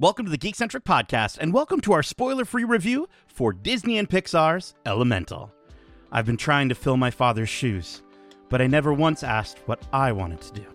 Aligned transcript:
Welcome 0.00 0.24
to 0.24 0.30
the 0.32 0.38
Geekcentric 0.38 0.82
Podcast, 0.82 1.38
and 1.38 1.52
welcome 1.52 1.80
to 1.82 1.92
our 1.92 2.02
spoiler 2.02 2.44
free 2.44 2.64
review 2.64 3.08
for 3.28 3.52
Disney 3.52 3.96
and 3.96 4.10
Pixar's 4.10 4.74
Elemental. 4.84 5.52
I've 6.10 6.26
been 6.26 6.36
trying 6.36 6.68
to 6.70 6.74
fill 6.74 6.96
my 6.96 7.12
father's 7.12 7.48
shoes, 7.48 8.02
but 8.48 8.60
I 8.60 8.66
never 8.66 8.92
once 8.92 9.22
asked 9.22 9.60
what 9.66 9.86
I 9.92 10.10
wanted 10.10 10.40
to 10.40 10.52
do. 10.54 10.73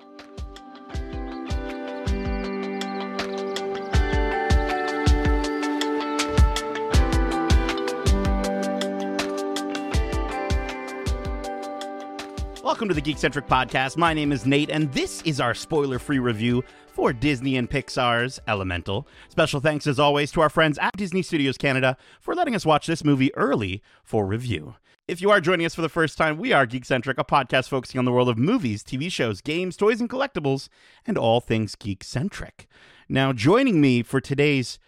Welcome 12.80 12.96
to 12.96 13.02
the 13.02 13.14
Geekcentric 13.14 13.46
Podcast. 13.46 13.98
My 13.98 14.14
name 14.14 14.32
is 14.32 14.46
Nate, 14.46 14.70
and 14.70 14.90
this 14.94 15.22
is 15.24 15.42
our 15.42 15.54
spoiler 15.54 16.00
free 16.00 16.20
review 16.20 16.64
for 16.88 17.12
Disney 17.12 17.58
and 17.58 17.70
Pixar's 17.70 18.40
Elemental. 18.48 19.06
Special 19.28 19.60
thanks, 19.60 19.86
as 19.86 20.00
always, 20.00 20.32
to 20.32 20.40
our 20.40 20.50
friends 20.50 20.78
at 20.78 20.96
Disney 20.96 21.22
Studios 21.22 21.58
Canada 21.58 21.98
for 22.22 22.34
letting 22.34 22.56
us 22.56 22.66
watch 22.66 22.88
this 22.88 23.04
movie 23.04 23.36
early 23.36 23.84
for 24.02 24.26
review. 24.26 24.76
If 25.10 25.22
you 25.22 25.30
are 25.30 25.42
joining 25.42 25.66
us 25.66 25.76
for 25.76 25.82
the 25.82 25.90
first 25.90 26.18
time, 26.18 26.38
we 26.38 26.54
are 26.54 26.66
Geekcentric, 26.66 27.16
a 27.18 27.26
podcast 27.26 27.68
focusing 27.68 28.00
on 28.00 28.06
the 28.06 28.14
world 28.14 28.30
of 28.30 28.38
movies, 28.38 28.82
TV 28.82 29.12
shows, 29.12 29.42
games, 29.42 29.76
toys, 29.76 30.00
and 30.00 30.10
collectibles, 30.10 30.70
and 31.06 31.18
all 31.18 31.42
things 31.42 31.76
geek-centric. 31.76 32.66
Now, 33.10 33.34
joining 33.34 33.82
me 33.82 34.04
for 34.04 34.22
today's 34.22 34.80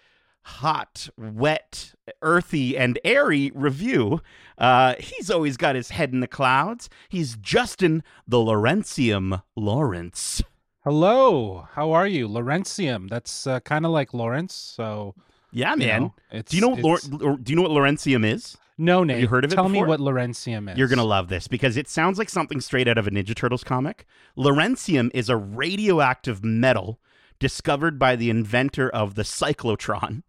hot, 0.43 1.09
wet, 1.17 1.93
earthy, 2.21 2.77
and 2.77 2.99
airy 3.03 3.51
review. 3.53 4.21
Uh, 4.57 4.95
he's 4.99 5.29
always 5.29 5.57
got 5.57 5.75
his 5.75 5.91
head 5.91 6.11
in 6.13 6.19
the 6.19 6.27
clouds. 6.27 6.89
He's 7.09 7.35
Justin 7.35 8.03
the 8.27 8.37
Lawrencium 8.37 9.41
Lawrence. 9.55 10.41
Hello, 10.83 11.67
how 11.73 11.91
are 11.91 12.07
you, 12.07 12.27
Lawrencium? 12.27 13.09
That's 13.09 13.45
uh, 13.45 13.59
kind 13.59 13.85
of 13.85 13.91
like 13.91 14.13
Lawrence. 14.13 14.53
So 14.55 15.13
Yeah, 15.51 15.73
you 15.73 15.77
man. 15.79 16.01
know, 16.01 16.13
it's, 16.31 16.51
do 16.51 16.57
you 16.57 16.61
know 16.61 16.69
what 16.69 17.07
Lor- 17.07 17.37
do 17.37 17.51
you 17.51 17.55
know 17.55 17.61
what 17.61 17.71
Lawrencium 17.71 18.25
is? 18.25 18.57
No, 18.77 19.03
Nate. 19.03 19.21
you 19.21 19.27
heard 19.27 19.45
of 19.45 19.51
it 19.51 19.55
Tell 19.55 19.69
me 19.69 19.83
what 19.83 19.99
Lawrencium 19.99 20.71
is. 20.71 20.77
You're 20.77 20.87
gonna 20.87 21.03
love 21.03 21.27
this 21.27 21.47
because 21.47 21.77
it 21.77 21.87
sounds 21.87 22.17
like 22.17 22.29
something 22.29 22.59
straight 22.59 22.87
out 22.87 22.97
of 22.97 23.05
a 23.05 23.11
Ninja 23.11 23.35
Turtles 23.35 23.63
comic. 23.63 24.05
Lawrencium 24.35 25.11
is 25.13 25.29
a 25.29 25.37
radioactive 25.37 26.43
metal 26.43 26.99
discovered 27.41 27.99
by 27.99 28.15
the 28.15 28.29
inventor 28.29 28.87
of 28.89 29.15
the 29.15 29.23
cyclotron, 29.23 30.23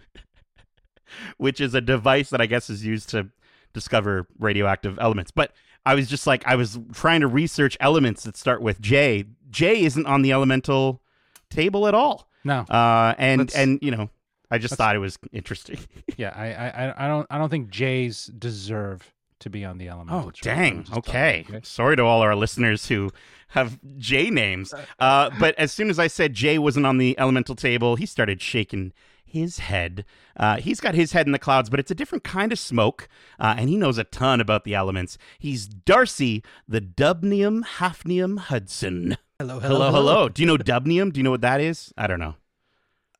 which 1.36 1.60
is 1.60 1.74
a 1.74 1.80
device 1.80 2.30
that 2.30 2.40
I 2.40 2.46
guess 2.46 2.68
is 2.68 2.84
used 2.84 3.10
to 3.10 3.28
discover 3.72 4.26
radioactive 4.38 4.98
elements. 4.98 5.30
But 5.30 5.52
I 5.86 5.94
was 5.94 6.08
just 6.08 6.26
like, 6.26 6.42
I 6.46 6.56
was 6.56 6.78
trying 6.92 7.20
to 7.20 7.26
research 7.28 7.76
elements 7.80 8.24
that 8.24 8.36
start 8.36 8.62
with 8.62 8.80
J. 8.80 9.24
J 9.50 9.84
isn't 9.84 10.06
on 10.06 10.22
the 10.22 10.32
elemental 10.32 11.02
table 11.50 11.86
at 11.86 11.94
all. 11.94 12.28
No. 12.44 12.60
Uh, 12.60 13.14
and 13.18 13.52
and 13.54 13.78
you 13.82 13.90
know, 13.92 14.10
I 14.50 14.58
just 14.58 14.74
thought 14.74 14.96
it 14.96 15.00
was 15.00 15.18
interesting. 15.32 15.78
Yeah, 16.18 16.32
I, 16.36 16.46
I, 16.52 16.68
I- 16.88 17.04
I 17.04 17.08
don't, 17.08 17.26
I 17.30 17.38
don't 17.38 17.48
think 17.48 17.70
Jays 17.70 18.26
deserve 18.26 19.12
to 19.42 19.50
be 19.50 19.64
on 19.64 19.78
the 19.78 19.88
elemental. 19.88 20.26
Oh, 20.26 20.30
chart. 20.30 20.42
dang. 20.56 20.86
I'm 20.90 20.98
Okay. 20.98 21.46
Sorry 21.62 21.96
to 21.96 22.02
all 22.02 22.20
our 22.22 22.34
listeners 22.34 22.86
who 22.86 23.10
have 23.48 23.78
J 23.98 24.30
names. 24.30 24.72
Uh, 24.98 25.30
but 25.38 25.54
as 25.58 25.72
soon 25.72 25.90
as 25.90 25.98
I 25.98 26.06
said 26.06 26.32
J 26.34 26.58
wasn't 26.58 26.86
on 26.86 26.98
the 26.98 27.18
elemental 27.18 27.54
table, 27.54 27.96
he 27.96 28.06
started 28.06 28.40
shaking 28.40 28.92
his 29.24 29.58
head. 29.60 30.04
Uh, 30.36 30.56
he's 30.58 30.80
got 30.80 30.94
his 30.94 31.12
head 31.12 31.26
in 31.26 31.32
the 31.32 31.38
clouds, 31.38 31.70
but 31.70 31.80
it's 31.80 31.90
a 31.90 31.94
different 31.94 32.22
kind 32.24 32.52
of 32.52 32.58
smoke, 32.58 33.08
uh, 33.38 33.54
and 33.56 33.68
he 33.68 33.76
knows 33.76 33.96
a 33.98 34.04
ton 34.04 34.40
about 34.40 34.64
the 34.64 34.74
elements. 34.74 35.16
He's 35.38 35.66
Darcy, 35.66 36.42
the 36.68 36.80
Dubnium 36.80 37.62
Hafnium 37.78 38.38
Hudson. 38.38 39.16
Hello, 39.38 39.58
Hello, 39.58 39.90
hello. 39.90 40.28
Do 40.28 40.42
you 40.42 40.46
know 40.46 40.56
Dubnium? 40.58 41.12
Do 41.12 41.18
you 41.18 41.24
know 41.24 41.30
what 41.30 41.40
that 41.40 41.60
is? 41.60 41.92
I 41.96 42.06
don't 42.06 42.20
know. 42.20 42.34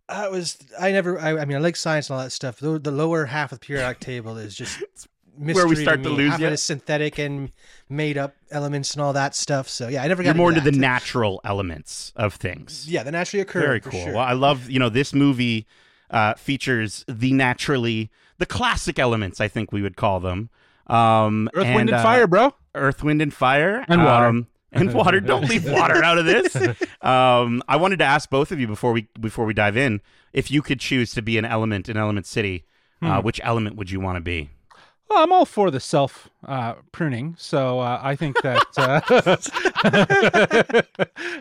I 0.09 0.29
was. 0.29 0.59
I 0.79 0.93
never. 0.93 1.19
I, 1.19 1.39
I 1.39 1.45
mean, 1.47 1.57
I 1.57 1.61
like 1.61 1.77
science 1.77 2.11
and 2.11 2.17
all 2.19 2.23
that 2.25 2.31
stuff. 2.31 2.59
The, 2.59 2.79
the 2.79 2.91
lower 2.91 3.27
half 3.27 3.51
of 3.53 3.61
the 3.61 3.67
periodic 3.67 4.01
table 4.01 4.37
is 4.37 4.55
just 4.55 4.83
where 5.37 5.65
we 5.67 5.71
mystery 5.71 5.85
start 5.85 6.03
to 6.03 6.11
me. 6.11 6.17
lose 6.17 6.31
half 6.33 6.41
ya. 6.41 6.49
of 6.49 6.59
synthetic 6.59 7.19
and 7.19 7.53
made 7.89 8.19
up 8.19 8.35
elements 8.51 8.95
and 8.95 9.03
all 9.03 9.13
that 9.13 9.35
stuff. 9.35 9.69
So 9.69 9.89
yeah, 9.89 10.03
I 10.03 10.09
never 10.09 10.23
got. 10.23 10.29
You're 10.31 10.35
more 10.35 10.51
into 10.51 10.61
into 10.61 10.71
the 10.73 10.79
natural 10.79 11.41
elements 11.45 12.13
of 12.17 12.35
things. 12.35 12.89
Yeah, 12.91 13.03
the 13.03 13.13
naturally 13.13 13.41
occur. 13.43 13.61
Very 13.61 13.81
for 13.81 13.91
cool. 13.91 14.05
Sure. 14.05 14.15
Well, 14.15 14.25
I 14.25 14.33
love 14.33 14.69
you 14.71 14.79
know 14.79 14.89
this 14.89 15.15
movie 15.15 15.67
uh, 16.11 16.35
features 16.35 17.05
the 17.09 17.33
naturally 17.33 18.11
the 18.39 18.47
classic 18.47 18.99
elements. 18.99 19.41
I 19.41 19.49
think 19.49 19.73
we 19.73 19.83
would 19.83 19.97
call 19.97 20.21
them. 20.21 20.51
Um, 20.87 21.49
Earth, 21.55 21.67
Wind, 21.75 21.89
and 21.91 21.99
uh, 21.99 22.03
Fire, 22.03 22.27
bro. 22.27 22.55
Earth, 22.75 23.03
wind, 23.05 23.23
and 23.23 23.33
fire, 23.33 23.85
And 23.89 24.03
water. 24.05 24.27
Um, 24.27 24.47
and 24.73 24.93
water. 24.95 25.21
Don't 25.21 25.49
leave 25.49 25.71
water 25.71 26.03
out 26.03 26.19
of 26.19 26.25
this. 26.27 26.57
Um, 27.03 27.63
I 27.67 27.77
wanted 27.77 27.99
to 27.99 28.05
ask 28.05 28.31
both 28.31 28.53
of 28.53 28.61
you 28.61 28.69
before 28.69 28.93
we 28.93 29.09
before 29.21 29.45
we 29.45 29.55
dive 29.55 29.77
in 29.77 30.01
if 30.33 30.53
you 30.53 30.63
could 30.63 30.79
choose 30.79 31.13
to 31.15 31.23
be 31.23 31.37
an 31.37 31.45
element 31.45 31.89
in 31.89 31.97
Element 31.97 32.27
City. 32.27 32.65
Uh, 33.03 33.19
Hmm. 33.19 33.25
which 33.27 33.41
element 33.43 33.75
would 33.75 33.91
you 33.91 33.99
want 33.99 34.15
to 34.17 34.21
be? 34.21 34.51
Well, 35.13 35.23
I'm 35.25 35.33
all 35.33 35.45
for 35.45 35.71
the 35.71 35.79
self 35.79 36.31
uh, 36.47 36.75
pruning, 36.91 37.35
so 37.39 37.81
uh, 37.81 38.01
I 38.03 38.17
think 38.17 38.41
that 38.41 38.65
uh, 38.79 39.01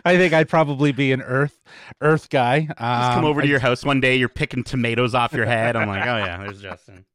I 0.04 0.16
think 0.18 0.34
I'd 0.34 0.48
probably 0.50 0.92
be 0.92 1.10
an 1.12 1.22
Earth 1.22 1.58
Earth 2.02 2.28
guy. 2.28 2.60
Just 2.66 2.76
come 2.78 3.18
Um, 3.20 3.24
over 3.24 3.40
to 3.40 3.46
I- 3.46 3.50
your 3.50 3.60
house 3.60 3.82
one 3.82 3.98
day. 4.00 4.16
You're 4.16 4.28
picking 4.28 4.62
tomatoes 4.62 5.14
off 5.14 5.32
your 5.32 5.46
head. 5.46 5.74
I'm 5.76 5.88
like, 5.88 6.06
oh 6.06 6.18
yeah, 6.18 6.36
there's 6.38 6.60
Justin. 6.60 7.06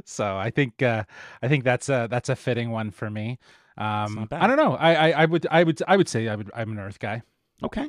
so 0.04 0.36
I 0.36 0.50
think 0.50 0.82
uh, 0.82 1.04
I 1.42 1.48
think 1.48 1.64
that's 1.64 1.88
a 1.88 2.06
that's 2.10 2.28
a 2.28 2.36
fitting 2.36 2.70
one 2.70 2.90
for 2.90 3.08
me. 3.08 3.38
Um. 3.78 4.28
I 4.30 4.46
don't 4.46 4.56
know. 4.58 4.74
I, 4.74 5.08
I 5.10 5.22
I 5.22 5.24
would 5.24 5.46
I 5.50 5.64
would 5.64 5.80
I 5.88 5.96
would 5.96 6.08
say 6.08 6.28
I 6.28 6.36
would 6.36 6.50
I'm 6.54 6.70
an 6.72 6.78
Earth 6.78 6.98
guy. 6.98 7.22
Okay. 7.62 7.88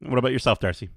What 0.00 0.18
about 0.18 0.32
yourself, 0.32 0.58
Darcy? 0.58 0.88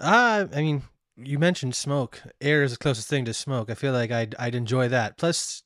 Uh, 0.00 0.46
I 0.54 0.62
mean, 0.62 0.82
you 1.16 1.38
mentioned 1.38 1.74
smoke. 1.74 2.22
Air 2.40 2.62
is 2.62 2.72
the 2.72 2.78
closest 2.78 3.08
thing 3.08 3.24
to 3.24 3.34
smoke. 3.34 3.70
I 3.70 3.74
feel 3.74 3.92
like 3.92 4.10
I'd 4.10 4.34
I'd 4.38 4.54
enjoy 4.54 4.88
that. 4.88 5.16
Plus, 5.16 5.62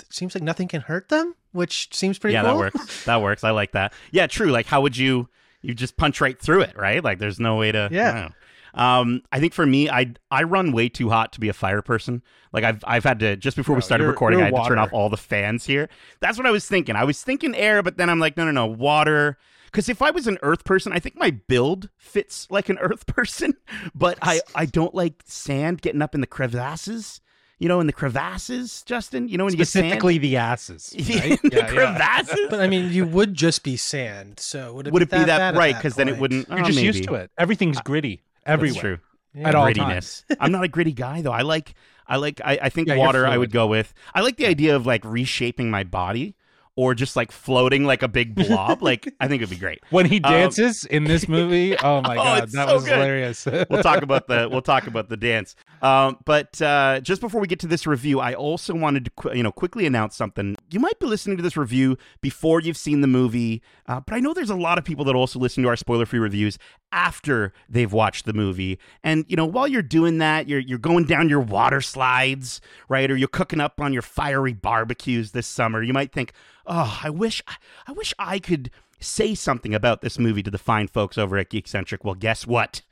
it 0.00 0.12
seems 0.12 0.34
like 0.34 0.42
nothing 0.44 0.68
can 0.68 0.80
hurt 0.82 1.08
them, 1.08 1.34
which 1.52 1.94
seems 1.94 2.18
pretty 2.18 2.34
yeah, 2.34 2.42
cool. 2.42 2.52
that 2.52 2.58
works. 2.58 3.04
That 3.04 3.22
works. 3.22 3.44
I 3.44 3.50
like 3.50 3.72
that. 3.72 3.92
Yeah, 4.10 4.26
true. 4.26 4.50
Like, 4.50 4.66
how 4.66 4.80
would 4.80 4.96
you? 4.96 5.28
You 5.62 5.72
just 5.72 5.96
punch 5.96 6.20
right 6.20 6.38
through 6.38 6.60
it, 6.62 6.76
right? 6.76 7.02
Like, 7.02 7.18
there's 7.18 7.40
no 7.40 7.56
way 7.56 7.72
to. 7.72 7.88
Yeah. 7.90 8.28
I. 8.28 8.34
Um, 8.76 9.22
I 9.30 9.38
think 9.38 9.54
for 9.54 9.64
me, 9.64 9.88
I 9.88 10.14
I 10.30 10.42
run 10.42 10.72
way 10.72 10.88
too 10.88 11.08
hot 11.08 11.32
to 11.34 11.40
be 11.40 11.48
a 11.48 11.52
fire 11.52 11.80
person. 11.80 12.22
Like 12.52 12.64
I've 12.64 12.82
I've 12.84 13.04
had 13.04 13.20
to 13.20 13.36
just 13.36 13.56
before 13.56 13.76
we 13.76 13.82
started 13.82 14.04
you're- 14.04 14.12
recording, 14.12 14.40
I 14.40 14.48
you're 14.48 14.56
had 14.56 14.64
to 14.64 14.68
turn 14.68 14.78
off 14.78 14.92
all 14.92 15.08
the 15.08 15.16
fans 15.16 15.64
here. 15.64 15.88
That's 16.20 16.36
what 16.36 16.46
I 16.46 16.50
was 16.50 16.66
thinking. 16.66 16.96
I 16.96 17.04
was 17.04 17.22
thinking 17.22 17.54
air, 17.54 17.82
but 17.82 17.96
then 17.98 18.10
I'm 18.10 18.18
like, 18.18 18.36
no, 18.36 18.44
no, 18.44 18.50
no, 18.50 18.66
water. 18.66 19.38
Because 19.74 19.88
if 19.88 20.00
I 20.00 20.12
was 20.12 20.28
an 20.28 20.38
earth 20.42 20.62
person, 20.62 20.92
I 20.92 21.00
think 21.00 21.16
my 21.16 21.32
build 21.32 21.88
fits 21.98 22.46
like 22.48 22.68
an 22.68 22.78
earth 22.80 23.06
person, 23.06 23.54
but 23.92 24.16
I 24.22 24.40
I 24.54 24.66
don't 24.66 24.94
like 24.94 25.24
sand 25.26 25.82
getting 25.82 26.00
up 26.00 26.14
in 26.14 26.20
the 26.20 26.28
crevasses. 26.28 27.20
You 27.58 27.66
know, 27.68 27.80
in 27.80 27.88
the 27.88 27.92
crevasses, 27.92 28.84
Justin. 28.84 29.26
You 29.28 29.36
know 29.36 29.44
when 29.44 29.52
you 29.52 29.58
get 29.58 29.66
sand 29.66 29.86
Specifically 29.86 30.18
the 30.18 30.36
asses. 30.36 30.94
Right? 30.98 31.40
the 31.42 31.50
Yeah, 31.50 31.58
yeah. 31.58 31.68
crevasses. 31.68 32.50
But 32.50 32.60
I 32.60 32.68
mean, 32.68 32.92
you 32.92 33.04
would 33.04 33.34
just 33.34 33.64
be 33.64 33.76
sand. 33.76 34.38
So 34.38 34.74
would 34.74 34.86
it 34.86 34.92
Would 34.92 35.00
be 35.00 35.16
it 35.16 35.20
be 35.20 35.24
that, 35.24 35.38
bad 35.38 35.56
right? 35.56 35.74
Because 35.74 35.96
then 35.96 36.08
it 36.08 36.18
wouldn't. 36.18 36.48
You're 36.48 36.60
oh, 36.60 36.64
just 36.64 36.80
used 36.80 37.02
to 37.04 37.14
it. 37.14 37.32
Everything's 37.36 37.80
gritty 37.80 38.22
everywhere. 38.46 38.74
That's 38.74 38.80
true. 38.80 38.98
Yeah. 39.34 39.48
At 39.48 39.54
all 39.56 39.66
Grittiness. 39.66 40.22
I'm 40.38 40.52
not 40.52 40.62
a 40.62 40.68
gritty 40.68 40.92
guy 40.92 41.20
though. 41.22 41.32
I 41.32 41.42
like 41.42 41.74
I 42.06 42.16
like 42.16 42.40
I, 42.44 42.60
I 42.62 42.68
think 42.68 42.86
Yeah, 42.86 42.94
water 42.94 43.26
I 43.26 43.36
would 43.36 43.50
go 43.50 43.66
with. 43.66 43.92
I 44.14 44.20
like 44.20 44.36
the 44.36 44.46
idea 44.46 44.76
of 44.76 44.86
like 44.86 45.04
reshaping 45.04 45.68
my 45.68 45.82
body 45.82 46.36
or 46.76 46.94
just 46.94 47.14
like 47.16 47.30
floating 47.30 47.84
like 47.84 48.02
a 48.02 48.08
big 48.08 48.34
blob. 48.48 48.82
like 48.82 49.12
I 49.20 49.28
think 49.28 49.42
it'd 49.42 49.50
be 49.50 49.56
great. 49.56 49.80
When 49.90 50.06
he 50.06 50.16
Um, 50.16 50.32
dances 50.32 50.84
in 50.84 51.04
this 51.04 51.28
movie, 51.36 51.76
oh 51.78 52.00
my 52.02 52.14
Oh, 52.14 52.16
god, 52.16 52.50
that 52.50 52.68
so 52.68 52.74
was 52.74 52.84
good. 52.84 52.94
hilarious. 52.94 53.46
We'll 53.46 53.82
talk 53.82 54.02
about 54.02 54.26
the 54.28 54.48
we'll 54.50 54.62
talk 54.62 54.86
about 54.86 55.08
the 55.08 55.16
dance. 55.16 55.54
Um, 55.82 56.16
but 56.24 56.60
uh, 56.62 57.00
just 57.00 57.20
before 57.20 57.40
we 57.40 57.46
get 57.46 57.60
to 57.60 57.66
this 57.66 57.86
review, 57.86 58.18
I 58.20 58.34
also 58.34 58.74
wanted 58.74 59.04
to 59.06 59.10
qu- 59.16 59.34
you 59.36 59.42
know 59.42 59.52
quickly 59.52 59.86
announce 59.86 60.16
something. 60.16 60.56
You 60.70 60.80
might 60.80 60.98
be 60.98 61.06
listening 61.06 61.36
to 61.36 61.42
this 61.42 61.56
review 61.56 61.96
before 62.20 62.60
you've 62.60 62.76
seen 62.76 63.00
the 63.02 63.06
movie, 63.06 63.62
uh, 63.86 64.00
but 64.00 64.14
I 64.14 64.20
know 64.20 64.32
there's 64.34 64.50
a 64.50 64.56
lot 64.56 64.78
of 64.78 64.84
people 64.84 65.04
that 65.04 65.14
also 65.14 65.38
listen 65.38 65.62
to 65.62 65.68
our 65.68 65.76
spoiler 65.76 66.06
free 66.06 66.18
reviews 66.18 66.58
after 66.92 67.52
they've 67.68 67.92
watched 67.92 68.24
the 68.24 68.32
movie. 68.32 68.78
And 69.02 69.24
you 69.28 69.36
know, 69.36 69.46
while 69.46 69.66
you're 69.68 69.82
doing 69.82 70.18
that, 70.18 70.48
you're 70.48 70.60
you're 70.60 70.78
going 70.78 71.04
down 71.04 71.28
your 71.28 71.40
water 71.40 71.80
slides, 71.80 72.60
right, 72.88 73.10
or 73.10 73.16
you're 73.16 73.28
cooking 73.28 73.60
up 73.60 73.80
on 73.80 73.92
your 73.92 74.02
fiery 74.02 74.52
barbecues 74.52 75.32
this 75.32 75.46
summer. 75.46 75.82
You 75.82 75.92
might 75.92 76.12
think, 76.12 76.32
oh, 76.66 77.00
I 77.02 77.10
wish 77.10 77.42
I 77.86 77.92
wish 77.92 78.14
I 78.18 78.38
could 78.38 78.70
say 79.00 79.34
something 79.34 79.74
about 79.74 80.00
this 80.00 80.18
movie 80.18 80.42
to 80.42 80.50
the 80.50 80.58
fine 80.58 80.88
folks 80.88 81.18
over 81.18 81.36
at 81.36 81.50
Geekcentric. 81.50 82.04
Well, 82.04 82.14
guess 82.14 82.46
what? 82.46 82.82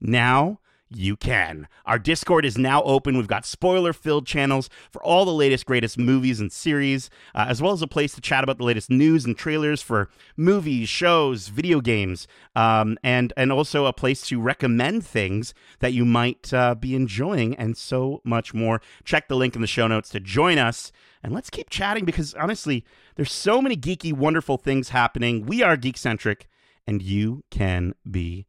Now 0.00 0.60
you 0.90 1.16
can. 1.16 1.68
Our 1.86 1.98
Discord 1.98 2.44
is 2.44 2.58
now 2.58 2.82
open. 2.82 3.16
We've 3.16 3.26
got 3.26 3.46
spoiler 3.46 3.92
filled 3.92 4.26
channels 4.26 4.68
for 4.90 5.02
all 5.02 5.24
the 5.24 5.32
latest, 5.32 5.66
greatest 5.66 5.96
movies 5.98 6.40
and 6.40 6.50
series, 6.50 7.10
uh, 7.34 7.46
as 7.48 7.62
well 7.62 7.72
as 7.72 7.82
a 7.82 7.86
place 7.86 8.14
to 8.14 8.20
chat 8.20 8.42
about 8.42 8.58
the 8.58 8.64
latest 8.64 8.90
news 8.90 9.24
and 9.24 9.36
trailers 9.36 9.82
for 9.82 10.10
movies, 10.36 10.88
shows, 10.88 11.48
video 11.48 11.80
games, 11.80 12.26
um, 12.56 12.98
and, 13.04 13.32
and 13.36 13.52
also 13.52 13.86
a 13.86 13.92
place 13.92 14.22
to 14.22 14.40
recommend 14.40 15.06
things 15.06 15.54
that 15.78 15.92
you 15.92 16.04
might 16.04 16.52
uh, 16.52 16.74
be 16.74 16.94
enjoying, 16.94 17.54
and 17.56 17.76
so 17.76 18.20
much 18.24 18.52
more. 18.52 18.80
Check 19.04 19.28
the 19.28 19.36
link 19.36 19.54
in 19.54 19.60
the 19.60 19.66
show 19.66 19.86
notes 19.86 20.10
to 20.10 20.20
join 20.20 20.58
us. 20.58 20.90
And 21.22 21.32
let's 21.34 21.50
keep 21.50 21.68
chatting 21.68 22.04
because 22.04 22.34
honestly, 22.34 22.84
there's 23.16 23.32
so 23.32 23.60
many 23.60 23.76
geeky, 23.76 24.12
wonderful 24.12 24.56
things 24.56 24.88
happening. 24.88 25.44
We 25.44 25.62
are 25.62 25.76
geek 25.76 25.98
centric, 25.98 26.48
and 26.86 27.02
you 27.02 27.44
can 27.50 27.94
be 28.10 28.46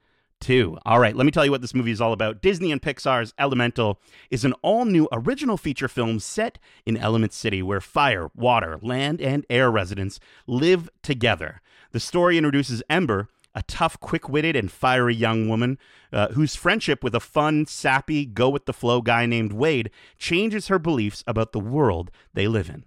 All 0.85 0.99
right, 0.99 1.15
let 1.15 1.25
me 1.25 1.31
tell 1.31 1.45
you 1.45 1.51
what 1.51 1.61
this 1.61 1.73
movie 1.73 1.91
is 1.91 2.01
all 2.01 2.13
about. 2.13 2.41
Disney 2.41 2.71
and 2.71 2.81
Pixar's 2.81 3.33
Elemental 3.37 3.99
is 4.29 4.43
an 4.43 4.53
all 4.61 4.85
new 4.85 5.07
original 5.11 5.57
feature 5.57 5.87
film 5.87 6.19
set 6.19 6.59
in 6.85 6.97
Element 6.97 7.31
City 7.31 7.61
where 7.61 7.79
fire, 7.79 8.29
water, 8.35 8.77
land, 8.81 9.21
and 9.21 9.45
air 9.49 9.71
residents 9.71 10.19
live 10.47 10.89
together. 11.03 11.61
The 11.91 11.99
story 11.99 12.37
introduces 12.37 12.83
Ember, 12.89 13.29
a 13.53 13.63
tough, 13.63 13.99
quick 13.99 14.29
witted, 14.29 14.55
and 14.55 14.71
fiery 14.71 15.15
young 15.15 15.47
woman 15.47 15.77
uh, 16.13 16.29
whose 16.29 16.55
friendship 16.55 17.03
with 17.03 17.15
a 17.15 17.19
fun, 17.19 17.65
sappy, 17.65 18.25
go 18.25 18.49
with 18.49 18.65
the 18.65 18.73
flow 18.73 19.01
guy 19.01 19.25
named 19.25 19.53
Wade 19.53 19.91
changes 20.17 20.67
her 20.67 20.79
beliefs 20.79 21.23
about 21.27 21.51
the 21.51 21.59
world 21.59 22.11
they 22.33 22.47
live 22.47 22.69
in. 22.69 22.85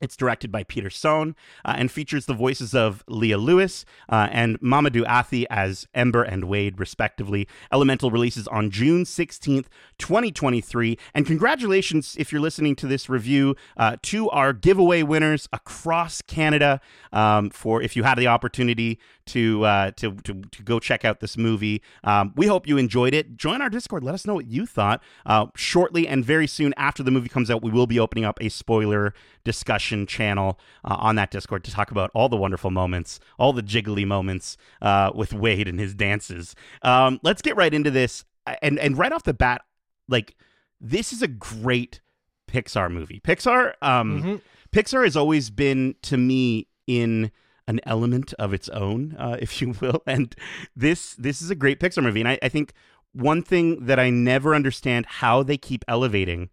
It's 0.00 0.16
directed 0.16 0.50
by 0.50 0.64
Peter 0.64 0.90
Sohn 0.90 1.36
uh, 1.64 1.74
and 1.76 1.90
features 1.90 2.26
the 2.26 2.34
voices 2.34 2.74
of 2.74 3.04
Leah 3.06 3.38
Lewis 3.38 3.84
uh, 4.08 4.28
and 4.30 4.60
Mamadou 4.60 5.04
Athie 5.06 5.46
as 5.50 5.86
Ember 5.94 6.22
and 6.22 6.44
Wade, 6.44 6.78
respectively. 6.78 7.46
Elemental 7.72 8.10
releases 8.10 8.48
on 8.48 8.70
June 8.70 9.04
16th, 9.04 9.66
2023. 9.98 10.98
And 11.14 11.26
congratulations, 11.26 12.16
if 12.18 12.32
you're 12.32 12.40
listening 12.40 12.76
to 12.76 12.86
this 12.86 13.08
review, 13.08 13.56
uh, 13.76 13.96
to 14.02 14.30
our 14.30 14.52
giveaway 14.52 15.02
winners 15.02 15.48
across 15.52 16.22
Canada 16.22 16.80
um, 17.12 17.50
for 17.50 17.82
if 17.82 17.96
you 17.96 18.02
had 18.02 18.18
the 18.18 18.26
opportunity 18.26 18.98
to, 19.30 19.64
uh, 19.64 19.90
to, 19.92 20.14
to, 20.16 20.42
to, 20.42 20.62
go 20.62 20.80
check 20.80 21.04
out 21.04 21.20
this 21.20 21.36
movie. 21.36 21.82
Um, 22.02 22.32
we 22.36 22.48
hope 22.48 22.66
you 22.66 22.76
enjoyed 22.78 23.14
it. 23.14 23.36
Join 23.36 23.62
our 23.62 23.70
Discord. 23.70 24.02
Let 24.02 24.14
us 24.14 24.26
know 24.26 24.34
what 24.34 24.48
you 24.48 24.66
thought. 24.66 25.00
Uh, 25.24 25.46
shortly 25.54 26.08
and 26.08 26.24
very 26.24 26.48
soon 26.48 26.74
after 26.76 27.04
the 27.04 27.12
movie 27.12 27.28
comes 27.28 27.48
out, 27.48 27.62
we 27.62 27.70
will 27.70 27.86
be 27.86 27.98
opening 27.98 28.24
up 28.24 28.38
a 28.40 28.48
spoiler 28.48 29.14
discussion 29.44 30.06
channel 30.06 30.58
uh, 30.84 30.96
on 30.98 31.14
that 31.14 31.30
Discord 31.30 31.62
to 31.64 31.70
talk 31.70 31.92
about 31.92 32.10
all 32.12 32.28
the 32.28 32.36
wonderful 32.36 32.72
moments, 32.72 33.20
all 33.38 33.52
the 33.52 33.62
jiggly 33.62 34.04
moments 34.04 34.56
uh, 34.82 35.12
with 35.14 35.32
Wade 35.32 35.68
and 35.68 35.78
his 35.78 35.94
dances. 35.94 36.56
Um, 36.82 37.20
let's 37.22 37.40
get 37.40 37.56
right 37.56 37.72
into 37.72 37.90
this. 37.90 38.24
And, 38.60 38.80
and 38.80 38.98
right 38.98 39.12
off 39.12 39.22
the 39.22 39.34
bat, 39.34 39.62
like, 40.08 40.34
this 40.80 41.12
is 41.12 41.22
a 41.22 41.28
great 41.28 42.00
Pixar 42.48 42.90
movie. 42.90 43.20
Pixar, 43.20 43.74
um, 43.80 44.22
mm-hmm. 44.22 44.36
Pixar 44.72 45.04
has 45.04 45.16
always 45.16 45.50
been 45.50 45.94
to 46.02 46.16
me 46.16 46.66
in 46.88 47.30
an 47.70 47.80
element 47.84 48.34
of 48.38 48.52
its 48.52 48.68
own, 48.70 49.16
uh, 49.18 49.36
if 49.40 49.62
you 49.62 49.74
will. 49.80 50.02
And 50.06 50.34
this 50.76 51.14
this 51.14 51.40
is 51.40 51.50
a 51.50 51.54
great 51.54 51.80
Pixar 51.80 52.02
movie. 52.02 52.20
And 52.20 52.28
I, 52.28 52.38
I 52.42 52.48
think 52.48 52.72
one 53.12 53.42
thing 53.42 53.86
that 53.86 53.98
I 53.98 54.10
never 54.10 54.54
understand 54.54 55.06
how 55.06 55.42
they 55.42 55.56
keep 55.56 55.84
elevating 55.88 56.50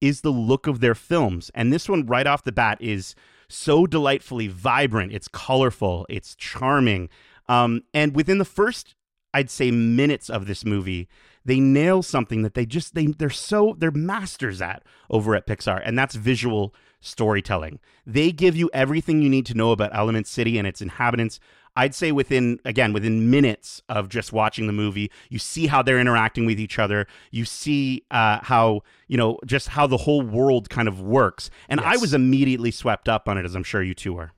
is 0.00 0.20
the 0.20 0.30
look 0.30 0.66
of 0.66 0.80
their 0.80 0.94
films. 0.94 1.50
And 1.54 1.72
this 1.72 1.88
one, 1.88 2.04
right 2.06 2.26
off 2.26 2.44
the 2.44 2.52
bat, 2.52 2.78
is 2.80 3.14
so 3.48 3.86
delightfully 3.86 4.48
vibrant. 4.48 5.12
It's 5.12 5.28
colorful, 5.28 6.04
it's 6.08 6.34
charming. 6.34 7.08
Um, 7.48 7.82
and 7.94 8.14
within 8.14 8.38
the 8.38 8.44
first, 8.44 8.94
I'd 9.32 9.50
say, 9.50 9.70
minutes 9.70 10.28
of 10.28 10.46
this 10.46 10.64
movie, 10.64 11.08
they 11.44 11.60
nail 11.60 12.02
something 12.02 12.42
that 12.42 12.54
they 12.54 12.66
just 12.66 12.94
they 12.94 13.06
they're 13.06 13.30
so 13.30 13.76
they're 13.78 13.92
masters 13.92 14.60
at 14.60 14.82
over 15.08 15.34
at 15.36 15.46
Pixar, 15.46 15.80
and 15.84 15.96
that's 15.96 16.16
visual 16.16 16.74
storytelling. 17.00 17.80
They 18.06 18.32
give 18.32 18.56
you 18.56 18.70
everything 18.72 19.22
you 19.22 19.28
need 19.28 19.46
to 19.46 19.54
know 19.54 19.72
about 19.72 19.94
Element 19.94 20.26
City 20.26 20.58
and 20.58 20.66
its 20.66 20.80
inhabitants. 20.80 21.40
I'd 21.76 21.94
say 21.94 22.10
within 22.10 22.58
again 22.64 22.92
within 22.92 23.30
minutes 23.30 23.82
of 23.88 24.08
just 24.08 24.32
watching 24.32 24.66
the 24.66 24.72
movie, 24.72 25.10
you 25.28 25.38
see 25.38 25.66
how 25.66 25.82
they're 25.82 26.00
interacting 26.00 26.46
with 26.46 26.58
each 26.58 26.78
other. 26.78 27.06
You 27.30 27.44
see 27.44 28.04
uh, 28.10 28.40
how 28.42 28.82
you 29.08 29.16
know 29.18 29.38
just 29.44 29.68
how 29.68 29.86
the 29.86 29.98
whole 29.98 30.22
world 30.22 30.70
kind 30.70 30.88
of 30.88 31.00
works, 31.02 31.50
and 31.68 31.80
yes. 31.80 31.94
I 31.94 32.00
was 32.00 32.14
immediately 32.14 32.70
swept 32.70 33.08
up 33.08 33.28
on 33.28 33.36
it, 33.36 33.44
as 33.44 33.54
I'm 33.54 33.64
sure 33.64 33.82
you 33.82 33.94
two 33.94 34.14
were. 34.14 34.32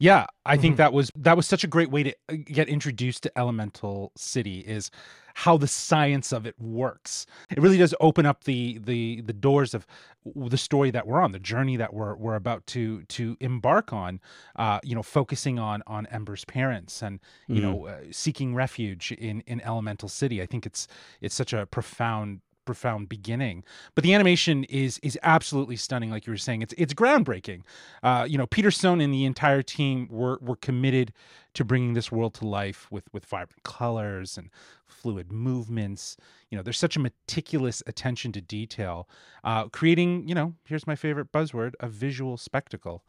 Yeah, 0.00 0.24
I 0.46 0.54
mm-hmm. 0.54 0.62
think 0.62 0.76
that 0.78 0.94
was 0.94 1.12
that 1.14 1.36
was 1.36 1.46
such 1.46 1.62
a 1.62 1.66
great 1.66 1.90
way 1.90 2.02
to 2.02 2.14
uh, 2.30 2.36
get 2.46 2.68
introduced 2.68 3.22
to 3.24 3.38
Elemental 3.38 4.12
City 4.16 4.60
is 4.60 4.90
how 5.34 5.58
the 5.58 5.68
science 5.68 6.32
of 6.32 6.46
it 6.46 6.58
works. 6.58 7.26
It 7.50 7.60
really 7.60 7.76
does 7.76 7.94
open 8.00 8.24
up 8.24 8.44
the 8.44 8.78
the 8.78 9.20
the 9.20 9.34
doors 9.34 9.74
of 9.74 9.86
the 10.34 10.56
story 10.56 10.90
that 10.90 11.06
we're 11.06 11.20
on, 11.20 11.32
the 11.32 11.38
journey 11.38 11.76
that 11.76 11.92
we're 11.92 12.16
we're 12.16 12.34
about 12.34 12.66
to 12.68 13.02
to 13.04 13.36
embark 13.40 13.92
on. 13.92 14.20
Uh, 14.56 14.80
you 14.82 14.94
know, 14.94 15.02
focusing 15.02 15.58
on 15.58 15.82
on 15.86 16.06
Ember's 16.06 16.46
parents 16.46 17.02
and 17.02 17.20
you 17.46 17.56
mm. 17.56 17.62
know 17.62 17.86
uh, 17.86 17.98
seeking 18.10 18.54
refuge 18.54 19.12
in 19.12 19.42
in 19.42 19.60
Elemental 19.60 20.08
City. 20.08 20.40
I 20.40 20.46
think 20.46 20.64
it's 20.64 20.88
it's 21.20 21.34
such 21.34 21.52
a 21.52 21.66
profound 21.66 22.40
profound 22.64 23.08
beginning. 23.08 23.64
But 23.94 24.04
the 24.04 24.14
animation 24.14 24.64
is 24.64 24.98
is 25.02 25.18
absolutely 25.22 25.76
stunning, 25.76 26.10
like 26.10 26.26
you 26.26 26.32
were 26.32 26.36
saying. 26.38 26.62
It's 26.62 26.74
it's 26.76 26.94
groundbreaking. 26.94 27.62
Uh, 28.02 28.26
you 28.28 28.38
know, 28.38 28.46
Peter 28.46 28.70
Sohn 28.70 29.00
and 29.00 29.12
the 29.12 29.24
entire 29.24 29.62
team 29.62 30.08
were 30.10 30.38
were 30.40 30.56
committed 30.56 31.12
to 31.54 31.64
bringing 31.64 31.94
this 31.94 32.12
world 32.12 32.34
to 32.34 32.46
life 32.46 32.86
with 32.90 33.04
with 33.12 33.26
vibrant 33.26 33.62
colors 33.62 34.38
and 34.38 34.50
fluid 34.86 35.32
movements. 35.32 36.16
You 36.50 36.56
know, 36.56 36.62
there's 36.62 36.78
such 36.78 36.96
a 36.96 37.00
meticulous 37.00 37.82
attention 37.86 38.32
to 38.32 38.40
detail, 38.40 39.08
uh, 39.44 39.68
creating, 39.68 40.28
you 40.28 40.34
know, 40.34 40.54
here's 40.64 40.86
my 40.86 40.96
favorite 40.96 41.32
buzzword, 41.32 41.74
a 41.80 41.88
visual 41.88 42.36
spectacle. 42.36 43.04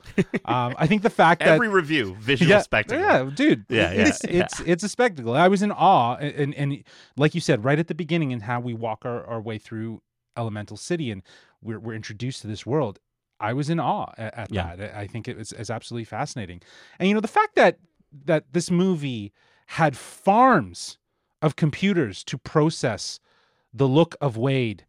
Um, 0.45 0.75
I 0.77 0.87
think 0.87 1.01
the 1.01 1.09
fact 1.09 1.39
that 1.41 1.49
every 1.49 1.69
review, 1.69 2.15
visual 2.19 2.49
yeah, 2.49 2.61
spectacle. 2.61 3.01
Yeah, 3.01 3.29
dude. 3.33 3.65
Yeah, 3.69 3.91
yeah, 3.91 4.07
it's, 4.07 4.19
yeah. 4.23 4.43
it's 4.43 4.59
it's 4.65 4.83
a 4.83 4.89
spectacle. 4.89 5.33
I 5.33 5.47
was 5.47 5.61
in 5.61 5.71
awe, 5.71 6.15
and, 6.15 6.53
and 6.55 6.83
like 7.15 7.35
you 7.35 7.41
said, 7.41 7.63
right 7.63 7.79
at 7.79 7.87
the 7.87 7.95
beginning, 7.95 8.33
and 8.33 8.41
how 8.43 8.59
we 8.59 8.73
walk 8.73 9.05
our, 9.05 9.25
our 9.25 9.39
way 9.39 9.57
through 9.57 10.01
Elemental 10.35 10.77
City, 10.77 11.11
and 11.11 11.21
we're 11.61 11.79
we're 11.79 11.93
introduced 11.93 12.41
to 12.41 12.47
this 12.47 12.65
world. 12.65 12.99
I 13.39 13.53
was 13.53 13.69
in 13.69 13.79
awe 13.79 14.11
at, 14.17 14.37
at 14.37 14.53
yeah. 14.53 14.75
that. 14.75 14.95
I 14.95 15.07
think 15.07 15.27
it 15.27 15.37
was, 15.37 15.51
is 15.53 15.69
absolutely 15.69 16.05
fascinating. 16.05 16.61
And 16.99 17.07
you 17.07 17.15
know, 17.15 17.21
the 17.21 17.27
fact 17.27 17.55
that 17.55 17.79
that 18.11 18.53
this 18.53 18.69
movie 18.69 19.33
had 19.67 19.97
farms 19.97 20.97
of 21.41 21.55
computers 21.55 22.23
to 22.25 22.37
process 22.37 23.19
the 23.73 23.87
look 23.87 24.15
of 24.21 24.37
Wade 24.37 24.85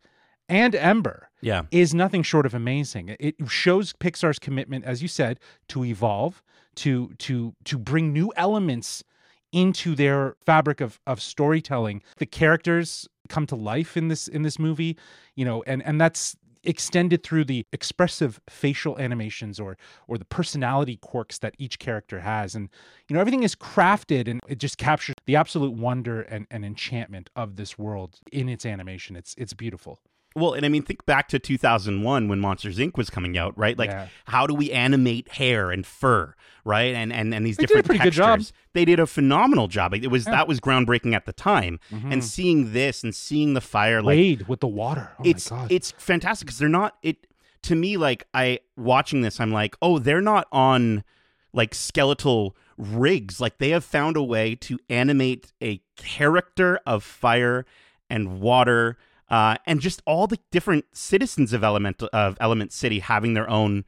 and 0.49 0.75
Ember 0.75 1.31
yeah. 1.41 1.63
is 1.71 1.95
nothing 1.95 2.23
short 2.23 2.47
of 2.47 2.55
amazing. 2.55 3.17
It 3.19 3.37
shows 3.49 3.93
Pixar's 3.95 4.39
commitment, 4.39 4.85
as 4.85 5.01
you 5.01 5.09
said, 5.09 5.41
to 5.69 5.85
evolve, 5.85 6.43
to 6.77 7.13
to 7.19 7.55
to 7.65 7.79
bring 7.79 8.13
new 8.13 8.33
elements 8.37 9.03
into 9.51 9.95
their 9.95 10.37
fabric 10.45 10.81
of 10.81 11.01
of 11.07 11.21
storytelling. 11.21 12.03
The 12.19 12.27
characters 12.27 13.09
come 13.29 13.47
to 13.47 13.57
life 13.57 13.97
in 13.97 14.09
this 14.09 14.29
in 14.29 14.43
this 14.43 14.59
movie, 14.59 14.99
you 15.35 15.45
know, 15.45 15.63
and 15.67 15.83
and 15.85 16.01
that's 16.01 16.37
extended 16.65 17.23
through 17.23 17.45
the 17.45 17.67
expressive 17.73 18.41
facial 18.49 18.99
animations 18.99 19.59
or 19.59 19.77
or 20.09 20.19
the 20.19 20.25
personality 20.25 20.97
quirks 20.97 21.39
that 21.39 21.55
each 21.59 21.79
character 21.79 22.21
has. 22.21 22.55
And 22.55 22.69
you 23.09 23.15
know 23.15 23.21
everything 23.21 23.43
is 23.43 23.55
crafted 23.55 24.29
and 24.29 24.41
it 24.49 24.59
just 24.59 24.79
captures 24.79 25.15
the 25.27 25.37
absolute 25.37 25.73
wonder 25.73 26.23
and, 26.23 26.47
and 26.51 26.65
enchantment 26.65 27.31
of 27.37 27.57
this 27.57 27.79
world 27.79 28.19
in 28.31 28.49
its 28.49 28.65
animation. 28.67 29.17
It's 29.17 29.35
it's 29.37 29.55
beautiful 29.55 30.01
well, 30.35 30.55
and 30.55 30.65
I 30.65 30.69
mean, 30.69 30.83
think 30.83 31.05
back 31.07 31.29
to 31.29 31.39
2001 31.39 32.29
when 32.29 32.41
Monsters 32.41 32.79
Inc. 32.79 32.97
was 32.97 33.11
coming 33.11 33.37
out, 33.37 33.57
right? 33.57 33.77
Like, 33.79 33.91
yeah. 33.91 34.09
how 34.27 34.47
do 34.47 34.55
we 34.55 34.71
animate 34.71 35.29
hair 35.33 35.71
and 35.71 35.87
fur, 35.87 36.35
right? 36.65 36.95
And 36.95 37.13
and 37.13 37.35
and 37.35 37.45
these 37.47 37.57
they 37.57 37.65
different 37.65 37.87
did 37.87 37.97
a 37.97 37.99
pretty 37.99 38.11
textures. 38.11 38.49
Good 38.49 38.55
job. 38.55 38.57
They 38.75 38.85
did 38.85 39.01
a 39.01 39.07
phenomenal 39.07 39.69
job. 39.69 39.95
It 39.95 40.11
was 40.11 40.27
yeah. 40.27 40.33
that 40.33 40.49
was 40.49 40.61
groundbreaking 40.61 41.15
at 41.15 41.27
the 41.27 41.33
time. 41.33 41.81
Mm-hmm. 41.91 42.13
And 42.13 42.25
seeing 42.25 42.73
this 42.73 43.03
and 43.03 43.15
seeing 43.15 43.55
the 43.55 43.61
fire, 43.61 44.03
like 44.03 44.17
Wade 44.17 44.49
with 44.49 44.61
the 44.61 44.69
water, 44.69 45.13
oh 45.19 45.23
it's 45.25 45.51
my 45.51 45.59
God. 45.59 45.73
it's 45.73 45.93
fantastic 45.93 46.47
because 46.47 46.59
they're 46.59 46.69
not 46.69 46.97
it 47.03 47.27
to 47.63 47.75
me. 47.75 47.97
Like 47.97 48.27
I 48.35 48.61
watching 48.77 49.23
this, 49.23 49.41
I'm 49.41 49.53
like, 49.53 49.77
oh, 49.83 49.99
they're 49.99 50.21
not 50.21 50.49
on 50.53 51.05
like 51.53 51.75
skeletal 51.75 52.57
rigs. 52.77 53.41
Like 53.41 53.59
they 53.59 53.71
have 53.71 53.85
found 53.85 54.17
a 54.17 54.23
way 54.23 54.55
to 54.57 54.79
animate 54.89 55.53
a 55.63 55.81
character 55.97 56.81
of 56.87 57.05
fire 57.05 57.65
and 58.09 58.41
water 58.41 58.99
uh, 59.33 59.57
and 59.67 59.81
just 59.81 60.03
all 60.07 60.27
the 60.27 60.39
different 60.51 60.85
citizens 60.93 61.55
of 61.55 61.65
Element 61.65 62.03
of 62.13 62.37
Element 62.39 62.71
City 62.71 63.01
having 63.01 63.33
their 63.33 63.49
own 63.49 63.85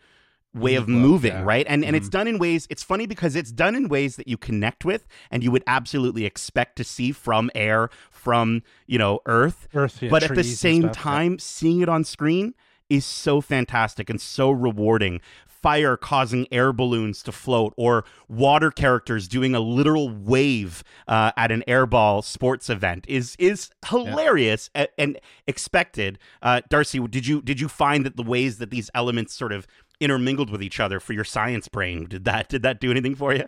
way 0.54 0.74
of 0.76 0.88
moving, 0.88 1.32
yeah. 1.32 1.44
right? 1.44 1.66
And 1.68 1.82
mm-hmm. 1.82 1.88
and 1.88 1.96
it's 1.96 2.06
mm-hmm. 2.06 2.18
done 2.18 2.28
in 2.28 2.38
ways. 2.38 2.66
It's 2.70 2.82
funny 2.82 3.06
because 3.06 3.36
it's 3.36 3.52
done 3.52 3.74
in 3.74 3.88
ways 3.88 4.16
that 4.16 4.26
you 4.26 4.38
connect 4.38 4.86
with, 4.86 5.06
and 5.30 5.44
you 5.44 5.50
would 5.50 5.62
absolutely 5.66 6.24
expect 6.24 6.76
to 6.76 6.84
see 6.84 7.12
from 7.12 7.50
air, 7.54 7.90
from 8.10 8.62
you 8.86 8.98
know 8.98 9.20
Earth. 9.26 9.68
Earth, 9.74 10.00
yeah, 10.00 10.08
but 10.08 10.22
at 10.22 10.34
the 10.34 10.42
same 10.42 10.84
stuff, 10.84 10.96
time, 10.96 11.32
yeah. 11.32 11.38
seeing 11.40 11.80
it 11.82 11.90
on 11.90 12.04
screen 12.04 12.54
is 12.88 13.04
so 13.04 13.40
fantastic 13.40 14.08
and 14.08 14.20
so 14.20 14.50
rewarding 14.50 15.20
fire 15.64 15.97
causing 15.97 16.47
air 16.52 16.75
balloons 16.75 17.23
to 17.23 17.33
float, 17.33 17.73
or 17.78 18.04
water 18.28 18.71
characters 18.71 19.26
doing 19.26 19.54
a 19.54 19.61
literal 19.61 20.11
wave 20.11 20.85
uh, 21.09 21.33
at 21.38 21.50
an 21.50 21.64
airball 21.66 22.23
sports 22.23 22.68
event 22.68 23.06
is 23.09 23.35
is 23.38 23.71
hilarious 23.87 24.68
yeah. 24.75 24.83
and, 24.83 24.88
and, 24.99 25.21
expected. 25.47 26.18
Uh, 26.42 26.61
Darcy, 26.68 26.99
did 27.09 27.26
you 27.26 27.40
did 27.40 27.62
you 27.62 27.68
find 27.68 28.04
that 28.04 28.18
the 28.18 28.23
ways 28.23 28.59
that 28.59 28.68
these 28.68 28.90
elements 28.94 29.33
sort 29.33 29.52
of 29.52 29.66
intermingled 30.00 30.50
with 30.50 30.62
each 30.62 30.80
other 30.80 31.00
for 31.00 31.14
your 31.14 31.25
science 31.25 31.66
brain 31.66 32.04
did 32.04 32.26
that 32.26 32.50
did 32.50 32.61
that 32.61 32.78
do 32.78 32.90
anything 32.90 33.14
for 33.14 33.33
you? 33.35 33.47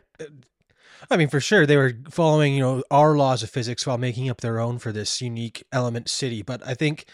I 1.10 1.18
mean, 1.18 1.28
for 1.28 1.40
sure, 1.40 1.66
they 1.66 1.76
were 1.76 1.92
following 2.08 2.54
you 2.54 2.62
know 2.62 2.82
our 2.90 3.14
laws 3.14 3.42
of 3.42 3.50
physics 3.50 3.86
while 3.86 3.98
making 3.98 4.30
up 4.30 4.40
their 4.40 4.58
own 4.58 4.78
for 4.78 4.90
this 4.90 5.20
unique 5.20 5.64
element 5.70 6.08
city. 6.08 6.40
But 6.40 6.66
I 6.66 6.72
think 6.72 7.04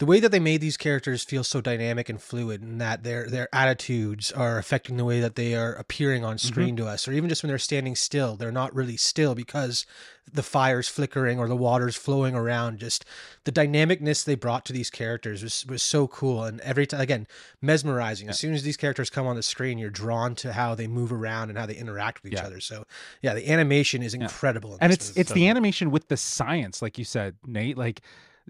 the 0.00 0.06
way 0.06 0.18
that 0.18 0.32
they 0.32 0.40
made 0.40 0.62
these 0.62 0.78
characters 0.78 1.22
feel 1.22 1.44
so 1.44 1.60
dynamic 1.60 2.08
and 2.08 2.20
fluid 2.20 2.62
and 2.62 2.80
that 2.80 3.04
their 3.04 3.28
their 3.28 3.48
attitudes 3.54 4.32
are 4.32 4.58
affecting 4.58 4.96
the 4.96 5.04
way 5.04 5.20
that 5.20 5.36
they 5.36 5.54
are 5.54 5.74
appearing 5.74 6.24
on 6.24 6.36
mm-hmm. 6.36 6.48
screen 6.48 6.76
to 6.76 6.86
us 6.86 7.06
or 7.06 7.12
even 7.12 7.28
just 7.28 7.42
when 7.42 7.48
they're 7.48 7.58
standing 7.58 7.94
still 7.94 8.34
they're 8.34 8.50
not 8.50 8.74
really 8.74 8.96
still 8.96 9.34
because 9.34 9.86
the 10.32 10.42
fire's 10.42 10.88
flickering 10.88 11.38
or 11.38 11.48
the 11.48 11.56
water's 11.56 11.96
flowing 11.96 12.34
around 12.34 12.78
just 12.78 13.04
the 13.44 13.52
dynamicness 13.52 14.24
they 14.24 14.34
brought 14.34 14.64
to 14.64 14.72
these 14.72 14.90
characters 14.90 15.42
was 15.42 15.66
was 15.66 15.82
so 15.82 16.06
cool. 16.06 16.44
And 16.44 16.60
every 16.60 16.86
time 16.86 17.00
again 17.00 17.26
mesmerizing. 17.60 18.28
As 18.28 18.38
soon 18.38 18.54
as 18.54 18.62
these 18.62 18.76
characters 18.76 19.10
come 19.10 19.26
on 19.26 19.36
the 19.36 19.42
screen 19.42 19.78
you're 19.78 19.90
drawn 19.90 20.34
to 20.36 20.52
how 20.52 20.74
they 20.74 20.86
move 20.86 21.12
around 21.12 21.50
and 21.50 21.58
how 21.58 21.66
they 21.66 21.74
interact 21.74 22.22
with 22.22 22.32
each 22.32 22.38
Yeah. 22.38 22.46
other. 22.46 22.60
So 22.60 22.84
yeah 23.22 23.34
the 23.34 23.50
animation 23.50 24.02
is 24.02 24.14
incredible 24.14 24.74
in 24.74 24.78
and 24.80 24.92
it's 24.92 25.16
it's 25.16 25.32
the 25.32 25.48
animation 25.48 25.90
with 25.90 26.08
the 26.08 26.16
science 26.16 26.80
like 26.80 26.98
you 26.98 27.04
said 27.04 27.36
nate 27.46 27.76
like 27.76 28.00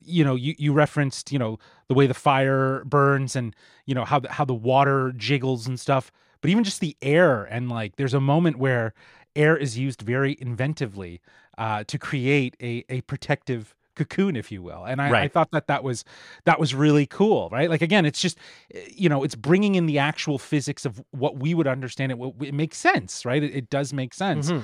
you 0.05 0.25
know 0.25 0.35
you, 0.35 0.55
you 0.59 0.73
referenced 0.73 1.31
you 1.33 1.39
know 1.39 1.59
the 1.89 1.95
way 1.95 2.07
the 2.07 2.15
fire 2.15 2.83
burns 2.85 3.37
and 3.37 3.55
you 3.87 3.95
know 3.95 4.05
how 4.05 4.19
the, 4.19 4.31
how 4.33 4.45
the 4.45 4.55
water 4.55 5.13
jiggles 5.17 5.67
and 5.67 5.79
stuff 5.79 6.11
but 6.41 6.51
even 6.51 6.65
just 6.65 6.81
the 6.81 6.97
air 7.03 7.45
and 7.45 7.69
like 7.69 7.97
there's 7.97 8.15
a 8.15 8.21
moment 8.21 8.57
where 8.59 8.95
air 9.37 9.57
is 9.57 9.77
used 9.79 10.01
very 10.03 10.37
inventively 10.37 11.21
uh, 11.59 11.85
to 11.85 11.99
create 11.99 12.57
a, 12.63 12.85
a 12.89 13.01
protective 13.03 13.75
cocoon 13.97 14.37
if 14.37 14.51
you 14.51 14.63
will 14.63 14.85
and 14.85 15.03
I, 15.03 15.11
I 15.25 15.29
thought 15.29 15.51
that 15.51 15.67
that 15.67 15.85
was 15.85 16.05
that 16.45 16.59
was 16.59 16.75
really 16.75 17.05
cool 17.07 17.51
right? 17.51 17.69
Like 17.69 17.83
again 17.83 18.07
it's 18.07 18.21
just 18.23 18.39
eh, 18.75 18.81
you 18.95 19.09
know 19.11 19.23
it's 19.23 19.35
bringing 19.35 19.75
in 19.75 19.85
the 19.87 19.99
actual 19.99 20.39
physics 20.39 20.87
of 20.87 21.03
what 21.11 21.37
we 21.39 21.53
would 21.53 21.67
understand 21.67 22.11
it 22.13 22.19
it 22.41 22.55
makes 22.55 22.79
sense 22.79 23.27
right? 23.27 23.43
It, 23.43 23.55
it 23.55 23.69
does 23.69 23.93
make 23.93 24.15
sense. 24.15 24.51
Mhm. 24.51 24.63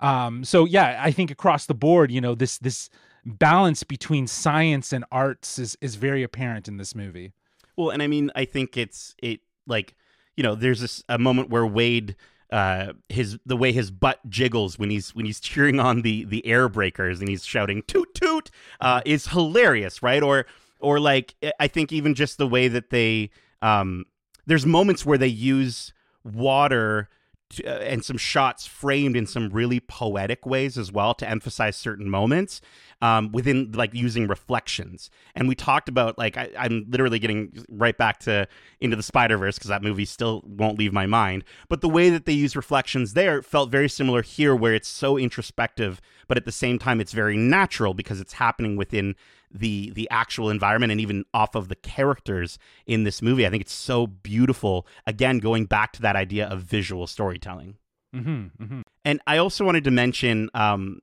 um 0.00 0.44
so 0.44 0.64
yeah 0.64 0.98
i 1.02 1.10
think 1.12 1.30
across 1.30 1.66
the 1.66 1.74
board 1.74 2.10
you 2.10 2.20
know 2.22 2.34
this 2.34 2.56
this 2.58 2.88
balance 3.38 3.82
between 3.84 4.26
science 4.26 4.92
and 4.92 5.04
arts 5.10 5.58
is 5.58 5.76
is 5.80 5.94
very 5.94 6.22
apparent 6.22 6.68
in 6.68 6.76
this 6.76 6.94
movie 6.94 7.32
Well, 7.76 7.90
and 7.90 8.02
I 8.02 8.06
mean, 8.06 8.30
I 8.34 8.44
think 8.44 8.76
it's 8.76 9.14
it 9.22 9.40
like 9.66 9.94
you 10.36 10.42
know, 10.42 10.54
there's 10.54 10.80
this 10.80 11.04
a 11.08 11.18
moment 11.18 11.50
where 11.50 11.66
Wade, 11.66 12.16
uh, 12.50 12.94
his 13.08 13.38
the 13.44 13.56
way 13.56 13.72
his 13.72 13.90
butt 13.90 14.20
jiggles 14.28 14.78
when 14.78 14.88
he's 14.90 15.14
when 15.14 15.26
he's 15.26 15.40
cheering 15.50 15.78
on 15.78 16.02
the 16.02 16.24
the 16.24 16.46
air 16.46 16.68
breakers 16.68 17.20
and 17.20 17.28
he's 17.28 17.44
shouting 17.44 17.82
toot 17.86 18.14
toot, 18.14 18.50
uh, 18.80 19.02
is 19.04 19.28
hilarious, 19.28 20.02
right? 20.02 20.22
Or 20.22 20.46
or 20.80 20.98
like 20.98 21.34
I 21.58 21.68
think 21.68 21.92
even 21.92 22.14
just 22.14 22.38
the 22.38 22.46
way 22.46 22.68
that 22.68 22.90
they 22.90 23.30
um, 23.62 24.06
there's 24.46 24.66
moments 24.66 25.04
where 25.04 25.18
they 25.18 25.28
use 25.28 25.92
water. 26.24 27.08
Uh, 27.64 27.68
and 27.68 28.04
some 28.04 28.16
shots 28.16 28.64
framed 28.64 29.16
in 29.16 29.26
some 29.26 29.50
really 29.50 29.80
poetic 29.80 30.46
ways 30.46 30.78
as 30.78 30.92
well 30.92 31.14
to 31.14 31.28
emphasize 31.28 31.76
certain 31.76 32.08
moments 32.08 32.60
um, 33.02 33.32
within 33.32 33.72
like 33.72 33.92
using 33.92 34.28
reflections. 34.28 35.10
And 35.34 35.48
we 35.48 35.56
talked 35.56 35.88
about 35.88 36.16
like 36.16 36.36
I, 36.36 36.50
I'm 36.56 36.86
literally 36.88 37.18
getting 37.18 37.64
right 37.68 37.96
back 37.96 38.20
to 38.20 38.46
into 38.80 38.94
the 38.94 39.02
Spider 39.02 39.36
Verse 39.36 39.56
because 39.56 39.68
that 39.68 39.82
movie 39.82 40.04
still 40.04 40.44
won't 40.46 40.78
leave 40.78 40.92
my 40.92 41.06
mind. 41.06 41.42
But 41.68 41.80
the 41.80 41.88
way 41.88 42.08
that 42.10 42.24
they 42.24 42.32
use 42.32 42.54
reflections 42.54 43.14
there 43.14 43.42
felt 43.42 43.70
very 43.70 43.88
similar 43.88 44.22
here, 44.22 44.54
where 44.54 44.74
it's 44.74 44.88
so 44.88 45.18
introspective, 45.18 46.00
but 46.28 46.36
at 46.36 46.44
the 46.44 46.52
same 46.52 46.78
time 46.78 47.00
it's 47.00 47.12
very 47.12 47.36
natural 47.36 47.94
because 47.94 48.20
it's 48.20 48.34
happening 48.34 48.76
within 48.76 49.16
the 49.52 49.90
the 49.90 50.08
actual 50.10 50.50
environment 50.50 50.92
and 50.92 51.00
even 51.00 51.24
off 51.34 51.54
of 51.54 51.68
the 51.68 51.76
characters 51.76 52.58
in 52.86 53.04
this 53.04 53.20
movie. 53.20 53.46
I 53.46 53.50
think 53.50 53.62
it's 53.62 53.72
so 53.72 54.06
beautiful. 54.06 54.86
Again, 55.06 55.38
going 55.38 55.66
back 55.66 55.92
to 55.94 56.02
that 56.02 56.16
idea 56.16 56.46
of 56.46 56.62
visual 56.62 57.06
storytelling. 57.06 57.76
mm-hmm, 58.14 58.62
mm-hmm. 58.62 58.80
And 59.04 59.20
I 59.26 59.38
also 59.38 59.64
wanted 59.64 59.84
to 59.84 59.90
mention 59.90 60.50
um 60.54 61.00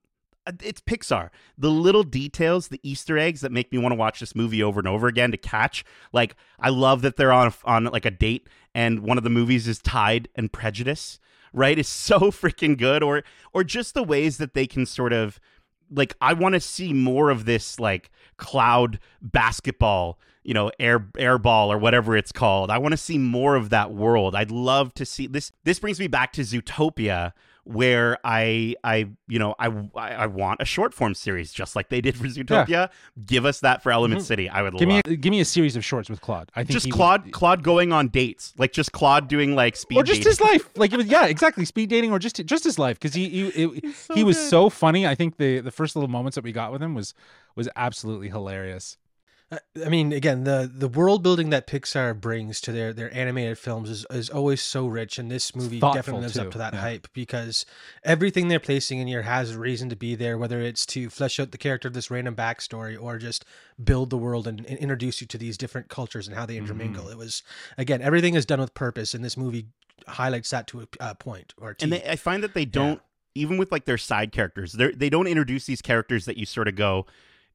it's 0.63 0.81
Pixar. 0.81 1.29
The 1.57 1.69
little 1.69 2.03
details, 2.03 2.69
the 2.69 2.79
Easter 2.83 3.17
eggs 3.17 3.41
that 3.41 3.51
make 3.51 3.71
me 3.71 3.77
want 3.77 3.91
to 3.91 3.97
watch 3.97 4.19
this 4.19 4.35
movie 4.35 4.63
over 4.63 4.79
and 4.79 4.87
over 4.87 5.07
again 5.07 5.31
to 5.31 5.37
catch. 5.37 5.83
Like 6.13 6.35
I 6.59 6.69
love 6.69 7.01
that 7.01 7.17
they're 7.17 7.33
on 7.33 7.53
on 7.65 7.85
like 7.85 8.05
a 8.05 8.11
date 8.11 8.47
and 8.73 8.99
one 8.99 9.17
of 9.17 9.23
the 9.23 9.29
movies 9.29 9.67
is 9.67 9.79
Tide 9.79 10.29
and 10.35 10.51
Prejudice, 10.51 11.19
right? 11.53 11.77
is 11.77 11.87
so 11.87 12.19
freaking 12.31 12.77
good 12.77 13.03
or 13.03 13.23
or 13.53 13.63
just 13.63 13.93
the 13.93 14.03
ways 14.03 14.37
that 14.37 14.53
they 14.53 14.67
can 14.67 14.85
sort 14.85 15.13
of 15.13 15.39
like 15.91 16.15
I 16.21 16.33
want 16.33 16.53
to 16.53 16.59
see 16.59 16.93
more 16.93 17.29
of 17.29 17.45
this 17.45 17.79
like 17.79 18.11
cloud 18.37 18.99
basketball, 19.21 20.19
you 20.43 20.53
know, 20.53 20.71
air 20.79 21.07
air 21.17 21.37
ball 21.37 21.71
or 21.71 21.77
whatever 21.77 22.15
it's 22.15 22.31
called. 22.31 22.69
I 22.69 22.77
want 22.77 22.93
to 22.93 22.97
see 22.97 23.17
more 23.17 23.55
of 23.55 23.69
that 23.69 23.91
world. 23.91 24.35
I'd 24.35 24.51
love 24.51 24.93
to 24.95 25.05
see 25.05 25.27
this. 25.27 25.51
This 25.63 25.79
brings 25.79 25.99
me 25.99 26.07
back 26.07 26.33
to 26.33 26.41
Zootopia, 26.41 27.33
where 27.67 28.17
I 28.23 28.75
I 28.83 29.09
you 29.27 29.39
know 29.39 29.55
I 29.59 29.67
I, 29.95 30.09
I 30.13 30.25
want 30.27 30.61
a 30.61 30.65
short 30.65 30.93
form 30.93 31.13
series 31.13 31.51
just 31.51 31.75
like 31.75 31.89
they 31.89 32.01
did 32.01 32.15
for 32.17 32.25
Zootopia. 32.27 32.89
Give 33.25 33.45
us 33.45 33.59
that 33.59 33.83
for 33.83 33.91
Element 33.91 34.21
City. 34.23 34.49
I 34.49 34.61
would 34.61 34.73
Mm-hmm. 34.73 34.79
give 34.79 34.89
love. 34.89 35.05
me 35.07 35.13
a, 35.13 35.15
give 35.17 35.31
me 35.31 35.39
a 35.41 35.45
series 35.45 35.75
of 35.75 35.83
shorts 35.85 36.09
with 36.09 36.21
claude 36.21 36.51
i 36.55 36.61
think 36.61 36.71
just 36.71 36.85
he 36.85 36.91
would- 36.91 36.97
Claude 36.97 37.31
Claude 37.31 37.63
going 37.63 37.91
on 37.91 38.07
dates, 38.07 38.53
like 38.57 38.71
just 38.71 38.91
Claude 38.91 39.27
doing 39.27 39.55
like 39.55 39.75
speed 39.75 39.97
or 39.97 40.03
just 40.03 40.19
dating. 40.21 40.31
his 40.31 40.41
life 40.41 40.69
like 40.77 40.93
it 40.93 40.97
was 40.97 41.07
yeah 41.07 41.25
exactly 41.25 41.65
speed 41.65 41.89
dating 41.89 42.11
or 42.11 42.19
just 42.19 42.43
just 42.45 42.63
his 42.63 42.77
life 42.79 42.97
because 42.99 43.13
he 43.13 43.27
he, 43.29 43.47
it- 43.47 43.95
so 43.95 44.13
he 44.15 44.23
was 44.23 44.37
good. 44.37 44.49
so 44.49 44.69
funny 44.69 45.05
i 45.07 45.13
think 45.15 45.37
the 45.37 45.59
the 45.59 45.71
first 45.71 45.95
little 45.95 46.07
moments 46.09 46.35
that 46.35 46.43
we 46.43 46.51
got 46.51 46.71
with 46.71 46.81
him 46.81 46.93
was 46.95 47.13
was 47.55 47.67
absolutely 47.75 48.29
hilarious 48.29 48.97
I- 49.49 49.87
mean, 49.87 50.11
again, 50.11 50.43
the 50.43 50.69
the 50.71 50.89
world 50.89 51.23
building 51.23 51.51
that 51.51 51.67
Pixar 51.67 52.19
brings 52.19 52.59
to 52.61 52.73
their 52.73 52.91
their 52.91 53.13
animated 53.15 53.57
films 53.57 53.89
is, 53.89 54.05
is 54.09 54.29
always 54.29 54.61
so 54.61 54.87
rich, 54.87 55.17
and 55.17 55.31
this 55.31 55.55
movie 55.55 55.79
thoughtful, 55.79 55.97
definitely 55.97 56.21
lives 56.23 56.33
too, 56.33 56.41
up 56.41 56.51
to 56.51 56.57
that 56.57 56.73
yeah. 56.73 56.81
hype 56.81 57.07
because 57.13 57.65
everything 58.03 58.49
they're 58.49 58.59
placing 58.59 58.99
in 58.99 59.07
here 59.07 59.21
has 59.21 59.51
a 59.51 59.59
reason 59.59 59.87
to 59.89 59.95
be 59.95 60.15
there, 60.15 60.37
whether 60.37 60.59
it's 60.59 60.85
to 60.87 61.09
flesh 61.09 61.39
out 61.39 61.51
the 61.51 61.57
character 61.57 61.87
of 61.87 61.93
this 61.93 62.11
random 62.11 62.35
backstory 62.35 63.01
or 63.01 63.17
just 63.17 63.45
build 63.81 64.09
the 64.09 64.17
world 64.17 64.47
and, 64.47 64.65
and 64.65 64.77
introduce 64.79 65.21
you 65.21 65.27
to 65.27 65.37
these 65.37 65.57
different 65.57 65.87
cultures 65.87 66.27
and 66.27 66.35
how 66.35 66.45
they 66.45 66.57
intermingle. 66.57 67.03
Mm-hmm. 67.03 67.13
It 67.13 67.17
was 67.17 67.43
again, 67.77 68.01
everything 68.01 68.35
is 68.35 68.45
done 68.45 68.59
with 68.59 68.73
purpose, 68.73 69.13
and 69.13 69.23
this 69.23 69.37
movie 69.37 69.67
highlights 70.07 70.49
that 70.49 70.67
to 70.67 70.81
a 70.81 70.87
uh, 70.99 71.13
point 71.13 71.53
or 71.57 71.71
a 71.71 71.75
and 71.81 71.93
they, 71.93 72.03
I 72.03 72.17
find 72.17 72.43
that 72.43 72.53
they 72.53 72.65
don't 72.65 73.01
even 73.33 73.57
with 73.57 73.71
like 73.71 73.85
their 73.85 73.97
side 73.97 74.31
characters, 74.31 74.73
they 74.73 74.91
they 74.91 75.09
don't 75.09 75.27
introduce 75.27 75.65
these 75.65 75.81
characters 75.81 76.25
that 76.25 76.37
you 76.37 76.45
sort 76.45 76.67
of 76.67 76.75
go, 76.75 77.05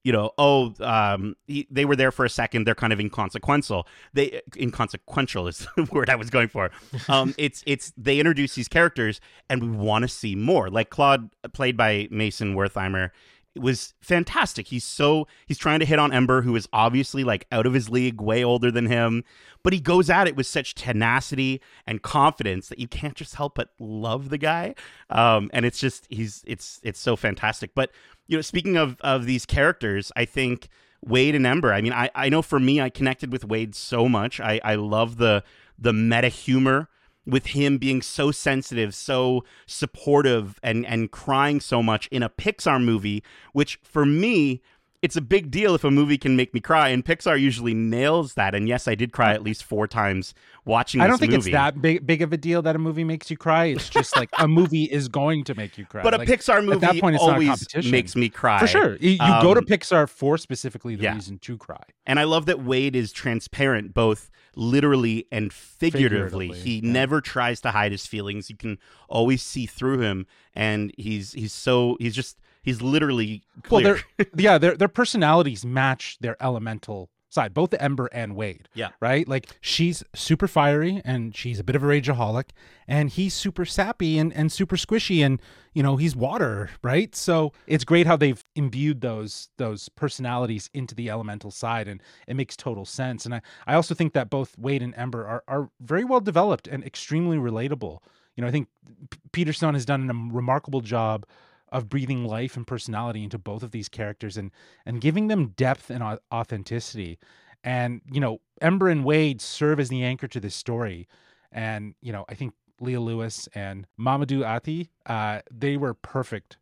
you 0.04 0.12
know, 0.12 0.32
oh, 0.36 0.74
um, 0.80 1.36
he, 1.46 1.66
they 1.70 1.84
were 1.84 1.96
there 1.96 2.10
for 2.10 2.24
a 2.24 2.30
second. 2.30 2.66
They're 2.66 2.74
kind 2.74 2.92
of 2.92 3.00
inconsequential. 3.00 3.86
They 4.12 4.40
inconsequential 4.56 5.48
is 5.48 5.66
the 5.76 5.84
word 5.92 6.10
I 6.10 6.16
was 6.16 6.30
going 6.30 6.48
for. 6.48 6.70
Um, 7.08 7.34
it's 7.38 7.62
it's 7.66 7.92
they 7.96 8.18
introduce 8.18 8.54
these 8.54 8.68
characters, 8.68 9.20
and 9.48 9.62
we 9.62 9.70
want 9.70 10.02
to 10.02 10.08
see 10.08 10.34
more. 10.34 10.70
Like 10.70 10.90
Claude, 10.90 11.30
played 11.52 11.76
by 11.76 12.08
Mason 12.10 12.54
Wertheimer, 12.54 13.10
was 13.54 13.94
fantastic. 14.00 14.68
He's 14.68 14.84
so 14.84 15.26
he's 15.46 15.58
trying 15.58 15.80
to 15.80 15.86
hit 15.86 15.98
on 15.98 16.12
Ember, 16.12 16.42
who 16.42 16.56
is 16.56 16.68
obviously 16.72 17.24
like 17.24 17.46
out 17.52 17.66
of 17.66 17.74
his 17.74 17.88
league, 17.88 18.20
way 18.20 18.42
older 18.42 18.70
than 18.70 18.86
him, 18.86 19.24
but 19.62 19.72
he 19.72 19.80
goes 19.80 20.08
at 20.08 20.26
it 20.26 20.36
with 20.36 20.46
such 20.46 20.74
tenacity 20.74 21.60
and 21.86 22.02
confidence 22.02 22.68
that 22.68 22.78
you 22.78 22.88
can't 22.88 23.14
just 23.14 23.34
help 23.34 23.54
but 23.54 23.70
love 23.78 24.30
the 24.30 24.38
guy. 24.38 24.74
Um, 25.10 25.50
and 25.52 25.66
it's 25.66 25.78
just 25.78 26.06
he's 26.10 26.42
it's 26.46 26.80
it's 26.82 27.00
so 27.00 27.16
fantastic. 27.16 27.74
But 27.74 27.90
you 28.26 28.36
know, 28.36 28.42
speaking 28.42 28.76
of 28.76 28.96
of 29.00 29.26
these 29.26 29.44
characters, 29.44 30.10
I 30.16 30.24
think 30.24 30.68
Wade 31.04 31.34
and 31.34 31.46
Ember. 31.46 31.72
I 31.72 31.80
mean, 31.80 31.92
I 31.92 32.10
I 32.14 32.28
know 32.28 32.42
for 32.42 32.58
me, 32.58 32.80
I 32.80 32.88
connected 32.90 33.32
with 33.32 33.44
Wade 33.44 33.74
so 33.74 34.08
much. 34.08 34.40
I 34.40 34.60
I 34.64 34.76
love 34.76 35.16
the 35.16 35.44
the 35.78 35.92
meta 35.92 36.28
humor 36.28 36.88
with 37.26 37.46
him 37.46 37.78
being 37.78 38.02
so 38.02 38.30
sensitive, 38.30 38.94
so 38.94 39.44
supportive, 39.66 40.58
and 40.62 40.84
and 40.86 41.10
crying 41.10 41.60
so 41.60 41.82
much 41.82 42.06
in 42.08 42.22
a 42.22 42.30
Pixar 42.30 42.82
movie, 42.82 43.22
which 43.52 43.78
for 43.82 44.04
me. 44.04 44.62
It's 45.02 45.16
a 45.16 45.20
big 45.20 45.50
deal 45.50 45.74
if 45.74 45.82
a 45.82 45.90
movie 45.90 46.16
can 46.16 46.36
make 46.36 46.54
me 46.54 46.60
cry, 46.60 46.90
and 46.90 47.04
Pixar 47.04 47.38
usually 47.38 47.74
nails 47.74 48.34
that. 48.34 48.54
And 48.54 48.68
yes, 48.68 48.86
I 48.86 48.94
did 48.94 49.12
cry 49.12 49.32
at 49.32 49.42
least 49.42 49.64
four 49.64 49.88
times 49.88 50.32
watching. 50.64 51.00
I 51.00 51.08
don't 51.08 51.18
think 51.18 51.32
movie. 51.32 51.50
it's 51.50 51.54
that 51.54 51.82
big 51.82 52.06
big 52.06 52.22
of 52.22 52.32
a 52.32 52.36
deal 52.36 52.62
that 52.62 52.76
a 52.76 52.78
movie 52.78 53.02
makes 53.02 53.28
you 53.28 53.36
cry. 53.36 53.64
It's 53.64 53.88
just 53.88 54.16
like 54.16 54.30
a 54.38 54.46
movie 54.46 54.84
is 54.84 55.08
going 55.08 55.42
to 55.44 55.56
make 55.56 55.76
you 55.76 55.86
cry. 55.86 56.04
But 56.04 56.14
a 56.14 56.18
Pixar 56.20 56.64
movie 56.64 56.86
at 56.86 56.92
that 56.92 57.00
point, 57.00 57.16
it's 57.16 57.24
not 57.24 57.42
a 57.42 57.48
always 57.48 57.90
makes 57.90 58.14
me 58.14 58.28
cry 58.28 58.60
for 58.60 58.68
sure, 58.68 58.94
you, 58.96 59.10
you 59.10 59.18
go 59.18 59.54
to 59.54 59.58
Um, 59.60 59.66
Pixar 59.66 60.08
for 60.08 60.38
specifically 60.38 60.94
the 60.94 61.02
yeah. 61.02 61.14
reason 61.14 61.38
to 61.40 61.58
cry. 61.58 61.82
And 62.06 62.20
I 62.20 62.24
love 62.24 62.46
that 62.46 62.62
Wade 62.62 62.94
is 62.94 63.12
transparent, 63.12 63.94
both 63.94 64.30
literally 64.54 65.26
and 65.32 65.52
figuratively. 65.52 66.48
Figuratively, 66.48 66.58
he 66.58 66.74
yeah. 66.76 66.92
never 66.92 67.20
tries 67.20 67.60
to 67.62 67.72
hide 67.72 67.90
his 67.90 68.06
feelings. 68.06 68.50
You 68.50 68.56
can 68.56 68.78
always 69.08 69.42
see 69.42 69.66
through 69.66 69.98
him, 69.98 70.26
and 70.54 70.92
he's 70.96 71.32
he's 71.32 71.52
so 71.52 71.96
he's 71.98 72.14
just 72.14 72.38
he's 72.62 72.80
literally 72.82 73.42
Well, 73.70 73.82
clear. 73.82 74.00
their 74.16 74.26
yeah, 74.36 74.58
their 74.58 74.76
their 74.76 74.88
personalities 74.88 75.64
match 75.64 76.18
their 76.20 76.36
elemental 76.42 77.10
side, 77.28 77.54
both 77.54 77.72
Ember 77.80 78.10
and 78.12 78.36
Wade. 78.36 78.68
Yeah. 78.74 78.90
Right? 79.00 79.26
Like 79.26 79.46
she's 79.62 80.04
super 80.14 80.46
fiery 80.46 81.00
and 81.02 81.34
she's 81.34 81.58
a 81.58 81.64
bit 81.64 81.74
of 81.74 81.82
a 81.82 81.86
rageaholic, 81.86 82.50
and 82.86 83.08
he's 83.08 83.32
super 83.32 83.64
sappy 83.64 84.18
and, 84.18 84.32
and 84.34 84.52
super 84.52 84.76
squishy 84.76 85.24
and 85.24 85.40
you 85.72 85.82
know, 85.82 85.96
he's 85.96 86.14
water, 86.14 86.68
right? 86.82 87.16
So 87.16 87.54
it's 87.66 87.84
great 87.84 88.06
how 88.06 88.16
they've 88.18 88.44
imbued 88.54 89.00
those 89.00 89.48
those 89.56 89.88
personalities 89.88 90.68
into 90.74 90.94
the 90.94 91.08
elemental 91.08 91.50
side 91.50 91.88
and 91.88 92.02
it 92.28 92.34
makes 92.36 92.54
total 92.56 92.84
sense. 92.84 93.24
And 93.24 93.34
I, 93.34 93.40
I 93.66 93.74
also 93.74 93.94
think 93.94 94.12
that 94.12 94.28
both 94.28 94.58
Wade 94.58 94.82
and 94.82 94.94
Ember 94.94 95.26
are, 95.26 95.42
are 95.48 95.70
very 95.80 96.04
well 96.04 96.20
developed 96.20 96.68
and 96.68 96.84
extremely 96.84 97.38
relatable. 97.38 98.00
You 98.36 98.42
know, 98.42 98.48
I 98.48 98.50
think 98.50 98.68
P- 99.10 99.18
Peter 99.32 99.54
Sohn 99.54 99.72
has 99.72 99.86
done 99.86 100.10
a 100.10 100.34
remarkable 100.34 100.82
job 100.82 101.24
of 101.72 101.88
breathing 101.88 102.24
life 102.24 102.56
and 102.56 102.66
personality 102.66 103.24
into 103.24 103.38
both 103.38 103.64
of 103.64 103.72
these 103.72 103.88
characters 103.88 104.36
and 104.36 104.52
and 104.86 105.00
giving 105.00 105.26
them 105.26 105.48
depth 105.56 105.90
and 105.90 106.18
authenticity 106.30 107.18
And, 107.64 108.00
you 108.10 108.20
know, 108.20 108.40
Ember 108.60 108.88
and 108.88 109.04
Wade 109.04 109.40
serve 109.40 109.78
as 109.80 109.88
the 109.88 110.02
anchor 110.02 110.28
to 110.28 110.40
this 110.40 110.54
story. 110.54 111.08
And, 111.50 111.94
you 112.00 112.12
know, 112.12 112.24
I 112.28 112.34
think 112.34 112.54
Leah 112.80 113.00
Lewis 113.00 113.48
and 113.54 113.86
Mamadou 113.98 114.44
Athie, 114.44 114.90
uh, 115.06 115.40
they 115.50 115.76
were 115.76 115.94
perfect 115.94 116.58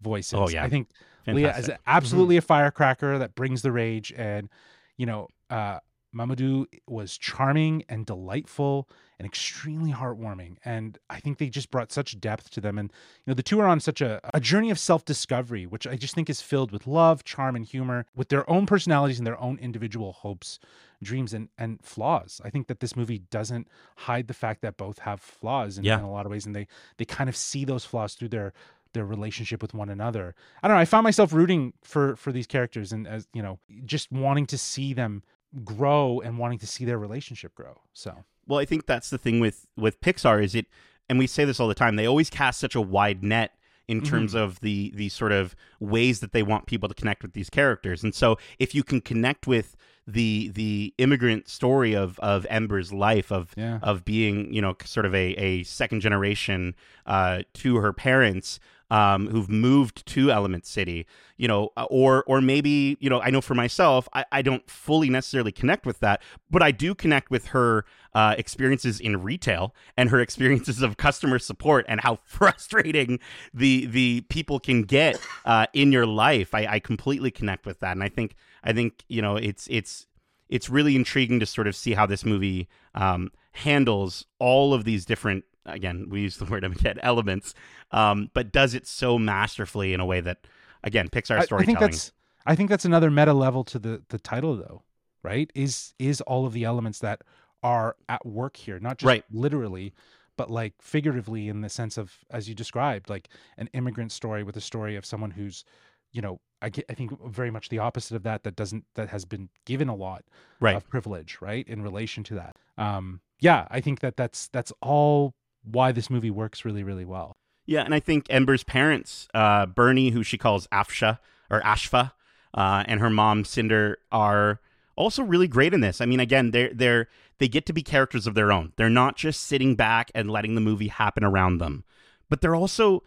voices. 0.00 0.34
Oh, 0.34 0.48
yeah. 0.48 0.64
I 0.64 0.68
think 0.68 0.90
Leah 1.26 1.48
is 1.48 1.54
Fantastic. 1.54 1.80
absolutely 1.86 2.36
a 2.36 2.42
firecracker 2.42 3.18
that 3.18 3.34
brings 3.34 3.62
the 3.62 3.72
rage. 3.72 4.12
And, 4.16 4.48
you 4.96 5.06
know, 5.06 5.28
uh, 5.50 5.80
Mamadou 6.16 6.66
was 6.88 7.18
charming 7.18 7.84
and 7.88 8.06
delightful 8.06 8.88
and 9.18 9.26
extremely 9.26 9.92
heartwarming. 9.92 10.56
And 10.64 10.98
I 11.10 11.20
think 11.20 11.38
they 11.38 11.48
just 11.48 11.70
brought 11.70 11.92
such 11.92 12.20
depth 12.20 12.50
to 12.50 12.60
them. 12.60 12.78
And, 12.78 12.90
you 13.24 13.30
know, 13.30 13.34
the 13.34 13.42
two 13.42 13.60
are 13.60 13.66
on 13.66 13.80
such 13.80 14.00
a, 14.00 14.20
a 14.34 14.40
journey 14.40 14.70
of 14.70 14.78
self 14.78 15.04
discovery, 15.04 15.66
which 15.66 15.86
I 15.86 15.96
just 15.96 16.14
think 16.14 16.28
is 16.30 16.40
filled 16.42 16.70
with 16.72 16.86
love, 16.86 17.24
charm, 17.24 17.56
and 17.56 17.64
humor, 17.64 18.06
with 18.14 18.28
their 18.28 18.48
own 18.48 18.66
personalities 18.66 19.18
and 19.18 19.26
their 19.26 19.40
own 19.40 19.58
individual 19.58 20.12
hopes, 20.12 20.58
dreams, 21.02 21.32
and, 21.32 21.48
and 21.58 21.82
flaws. 21.82 22.40
I 22.44 22.50
think 22.50 22.66
that 22.68 22.80
this 22.80 22.96
movie 22.96 23.18
doesn't 23.30 23.68
hide 23.96 24.28
the 24.28 24.34
fact 24.34 24.62
that 24.62 24.76
both 24.76 25.00
have 25.00 25.20
flaws 25.20 25.78
in, 25.78 25.84
Yeah. 25.84 25.98
in 25.98 26.04
a 26.04 26.10
lot 26.10 26.26
of 26.26 26.32
ways. 26.32 26.46
And 26.46 26.54
they, 26.54 26.66
they 26.98 27.04
kind 27.04 27.28
of 27.28 27.36
see 27.36 27.64
those 27.64 27.84
flaws 27.84 28.14
through 28.14 28.28
their 28.30 28.52
their 28.92 29.04
relationship 29.04 29.60
with 29.60 29.74
one 29.74 29.90
another. 29.90 30.34
I 30.62 30.68
don't 30.68 30.76
know. 30.76 30.80
I 30.80 30.86
found 30.86 31.04
myself 31.04 31.30
rooting 31.34 31.74
for 31.82 32.16
for 32.16 32.32
these 32.32 32.46
characters 32.46 32.92
and 32.92 33.06
as 33.06 33.28
you 33.34 33.42
know, 33.42 33.58
just 33.84 34.10
wanting 34.10 34.46
to 34.46 34.56
see 34.56 34.94
them 34.94 35.22
grow 35.64 36.20
and 36.20 36.38
wanting 36.38 36.58
to 36.58 36.66
see 36.66 36.84
their 36.84 36.98
relationship 36.98 37.54
grow. 37.54 37.80
So 37.92 38.24
Well, 38.46 38.58
I 38.58 38.64
think 38.64 38.86
that's 38.86 39.10
the 39.10 39.18
thing 39.18 39.40
with 39.40 39.66
with 39.76 40.00
Pixar 40.00 40.42
is 40.42 40.54
it, 40.54 40.66
and 41.08 41.18
we 41.18 41.26
say 41.26 41.44
this 41.44 41.60
all 41.60 41.68
the 41.68 41.74
time. 41.74 41.96
They 41.96 42.06
always 42.06 42.30
cast 42.30 42.60
such 42.60 42.74
a 42.74 42.80
wide 42.80 43.22
net 43.22 43.52
in 43.88 44.02
terms 44.02 44.34
of 44.34 44.60
the 44.60 44.92
the 44.94 45.08
sort 45.08 45.32
of 45.32 45.54
ways 45.80 46.20
that 46.20 46.32
they 46.32 46.42
want 46.42 46.66
people 46.66 46.88
to 46.88 46.94
connect 46.94 47.22
with 47.22 47.32
these 47.34 47.48
characters. 47.48 48.02
And 48.02 48.14
so, 48.14 48.36
if 48.58 48.74
you 48.74 48.82
can 48.82 49.00
connect 49.00 49.46
with 49.46 49.76
the 50.08 50.48
the 50.54 50.94
immigrant 50.98 51.48
story 51.48 51.94
of 51.94 52.18
of 52.20 52.46
Ember's 52.50 52.92
life 52.92 53.30
of 53.32 53.52
Yeah. 53.56 53.78
of 53.82 54.04
being 54.04 54.52
you 54.52 54.60
know 54.60 54.76
sort 54.84 55.06
of 55.06 55.14
a 55.14 55.34
a 55.34 55.62
second 55.64 56.00
generation 56.00 56.74
uh, 57.06 57.42
to 57.54 57.76
her 57.76 57.92
parents. 57.92 58.58
Um, 58.88 59.26
who've 59.26 59.48
moved 59.48 60.06
to 60.06 60.30
Element 60.30 60.64
City, 60.64 61.06
you 61.36 61.48
know, 61.48 61.70
uh, 61.76 61.86
or 61.90 62.22
or 62.28 62.40
maybe 62.40 62.96
you 63.00 63.10
know, 63.10 63.20
I 63.20 63.30
know 63.30 63.40
for 63.40 63.54
myself, 63.54 64.08
I, 64.12 64.24
I 64.30 64.42
don't 64.42 64.68
fully 64.70 65.10
necessarily 65.10 65.50
connect 65.50 65.86
with 65.86 65.98
that, 66.00 66.22
but 66.50 66.62
I 66.62 66.70
do 66.70 66.94
connect 66.94 67.28
with 67.28 67.48
her 67.48 67.84
uh, 68.14 68.34
experiences 68.38 69.00
in 69.00 69.22
retail 69.22 69.74
and 69.96 70.10
her 70.10 70.20
experiences 70.26 70.82
of 70.82 70.96
customer 70.96 71.38
support 71.38 71.84
and 71.88 72.00
how 72.00 72.20
frustrating 72.24 73.18
the 73.52 73.86
the 73.86 74.20
people 74.28 74.60
can 74.60 74.82
get 74.82 75.18
uh, 75.44 75.66
in 75.72 75.90
your 75.90 76.06
life. 76.06 76.54
I, 76.54 76.66
I 76.66 76.78
completely 76.78 77.30
connect 77.30 77.66
with 77.66 77.80
that, 77.80 77.92
and 77.92 78.04
I 78.04 78.08
think 78.08 78.36
I 78.62 78.72
think 78.72 79.04
you 79.08 79.20
know 79.20 79.36
it's 79.36 79.66
it's 79.70 80.06
it's 80.48 80.70
really 80.70 80.96
intriguing 80.96 81.40
to 81.40 81.46
sort 81.46 81.66
of 81.66 81.74
see 81.74 81.94
how 81.94 82.06
this 82.06 82.24
movie 82.24 82.68
um, 82.94 83.30
handles 83.52 84.26
all 84.38 84.74
of 84.74 84.84
these 84.84 85.04
different. 85.04 85.44
Again, 85.66 86.06
we 86.08 86.22
use 86.22 86.36
the 86.38 86.44
word 86.44 86.64
again 86.64 86.98
elements, 87.02 87.54
um, 87.90 88.30
but 88.34 88.52
does 88.52 88.74
it 88.74 88.86
so 88.86 89.18
masterfully 89.18 89.92
in 89.92 90.00
a 90.00 90.06
way 90.06 90.20
that, 90.20 90.46
again, 90.82 91.08
Pixar 91.08 91.38
I, 91.52 91.56
I 91.56 91.64
think 91.64 91.78
that's 91.78 92.12
I 92.46 92.54
think 92.54 92.70
that's 92.70 92.84
another 92.84 93.10
meta 93.10 93.32
level 93.32 93.64
to 93.64 93.78
the 93.78 94.02
the 94.08 94.18
title 94.18 94.56
though, 94.56 94.82
right? 95.22 95.50
Is 95.54 95.94
is 95.98 96.20
all 96.22 96.46
of 96.46 96.52
the 96.52 96.64
elements 96.64 97.00
that 97.00 97.22
are 97.62 97.96
at 98.08 98.24
work 98.24 98.56
here, 98.56 98.78
not 98.78 98.98
just 98.98 99.06
Right. 99.06 99.24
literally, 99.30 99.92
but 100.36 100.50
like 100.50 100.74
figuratively 100.80 101.48
in 101.48 101.62
the 101.62 101.68
sense 101.68 101.98
of 101.98 102.24
as 102.30 102.48
you 102.48 102.54
described, 102.54 103.10
like 103.10 103.28
an 103.56 103.68
immigrant 103.72 104.12
story 104.12 104.42
with 104.42 104.56
a 104.56 104.60
story 104.60 104.94
of 104.96 105.04
someone 105.04 105.32
who's, 105.32 105.64
you 106.12 106.22
know, 106.22 106.40
I, 106.62 106.68
get, 106.68 106.84
I 106.88 106.94
think 106.94 107.12
very 107.26 107.50
much 107.50 107.68
the 107.68 107.78
opposite 107.78 108.14
of 108.14 108.22
that 108.22 108.44
that 108.44 108.56
doesn't 108.56 108.84
that 108.94 109.08
has 109.08 109.24
been 109.24 109.48
given 109.64 109.88
a 109.88 109.94
lot 109.94 110.24
right. 110.60 110.76
of 110.76 110.88
privilege, 110.88 111.38
right, 111.40 111.66
in 111.66 111.82
relation 111.82 112.22
to 112.24 112.34
that. 112.34 112.56
Um, 112.78 113.20
yeah, 113.40 113.66
I 113.70 113.80
think 113.80 114.00
that 114.00 114.16
that's 114.16 114.48
that's 114.48 114.72
all 114.80 115.34
why 115.70 115.92
this 115.92 116.08
movie 116.10 116.30
works 116.30 116.64
really 116.64 116.82
really 116.82 117.04
well. 117.04 117.32
Yeah, 117.66 117.82
and 117.82 117.92
I 117.94 118.00
think 118.00 118.26
Ember's 118.30 118.62
parents, 118.62 119.26
uh, 119.34 119.66
Bernie, 119.66 120.10
who 120.10 120.22
she 120.22 120.38
calls 120.38 120.68
Afsha 120.68 121.18
or 121.50 121.60
Ashfa, 121.62 122.12
uh, 122.54 122.84
and 122.86 123.00
her 123.00 123.10
mom 123.10 123.44
Cinder 123.44 123.98
are 124.12 124.60
also 124.96 125.22
really 125.22 125.48
great 125.48 125.74
in 125.74 125.80
this. 125.80 126.00
I 126.00 126.06
mean, 126.06 126.20
again, 126.20 126.52
they're 126.52 126.72
they're 126.72 127.08
they 127.38 127.48
get 127.48 127.66
to 127.66 127.72
be 127.72 127.82
characters 127.82 128.26
of 128.26 128.34
their 128.34 128.50
own. 128.52 128.72
They're 128.76 128.88
not 128.88 129.16
just 129.16 129.42
sitting 129.42 129.74
back 129.74 130.10
and 130.14 130.30
letting 130.30 130.54
the 130.54 130.60
movie 130.60 130.88
happen 130.88 131.24
around 131.24 131.58
them, 131.58 131.84
but 132.30 132.40
they're 132.40 132.54
also 132.56 133.02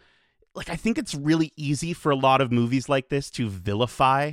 like 0.54 0.68
I 0.68 0.76
think 0.76 0.98
it's 0.98 1.14
really 1.14 1.52
easy 1.56 1.92
for 1.92 2.10
a 2.10 2.16
lot 2.16 2.40
of 2.40 2.52
movies 2.52 2.88
like 2.88 3.08
this 3.08 3.30
to 3.32 3.48
vilify 3.48 4.32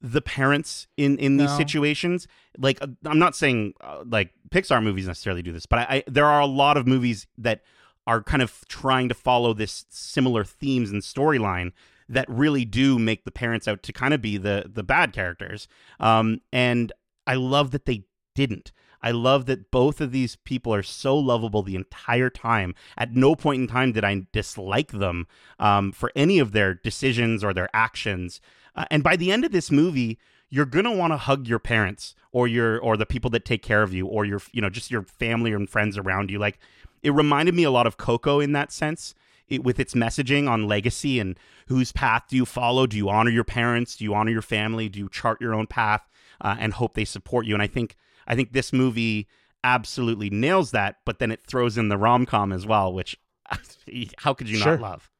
the 0.00 0.20
parents 0.20 0.86
in 0.96 1.18
in 1.18 1.36
these 1.38 1.50
No. 1.50 1.56
situations. 1.56 2.28
Like 2.58 2.78
uh, 2.82 2.88
I'm 3.04 3.18
not 3.18 3.34
saying 3.36 3.74
uh, 3.80 4.04
like 4.08 4.32
Pixar 4.50 4.82
movies 4.82 5.06
necessarily 5.06 5.42
do 5.42 5.52
this, 5.52 5.66
but 5.66 5.80
I, 5.80 5.86
I 5.88 6.04
there 6.06 6.26
are 6.26 6.40
a 6.40 6.46
lot 6.46 6.76
of 6.76 6.86
movies 6.86 7.26
that 7.38 7.62
are 8.06 8.22
kind 8.22 8.42
of 8.42 8.64
trying 8.68 9.08
to 9.08 9.14
follow 9.14 9.52
this 9.52 9.84
similar 9.88 10.44
themes 10.44 10.90
and 10.90 11.02
storyline 11.02 11.72
that 12.08 12.28
really 12.28 12.64
do 12.64 12.98
make 13.00 13.24
the 13.24 13.32
parents 13.32 13.66
out 13.66 13.82
to 13.82 13.92
kind 13.92 14.14
of 14.14 14.22
be 14.22 14.36
the 14.36 14.70
the 14.72 14.82
bad 14.84 15.12
characters. 15.12 15.66
Um, 15.98 16.40
and 16.52 16.92
I 17.26 17.34
love 17.34 17.70
that 17.72 17.86
they 17.86 18.04
didn't. 18.34 18.70
I 19.02 19.10
love 19.10 19.46
that 19.46 19.70
both 19.70 20.00
of 20.00 20.10
these 20.10 20.36
people 20.36 20.74
are 20.74 20.82
so 20.82 21.16
lovable 21.16 21.62
the 21.62 21.76
entire 21.76 22.30
time. 22.30 22.74
At 22.96 23.12
no 23.12 23.36
point 23.36 23.60
in 23.62 23.68
time 23.68 23.92
did 23.92 24.04
I 24.04 24.26
dislike 24.32 24.92
them 24.92 25.26
um, 25.58 25.92
for 25.92 26.10
any 26.16 26.38
of 26.38 26.52
their 26.52 26.74
decisions 26.74 27.44
or 27.44 27.52
their 27.52 27.68
actions. 27.74 28.40
Uh, 28.76 28.84
and 28.90 29.02
by 29.02 29.16
the 29.16 29.32
end 29.32 29.44
of 29.44 29.52
this 29.52 29.70
movie, 29.70 30.18
you're 30.50 30.66
gonna 30.66 30.92
want 30.92 31.12
to 31.12 31.16
hug 31.16 31.48
your 31.48 31.58
parents 31.58 32.14
or 32.30 32.46
your 32.46 32.78
or 32.78 32.96
the 32.96 33.06
people 33.06 33.30
that 33.30 33.44
take 33.44 33.62
care 33.62 33.82
of 33.82 33.92
you 33.92 34.06
or 34.06 34.24
your 34.24 34.40
you 34.52 34.60
know 34.62 34.70
just 34.70 34.90
your 34.90 35.02
family 35.02 35.52
and 35.52 35.68
friends 35.68 35.98
around 35.98 36.30
you. 36.30 36.38
Like 36.38 36.58
it 37.02 37.10
reminded 37.10 37.54
me 37.54 37.64
a 37.64 37.70
lot 37.70 37.86
of 37.86 37.96
Coco 37.96 38.38
in 38.40 38.52
that 38.52 38.70
sense. 38.72 39.14
It, 39.48 39.62
with 39.62 39.78
its 39.78 39.94
messaging 39.94 40.48
on 40.50 40.66
legacy 40.66 41.20
and 41.20 41.38
whose 41.68 41.92
path 41.92 42.24
do 42.28 42.34
you 42.36 42.44
follow? 42.44 42.84
Do 42.88 42.96
you 42.96 43.08
honor 43.08 43.30
your 43.30 43.44
parents? 43.44 43.94
Do 43.96 44.02
you 44.02 44.12
honor 44.12 44.32
your 44.32 44.42
family? 44.42 44.88
Do 44.88 44.98
you 44.98 45.08
chart 45.08 45.40
your 45.40 45.54
own 45.54 45.68
path 45.68 46.08
uh, 46.40 46.56
and 46.58 46.72
hope 46.74 46.94
they 46.94 47.04
support 47.04 47.46
you? 47.46 47.54
And 47.54 47.62
I 47.62 47.68
think 47.68 47.94
I 48.26 48.34
think 48.34 48.52
this 48.52 48.72
movie 48.72 49.28
absolutely 49.62 50.30
nails 50.30 50.72
that. 50.72 50.96
But 51.04 51.20
then 51.20 51.30
it 51.30 51.40
throws 51.46 51.78
in 51.78 51.88
the 51.88 51.96
rom 51.96 52.26
com 52.26 52.52
as 52.52 52.66
well, 52.66 52.92
which 52.92 53.16
how 54.18 54.34
could 54.34 54.48
you 54.48 54.56
Sure. 54.56 54.72
not 54.72 54.80
love? 54.80 55.10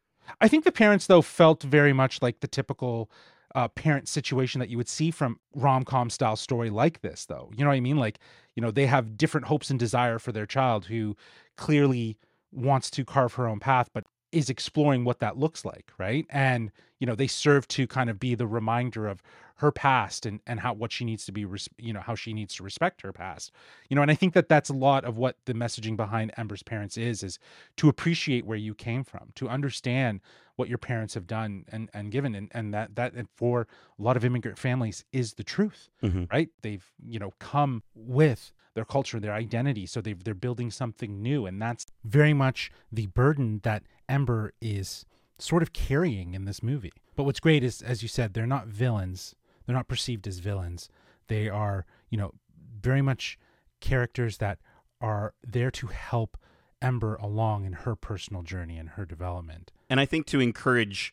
I 0.40 0.48
think 0.48 0.64
the 0.64 0.72
parents 0.72 1.06
though 1.06 1.22
felt 1.22 1.62
very 1.62 1.92
much 1.92 2.20
like 2.20 2.40
the 2.40 2.48
typical 2.48 3.08
uh, 3.56 3.68
parent 3.68 4.06
situation 4.06 4.60
that 4.60 4.68
you 4.68 4.76
would 4.76 4.88
see 4.88 5.10
from 5.10 5.40
rom 5.54 5.84
com 5.84 6.10
style 6.10 6.36
story 6.36 6.70
like 6.70 7.00
this, 7.00 7.24
though. 7.24 7.50
You 7.56 7.64
know 7.64 7.70
what 7.70 7.76
I 7.76 7.80
mean? 7.80 7.96
Like, 7.96 8.18
you 8.54 8.60
know, 8.60 8.70
they 8.70 8.86
have 8.86 9.16
different 9.16 9.46
hopes 9.46 9.70
and 9.70 9.78
desire 9.80 10.18
for 10.18 10.30
their 10.30 10.46
child 10.46 10.84
who 10.84 11.16
clearly 11.56 12.18
wants 12.52 12.90
to 12.92 13.04
carve 13.04 13.34
her 13.34 13.48
own 13.48 13.58
path, 13.58 13.88
but 13.94 14.04
is 14.30 14.50
exploring 14.50 15.04
what 15.04 15.20
that 15.20 15.38
looks 15.38 15.64
like, 15.64 15.90
right? 15.98 16.26
And 16.28 16.70
you 16.98 17.06
know, 17.06 17.14
they 17.14 17.26
serve 17.26 17.66
to 17.68 17.86
kind 17.86 18.10
of 18.10 18.18
be 18.20 18.34
the 18.34 18.46
reminder 18.46 19.06
of 19.06 19.22
her 19.56 19.72
past 19.72 20.26
and 20.26 20.40
and 20.46 20.60
how 20.60 20.74
what 20.74 20.92
she 20.92 21.06
needs 21.06 21.24
to 21.24 21.32
be, 21.32 21.46
you 21.78 21.94
know, 21.94 22.00
how 22.00 22.14
she 22.14 22.34
needs 22.34 22.54
to 22.56 22.62
respect 22.62 23.00
her 23.00 23.12
past. 23.12 23.52
You 23.88 23.96
know, 23.96 24.02
and 24.02 24.10
I 24.10 24.14
think 24.14 24.34
that 24.34 24.50
that's 24.50 24.68
a 24.68 24.74
lot 24.74 25.04
of 25.06 25.16
what 25.16 25.36
the 25.46 25.54
messaging 25.54 25.96
behind 25.96 26.32
Ember's 26.36 26.62
parents 26.62 26.98
is 26.98 27.22
is 27.22 27.38
to 27.78 27.88
appreciate 27.88 28.44
where 28.44 28.58
you 28.58 28.74
came 28.74 29.02
from, 29.02 29.30
to 29.36 29.48
understand 29.48 30.20
what 30.56 30.68
your 30.68 30.78
parents 30.78 31.14
have 31.14 31.26
done 31.26 31.64
and 31.70 31.88
and 31.94 32.10
given 32.10 32.34
and, 32.34 32.50
and 32.52 32.72
that 32.74 32.94
that 32.96 33.12
and 33.14 33.28
for 33.36 33.66
a 33.98 34.02
lot 34.02 34.16
of 34.16 34.24
immigrant 34.24 34.58
families 34.58 35.04
is 35.12 35.34
the 35.34 35.44
truth 35.44 35.88
Mhm. 36.02 36.30
right? 36.32 36.48
They've 36.62 36.84
you 37.06 37.18
know 37.18 37.32
come 37.38 37.82
with 37.94 38.52
their 38.74 38.84
culture 38.84 39.18
their 39.20 39.32
identity 39.32 39.86
so 39.86 40.00
they've 40.00 40.22
they're 40.22 40.34
building 40.34 40.70
something 40.70 41.22
new 41.22 41.46
and 41.46 41.60
that's 41.62 41.86
very 42.04 42.34
much 42.34 42.70
the 42.92 43.06
burden 43.06 43.60
that 43.62 43.82
ember 44.08 44.52
is 44.60 45.04
sort 45.38 45.62
of 45.62 45.72
carrying 45.72 46.34
in 46.34 46.44
this 46.46 46.62
movie. 46.62 46.92
But 47.14 47.24
what's 47.24 47.40
great 47.40 47.62
is 47.62 47.82
as 47.82 48.02
you 48.02 48.08
said 48.08 48.32
they're 48.34 48.46
not 48.46 48.66
villains. 48.66 49.34
They're 49.66 49.74
not 49.76 49.88
perceived 49.88 50.26
as 50.26 50.38
villains. 50.38 50.88
They 51.28 51.48
are 51.48 51.84
you 52.10 52.18
know 52.18 52.32
very 52.80 53.02
much 53.02 53.38
characters 53.80 54.38
that 54.38 54.58
are 55.00 55.34
there 55.46 55.70
to 55.70 55.88
help 55.88 56.36
ember 56.82 57.16
along 57.16 57.64
in 57.64 57.72
her 57.72 57.96
personal 57.96 58.42
journey 58.42 58.76
and 58.76 58.90
her 58.90 59.04
development 59.04 59.72
and 59.88 60.00
I 60.00 60.06
think 60.06 60.26
to 60.26 60.40
encourage 60.40 61.12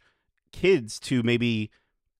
kids 0.51 0.99
to 1.01 1.23
maybe 1.23 1.71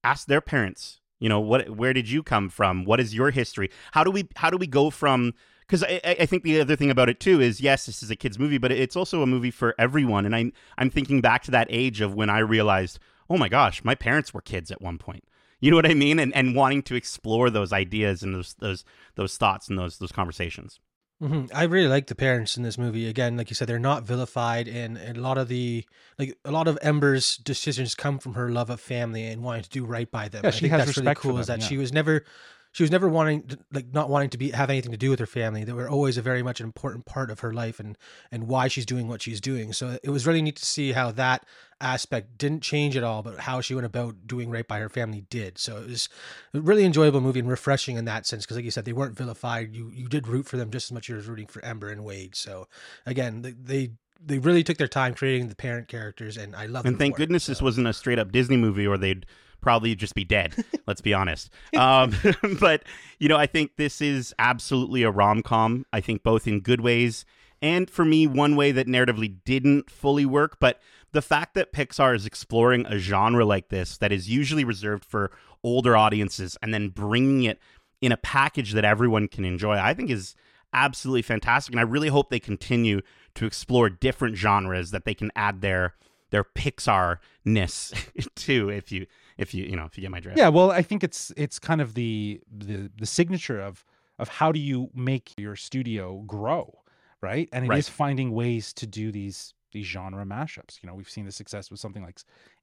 ask 0.04 0.28
their 0.28 0.42
parents, 0.42 1.00
you 1.20 1.30
know, 1.30 1.40
what 1.40 1.70
where 1.70 1.94
did 1.94 2.10
you 2.10 2.22
come 2.22 2.50
from? 2.50 2.84
What 2.84 3.00
is 3.00 3.16
your 3.16 3.32
history? 3.32 3.70
How 3.94 4.04
do 4.04 4.12
we 4.12 4.28
how 4.36 4.50
do 4.50 4.58
we 4.58 4.68
go 4.68 4.90
from 4.90 5.34
because 5.62 5.84
I, 5.84 6.02
I 6.04 6.26
think 6.26 6.44
the 6.44 6.60
other 6.60 6.76
thing 6.76 6.92
about 6.92 7.10
it 7.10 7.20
too 7.20 7.40
is 7.40 7.62
yes, 7.62 7.86
this 7.86 8.04
is 8.04 8.12
a 8.12 8.16
kids 8.16 8.38
movie, 8.38 8.58
but 8.58 8.72
it's 8.72 8.96
also 8.96 9.22
a 9.22 9.28
movie 9.28 9.52
for 9.52 9.74
everyone. 9.80 10.26
And 10.26 10.36
I'm 10.36 10.52
I'm 10.78 10.90
thinking 10.90 11.22
back 11.22 11.44
to 11.44 11.52
that 11.52 11.68
age 11.70 12.02
of 12.02 12.14
when 12.14 12.30
I 12.30 12.40
realized, 12.40 13.00
oh 13.30 13.38
my 13.38 13.48
gosh, 13.48 13.84
my 13.84 13.96
parents 13.96 14.34
were 14.34 14.42
kids 14.42 14.70
at 14.70 14.82
one 14.82 14.98
point. 14.98 15.24
You 15.62 15.72
know 15.72 15.78
what 15.78 15.90
I 15.90 15.94
mean? 15.94 16.20
And 16.20 16.36
and 16.36 16.56
wanting 16.56 16.84
to 16.84 16.96
explore 16.96 17.50
those 17.50 17.72
ideas 17.72 18.22
and 18.22 18.36
those 18.36 18.56
those 18.56 18.84
those 19.16 19.38
thoughts 19.38 19.70
and 19.70 19.80
those 19.80 19.98
those 20.00 20.12
conversations. 20.12 20.80
Hmm 21.24 21.46
I 21.54 21.64
really 21.64 21.88
like 21.88 22.08
the 22.08 22.16
parents 22.16 22.58
in 22.58 22.64
this 22.64 22.78
movie. 22.78 23.08
Again, 23.08 23.38
like 23.38 23.50
you 23.50 23.56
said, 23.56 23.68
they're 23.68 23.80
not 23.80 24.04
vilified, 24.04 24.68
and 24.68 24.98
a 24.98 25.14
lot 25.14 25.38
of 25.38 25.48
the 25.48 25.86
like 26.20 26.38
a 26.44 26.52
lot 26.52 26.68
of 26.68 26.78
Ember's 26.82 27.38
decisions 27.38 27.96
come 27.96 28.20
from 28.20 28.34
her 28.34 28.50
love 28.50 28.70
of 28.70 28.82
family 28.82 29.26
and 29.26 29.42
wanting 29.42 29.64
to 29.64 29.70
do 29.70 29.86
right 29.86 30.10
by 30.10 30.28
them. 30.28 30.42
Yeah, 30.44 30.50
I 30.50 30.52
she 30.52 30.60
think 30.62 30.72
has 30.72 30.86
that's 30.86 30.98
really 30.98 31.08
respect 31.08 31.22
for 31.22 31.30
cool. 31.30 31.40
Is 31.40 31.48
that 31.48 31.62
yeah. 31.62 31.68
she 31.68 31.78
was 31.78 31.94
never 31.94 32.26
she 32.74 32.84
was 32.84 32.92
never 32.92 33.08
wanting 33.08 33.44
to, 33.44 33.60
like 33.72 33.94
not 33.94 34.10
wanting 34.10 34.30
to 34.32 34.38
be 34.38 34.50
have 34.50 34.70
anything 34.70 34.92
to 34.92 34.98
do 34.98 35.12
with 35.12 35.20
her 35.20 35.26
family. 35.28 35.64
They 35.64 35.72
were 35.72 35.90
always 35.90 36.18
a 36.18 36.22
very 36.22 36.44
much 36.44 36.60
an 36.60 36.66
important 36.66 37.06
part 37.06 37.32
of 37.32 37.40
her 37.40 37.54
life 37.54 37.80
and 37.80 37.98
and 38.32 38.48
why 38.48 38.68
she's 38.68 38.86
doing 38.86 39.08
what 39.08 39.22
she's 39.22 39.40
doing. 39.40 39.72
So 39.72 39.98
it 40.04 40.10
was 40.10 40.28
really 40.28 40.42
neat 40.42 40.58
to 40.58 40.66
see 40.66 40.92
how 40.92 41.12
that 41.12 41.46
aspect 41.80 42.38
didn't 42.38 42.64
change 42.64 42.98
at 42.98 43.04
all, 43.04 43.22
but 43.22 43.42
how 43.42 43.62
she 43.62 43.76
went 43.76 43.86
about 43.86 44.26
doing 44.26 44.50
right 44.50 44.68
by 44.68 44.80
her 44.80 44.90
family 44.90 45.26
did. 45.30 45.58
So 45.60 45.78
it 45.78 45.88
was 45.88 46.10
a 46.54 46.62
really 46.62 46.84
enjoyable 46.84 47.22
movie 47.22 47.40
and 47.40 47.50
refreshing 47.50 47.96
in 47.96 48.06
that 48.06 48.26
sense 48.26 48.44
because, 48.44 48.58
like 48.58 48.66
you 48.66 48.72
said, 48.72 48.86
they 48.86 48.94
weren't 48.94 49.16
vilified. 49.16 49.76
You 49.76 49.92
you 49.94 50.08
did 50.08 50.28
root 50.28 50.48
for 50.48 50.58
them 50.58 50.72
just 50.72 50.88
as 50.88 50.92
much 50.92 51.06
as 51.06 51.10
you 51.10 51.16
were 51.16 51.36
rooting 51.36 51.48
for 51.48 51.64
Ember 51.64 51.90
and 51.90 52.04
Wade. 52.04 52.36
So 52.36 52.68
again, 53.06 53.44
they, 53.44 53.52
they 53.52 53.92
they 54.26 54.40
really 54.40 54.64
took 54.64 54.78
their 54.78 54.88
time 54.88 55.14
creating 55.14 55.50
the 55.50 55.56
parent 55.56 55.88
characters, 55.88 56.38
and 56.38 56.56
I 56.56 56.66
love. 56.66 56.88
And 56.88 56.98
thank 56.98 57.18
goodness 57.18 57.44
it, 57.44 57.46
so. 57.46 57.52
this 57.52 57.62
wasn't 57.62 57.88
a 57.88 57.94
straight 57.94 58.18
up 58.18 58.32
Disney 58.32 58.58
movie, 58.58 58.88
or 58.88 58.98
they'd 58.98 59.28
probably 59.63 59.95
just 59.95 60.13
be 60.13 60.23
dead. 60.23 60.54
let's 60.88 61.02
be 61.02 61.13
honest. 61.13 61.49
Um, 61.76 62.13
but 62.60 62.84
you 63.17 63.28
know, 63.28 63.38
I 63.38 63.47
think 63.47 63.78
this 63.78 64.02
is 64.02 64.36
absolutely 64.38 65.04
a 65.04 65.10
rom 65.10 65.41
com. 65.41 65.86
I 65.91 66.02
think 66.02 66.21
both 66.21 66.47
in 66.47 66.60
good 66.60 66.82
ways 66.82 67.26
and 67.63 67.89
for 67.89 68.04
me, 68.04 68.28
one 68.28 68.58
way 68.58 68.73
that 68.73 68.88
narratively 68.88 69.38
didn't 69.45 69.89
fully 69.89 70.26
work. 70.26 70.58
But 70.60 70.82
the 71.13 71.21
fact 71.21 71.54
that 71.54 71.71
Pixar 71.71 72.13
is 72.13 72.26
exploring 72.26 72.86
a 72.88 72.97
genre 72.97 73.45
like 73.45 73.69
this 73.69 73.97
that 73.99 74.12
is 74.12 74.30
usually 74.30 74.65
reserved 74.65 75.06
for 75.06 75.32
older 75.63 75.95
audiences 75.95 76.58
and 76.62 76.73
then 76.73 76.89
bringing 76.89 77.43
it 77.43 77.60
in 78.02 78.12
a 78.12 78.17
package 78.17 78.73
that 78.73 78.84
everyone 78.84 79.30
can 79.30 79.45
enjoy, 79.45 79.78
I 79.78 79.93
think 79.93 80.10
is 80.10 80.36
absolutely 80.73 81.21
fantastic. 81.21 81.73
And 81.73 81.80
I 81.80 81.84
really 81.84 82.10
hope 82.10 82.30
they 82.30 82.39
continue 82.39 82.99
to 83.36 83.45
explore 83.45 83.89
different 83.89 84.36
genres 84.36 84.91
that 84.91 85.06
they 85.06 85.13
can 85.13 85.32
add 85.34 85.62
their 85.62 85.95
their 86.32 86.43
Pixar 86.43 87.19
ness 87.45 87.93
to. 88.36 88.67
If 88.67 88.91
you 88.91 89.06
if 89.38 89.54
you 89.54 89.65
you 89.65 89.76
know 89.76 89.86
if 89.86 89.98
you 89.98 90.02
get 90.02 90.12
my 90.12 90.19
drift. 90.19 90.38
Yeah, 90.38 90.50
well, 90.50 90.72
I 90.72 90.82
think 90.82 91.04
it's 91.04 91.32
it's 91.38 91.60
kind 91.60 91.82
of 91.82 91.93
the 91.93 92.41
the 92.52 92.91
the 92.98 93.06
signature 93.06 93.60
of 93.60 93.86
of 94.19 94.30
how 94.30 94.52
do 94.52 94.60
you 94.60 94.89
make 94.93 95.34
your 95.38 95.56
studio 95.56 96.24
grow, 96.28 96.82
right? 97.22 97.50
And 97.52 97.65
it 97.65 97.69
right. 97.69 97.80
is 97.80 97.89
finding 97.89 98.32
ways 98.32 98.74
to 98.74 98.88
do 98.88 99.12
these 99.12 99.54
these 99.72 99.86
genre 99.86 100.24
mashups. 100.26 100.82
You 100.82 100.88
know, 100.88 100.96
we've 100.96 101.10
seen 101.10 101.26
the 101.26 101.32
success 101.32 101.72
with 101.72 101.80
something 101.80 102.04
like 102.04 102.19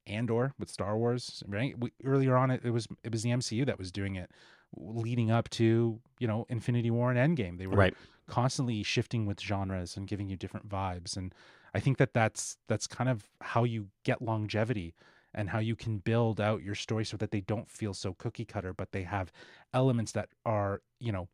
Andor 0.07 0.55
with 0.59 0.71
Star 0.71 0.97
Wars, 0.97 1.43
right? 1.47 1.79
We, 1.79 1.93
earlier 2.05 2.37
on, 2.37 2.51
it, 2.51 2.63
it 2.65 2.71
was 2.71 2.87
it 3.05 3.13
was 3.13 3.23
the 3.23 3.31
MCU 3.31 3.67
that 3.67 3.79
was 3.79 3.93
doing 3.93 4.17
it, 4.17 4.31
leading 4.77 5.31
up 5.31 5.49
to 5.51 6.01
you 6.19 6.27
know 6.27 6.47
Infinity 6.49 6.91
War 6.91 7.11
and 7.13 7.37
Endgame. 7.37 7.59
They 7.59 7.67
were 7.67 7.77
right. 7.77 7.95
constantly 8.27 8.83
shifting 8.83 9.27
with 9.27 9.41
genres 9.41 9.97
and 9.97 10.07
giving 10.07 10.29
you 10.29 10.37
different 10.37 10.69
vibes, 10.69 11.17
and 11.17 11.35
I 11.75 11.81
think 11.81 11.99
that 11.99 12.15
that's 12.15 12.57
that's 12.69 12.87
kind 12.87 13.11
of 13.11 13.25
how 13.41 13.65
you 13.65 13.89
get 14.05 14.23
longevity 14.23 14.95
and 15.35 15.51
how 15.51 15.59
you 15.59 15.77
can 15.77 15.99
build 15.99 16.41
out 16.41 16.63
your 16.63 16.75
story 16.75 17.05
so 17.05 17.17
that 17.17 17.31
they 17.31 17.41
don't 17.41 17.71
feel 17.71 17.95
so 17.95 18.15
cookie 18.15 18.45
cutter, 18.45 18.73
but 18.73 18.93
they 18.93 19.03
have 19.03 19.33
elements 19.73 20.13
that 20.13 20.29
are 20.45 20.83
you 20.99 21.13
know 21.13 21.29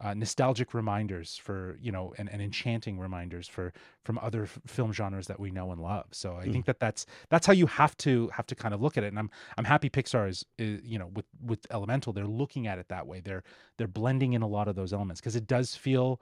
uh, 0.00 0.14
nostalgic 0.14 0.74
reminders 0.74 1.36
for 1.36 1.76
you 1.80 1.90
know 1.90 2.14
and, 2.18 2.30
and 2.30 2.40
enchanting 2.40 2.98
reminders 2.98 3.48
for 3.48 3.72
from 4.04 4.18
other 4.18 4.44
f- 4.44 4.60
film 4.66 4.92
genres 4.92 5.26
that 5.26 5.40
we 5.40 5.50
know 5.50 5.72
and 5.72 5.80
love 5.80 6.06
so 6.12 6.36
i 6.36 6.46
mm. 6.46 6.52
think 6.52 6.66
that 6.66 6.78
that's 6.78 7.04
that's 7.30 7.46
how 7.46 7.52
you 7.52 7.66
have 7.66 7.96
to 7.96 8.28
have 8.32 8.46
to 8.46 8.54
kind 8.54 8.72
of 8.72 8.80
look 8.80 8.96
at 8.96 9.02
it 9.02 9.08
and 9.08 9.18
i'm 9.18 9.30
i'm 9.56 9.64
happy 9.64 9.90
pixar 9.90 10.28
is, 10.28 10.44
is 10.58 10.80
you 10.84 10.98
know 10.98 11.10
with 11.14 11.26
with 11.44 11.66
elemental 11.70 12.12
they're 12.12 12.26
looking 12.26 12.66
at 12.66 12.78
it 12.78 12.88
that 12.88 13.06
way 13.06 13.20
they're 13.20 13.42
they're 13.76 13.88
blending 13.88 14.34
in 14.34 14.42
a 14.42 14.46
lot 14.46 14.68
of 14.68 14.76
those 14.76 14.92
elements 14.92 15.20
because 15.20 15.34
it 15.34 15.46
does 15.46 15.74
feel 15.74 16.20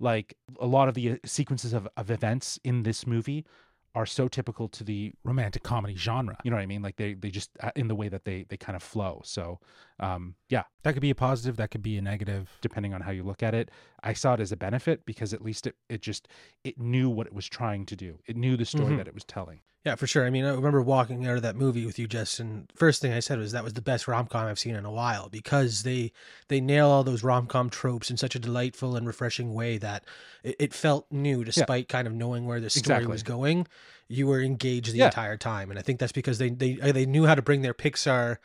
like 0.00 0.34
a 0.60 0.66
lot 0.66 0.88
of 0.88 0.94
the 0.94 1.12
uh, 1.12 1.16
sequences 1.24 1.72
of, 1.72 1.88
of 1.96 2.10
events 2.10 2.58
in 2.64 2.82
this 2.82 3.06
movie 3.06 3.44
are 3.98 4.06
so 4.06 4.28
typical 4.28 4.68
to 4.68 4.84
the 4.84 5.12
romantic 5.24 5.64
comedy 5.64 5.96
genre. 5.96 6.38
You 6.44 6.52
know 6.52 6.56
what 6.56 6.62
I 6.62 6.66
mean? 6.66 6.82
Like 6.82 6.96
they 6.96 7.14
they 7.14 7.30
just 7.30 7.50
uh, 7.58 7.72
in 7.74 7.88
the 7.88 7.96
way 7.96 8.08
that 8.08 8.24
they 8.24 8.44
they 8.48 8.56
kind 8.56 8.76
of 8.76 8.82
flow. 8.82 9.20
So, 9.24 9.58
um, 10.00 10.34
yeah, 10.48 10.64
that 10.82 10.92
could 10.92 11.02
be 11.02 11.10
a 11.10 11.14
positive, 11.14 11.56
that 11.56 11.70
could 11.70 11.82
be 11.82 11.98
a 11.98 12.02
negative, 12.02 12.50
depending 12.60 12.94
on 12.94 13.00
how 13.00 13.10
you 13.10 13.22
look 13.22 13.42
at 13.42 13.54
it. 13.54 13.70
I 14.02 14.12
saw 14.12 14.34
it 14.34 14.40
as 14.40 14.52
a 14.52 14.56
benefit 14.56 15.04
because 15.04 15.34
at 15.34 15.42
least 15.42 15.66
it 15.66 15.76
it 15.88 16.02
just 16.02 16.28
it 16.64 16.78
knew 16.78 17.10
what 17.10 17.26
it 17.26 17.34
was 17.34 17.46
trying 17.48 17.86
to 17.86 17.96
do. 17.96 18.18
It 18.26 18.36
knew 18.36 18.56
the 18.56 18.64
story 18.64 18.86
mm-hmm. 18.86 18.96
that 18.98 19.08
it 19.08 19.14
was 19.14 19.24
telling. 19.24 19.60
Yeah, 19.84 19.94
for 19.94 20.06
sure. 20.06 20.26
I 20.26 20.30
mean, 20.30 20.44
I 20.44 20.50
remember 20.50 20.82
walking 20.82 21.26
out 21.26 21.36
of 21.36 21.42
that 21.42 21.56
movie 21.56 21.86
with 21.86 21.98
you, 21.98 22.06
Justin. 22.06 22.68
First 22.74 23.00
thing 23.00 23.12
I 23.12 23.20
said 23.20 23.38
was 23.38 23.52
that 23.52 23.64
was 23.64 23.74
the 23.74 23.80
best 23.80 24.06
rom 24.06 24.26
com 24.26 24.46
I've 24.46 24.58
seen 24.58 24.74
in 24.74 24.84
a 24.84 24.90
while 24.90 25.28
because 25.28 25.82
they 25.82 26.12
they 26.48 26.60
nail 26.60 26.88
all 26.88 27.04
those 27.04 27.22
rom 27.22 27.46
com 27.46 27.70
tropes 27.70 28.10
in 28.10 28.16
such 28.16 28.34
a 28.34 28.38
delightful 28.38 28.96
and 28.96 29.06
refreshing 29.06 29.54
way 29.54 29.78
that 29.78 30.04
it, 30.42 30.56
it 30.58 30.74
felt 30.74 31.06
new, 31.10 31.44
despite 31.44 31.86
yeah. 31.88 31.92
kind 31.92 32.06
of 32.06 32.14
knowing 32.14 32.44
where 32.44 32.60
the 32.60 32.70
story 32.70 32.96
exactly. 32.96 33.12
was 33.12 33.22
going. 33.22 33.66
You 34.08 34.26
were 34.26 34.42
engaged 34.42 34.92
the 34.92 34.98
yeah. 34.98 35.06
entire 35.06 35.36
time, 35.36 35.70
and 35.70 35.78
I 35.78 35.82
think 35.82 36.00
that's 36.00 36.12
because 36.12 36.38
they 36.38 36.50
they 36.50 36.74
they 36.74 37.06
knew 37.06 37.26
how 37.26 37.34
to 37.34 37.42
bring 37.42 37.62
their 37.62 37.74
Pixar 37.74 38.38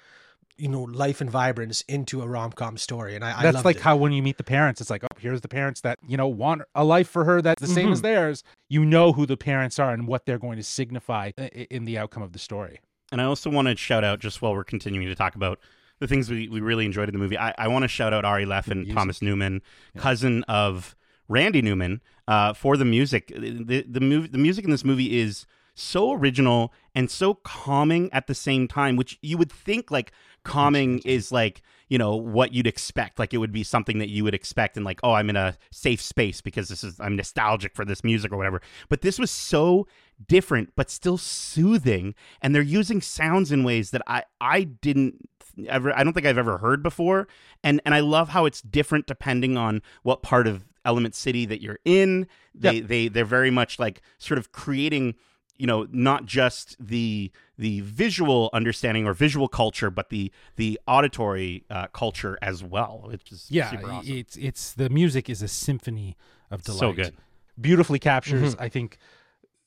you 0.57 0.67
know 0.67 0.81
life 0.81 1.21
and 1.21 1.29
vibrance 1.29 1.81
into 1.81 2.21
a 2.21 2.27
rom-com 2.27 2.77
story 2.77 3.15
and 3.15 3.23
i 3.23 3.41
that's 3.41 3.57
I 3.57 3.61
like 3.61 3.77
it. 3.77 3.81
how 3.81 3.95
when 3.95 4.11
you 4.11 4.21
meet 4.21 4.37
the 4.37 4.43
parents 4.43 4.81
it's 4.81 4.89
like 4.89 5.03
oh 5.03 5.07
here's 5.19 5.41
the 5.41 5.47
parents 5.47 5.81
that 5.81 5.99
you 6.07 6.17
know 6.17 6.27
want 6.27 6.61
a 6.75 6.83
life 6.83 7.09
for 7.09 7.25
her 7.25 7.41
that's 7.41 7.61
the 7.61 7.67
same 7.67 7.85
mm-hmm. 7.85 7.93
as 7.93 8.01
theirs 8.01 8.43
you 8.69 8.85
know 8.85 9.13
who 9.13 9.25
the 9.25 9.37
parents 9.37 9.79
are 9.79 9.91
and 9.91 10.07
what 10.07 10.25
they're 10.25 10.39
going 10.39 10.57
to 10.57 10.63
signify 10.63 11.31
in 11.69 11.85
the 11.85 11.97
outcome 11.97 12.23
of 12.23 12.33
the 12.33 12.39
story 12.39 12.79
and 13.11 13.21
i 13.21 13.23
also 13.23 13.49
want 13.49 13.67
to 13.67 13.75
shout 13.75 14.03
out 14.03 14.19
just 14.19 14.41
while 14.41 14.53
we're 14.53 14.63
continuing 14.63 15.07
to 15.07 15.15
talk 15.15 15.35
about 15.35 15.59
the 15.99 16.07
things 16.07 16.29
we, 16.29 16.47
we 16.49 16.59
really 16.59 16.85
enjoyed 16.85 17.09
in 17.09 17.13
the 17.13 17.19
movie 17.19 17.37
i, 17.37 17.53
I 17.57 17.67
want 17.67 17.83
to 17.83 17.89
shout 17.89 18.13
out 18.13 18.25
ari 18.25 18.45
leffen 18.45 18.93
thomas 18.93 19.21
newman 19.21 19.61
yeah. 19.95 20.01
cousin 20.01 20.43
of 20.43 20.95
randy 21.27 21.61
newman 21.61 22.01
uh, 22.27 22.53
for 22.53 22.77
the 22.77 22.85
music 22.85 23.27
the, 23.35 23.83
the, 23.87 23.99
movie, 23.99 24.27
the 24.27 24.37
music 24.37 24.63
in 24.65 24.71
this 24.71 24.85
movie 24.85 25.19
is 25.19 25.45
so 25.75 26.11
original 26.13 26.73
and 26.93 27.09
so 27.09 27.33
calming 27.33 28.11
at 28.13 28.27
the 28.27 28.35
same 28.35 28.67
time 28.67 28.95
which 28.95 29.17
you 29.21 29.37
would 29.37 29.51
think 29.51 29.89
like 29.89 30.11
calming 30.43 30.99
is 30.99 31.31
like 31.31 31.61
you 31.93 31.99
know 31.99 32.15
what 32.15 32.55
you'd 32.55 32.65
expect. 32.65 33.19
Like 33.19 33.35
it 33.35 33.37
would 33.37 33.51
be 33.51 33.63
something 33.63 33.99
that 33.99 34.09
you 34.09 34.23
would 34.23 34.33
expect 34.33 34.77
and 34.77 34.83
like 34.83 34.99
oh 35.03 35.13
i'm 35.13 35.29
in 35.29 35.35
a 35.35 35.55
safe 35.71 36.01
space 36.01 36.41
because 36.41 36.67
this 36.69 36.83
is 36.83 36.99
i'm 36.99 37.15
nostalgic 37.15 37.75
for 37.75 37.85
this 37.85 38.03
music 38.03 38.31
or 38.31 38.37
whatever. 38.37 38.61
But 38.89 39.01
this 39.01 39.19
was 39.19 39.29
so 39.29 39.87
different 40.27 40.73
but 40.75 40.89
still 40.89 41.19
soothing. 41.19 42.15
And 42.41 42.55
they're 42.55 42.61
using 42.63 42.99
sounds 42.99 43.51
in 43.51 43.63
ways 43.63 43.91
that 43.91 44.01
i 44.07 44.23
i 44.41 44.63
didn't 44.63 45.29
ever 45.67 45.95
i 45.95 46.03
don't 46.03 46.13
think 46.13 46.25
i've 46.25 46.37
ever 46.37 46.57
heard 46.57 46.81
before. 46.81 47.27
And 47.63 47.79
and 47.85 47.93
i 47.93 47.99
love 47.99 48.29
how 48.29 48.45
it's 48.45 48.61
different 48.61 49.05
depending 49.05 49.55
on 49.55 49.81
what 50.01 50.23
part 50.23 50.47
of 50.47 50.65
element 50.85 51.15
city 51.15 51.45
that 51.45 51.61
you're 51.61 51.79
in. 51.85 52.27
They 52.55 52.77
yep. 52.77 52.87
they 52.87 53.07
they're 53.07 53.23
very 53.23 53.51
much 53.51 53.77
like 53.77 54.01
sort 54.17 54.37
of 54.37 54.51
creating 54.51 55.13
you 55.57 55.67
know 55.67 55.87
not 55.91 56.25
just 56.25 56.75
the 56.79 57.31
the 57.57 57.81
visual 57.81 58.49
understanding 58.53 59.05
or 59.05 59.13
visual 59.13 59.47
culture 59.47 59.89
but 59.89 60.09
the 60.09 60.31
the 60.55 60.79
auditory 60.87 61.63
uh, 61.69 61.87
culture 61.87 62.37
as 62.41 62.63
well 62.63 63.03
which 63.05 63.31
is 63.31 63.47
yeah 63.49 63.71
awesome. 63.85 64.01
it's 64.05 64.35
it's 64.37 64.73
the 64.73 64.89
music 64.89 65.29
is 65.29 65.41
a 65.41 65.47
symphony 65.47 66.17
of 66.51 66.63
delight 66.63 66.79
so 66.79 66.93
good 66.93 67.15
beautifully 67.59 67.99
captures 67.99 68.55
mm-hmm. 68.55 68.63
i 68.63 68.69
think 68.69 68.97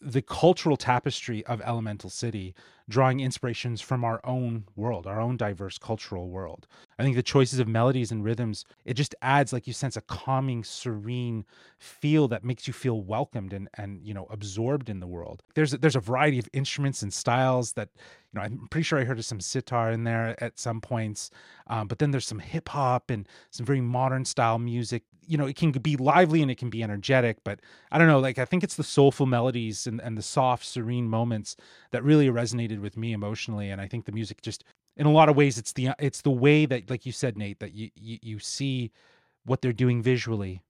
the 0.01 0.23
cultural 0.23 0.77
tapestry 0.77 1.45
of 1.47 1.61
elemental 1.63 2.11
city 2.11 2.55
drawing 2.89 3.19
inspirations 3.21 3.81
from 3.81 4.05
our 4.05 4.21
own 4.25 4.65
world, 4.77 5.07
our 5.07 5.21
own 5.21 5.37
diverse 5.37 5.77
cultural 5.79 6.29
world. 6.29 6.67
I 6.99 7.03
think 7.03 7.17
the 7.17 7.23
choices 7.23 7.59
of 7.59 7.67
melodies 7.67 8.13
and 8.13 8.25
rhythms, 8.25 8.65
it 8.85 8.95
just 8.95 9.15
adds 9.23 9.53
like 9.53 9.67
you 9.67 9.73
sense 9.73 9.97
a 9.97 10.01
calming, 10.03 10.63
serene 10.63 11.45
feel 11.79 12.29
that 12.29 12.45
makes 12.45 12.67
you 12.67 12.73
feel 12.73 13.01
welcomed 13.01 13.53
and 13.53 13.69
and 13.75 14.01
you 14.07 14.15
know 14.15 14.27
absorbed 14.31 14.89
in 14.89 15.01
the 15.01 15.07
world. 15.07 15.43
There's 15.55 15.73
there's 15.73 15.97
a 15.97 16.01
variety 16.01 16.39
of 16.39 16.49
instruments 16.53 17.03
and 17.03 17.13
styles 17.13 17.73
that 17.73 17.89
you 17.97 18.39
know 18.39 18.43
I'm 18.43 18.69
pretty 18.71 18.85
sure 18.85 18.99
I 19.01 19.05
heard 19.05 19.19
of 19.19 19.25
some 19.25 19.41
sitar 19.41 19.91
in 19.91 20.05
there 20.05 20.43
at 20.43 20.59
some 20.59 20.81
points, 20.81 21.31
um, 21.67 21.89
but 21.89 21.99
then 21.99 22.13
there's 22.13 22.27
some 22.27 22.39
hip 22.39 22.69
hop 22.69 23.11
and 23.11 23.27
some 23.51 23.67
very 23.67 23.81
modern 23.81 24.25
style 24.25 24.59
music. 24.59 25.03
You 25.27 25.39
know, 25.39 25.47
it 25.47 25.57
can 25.57 25.73
be 25.73 25.97
lively 25.97 26.43
and 26.43 26.51
it 26.51 26.59
can 26.59 26.71
be 26.71 26.83
energetic, 26.83 27.39
but 27.45 27.61
I 27.91 27.99
don't 27.99 28.09
know. 28.09 28.21
Like 28.21 28.39
I 28.39 28.45
think 28.45 28.62
it's 28.62 28.77
the 28.77 28.85
soulful 28.85 29.27
melodies 29.27 29.87
and 29.87 30.01
and 30.01 30.17
the 30.17 30.23
soft, 30.23 30.65
serene 30.65 31.09
moments 31.09 31.57
that 31.91 32.03
really 32.03 32.29
resonated 32.29 32.81
with 32.81 32.97
me 32.97 33.12
emotionally 33.12 33.71
and 33.71 33.81
i 33.81 33.89
think 33.89 34.05
the 34.05 34.12
music 34.12 34.43
just 34.43 34.65
in 34.97 35.07
a 35.07 35.11
lot 35.11 35.29
of 35.29 35.37
ways 35.37 35.59
it's 35.59 35.73
the 35.73 35.91
it's 35.99 36.23
the 36.23 36.31
way 36.31 36.67
that 36.67 36.89
like 36.91 37.07
you 37.07 37.12
said 37.12 37.37
nate 37.37 37.61
that 37.61 37.75
you 37.75 37.91
you, 37.95 38.19
you 38.23 38.39
see 38.39 38.91
what 39.45 39.62
they're 39.62 39.73
doing 39.73 40.03
visually 40.03 40.61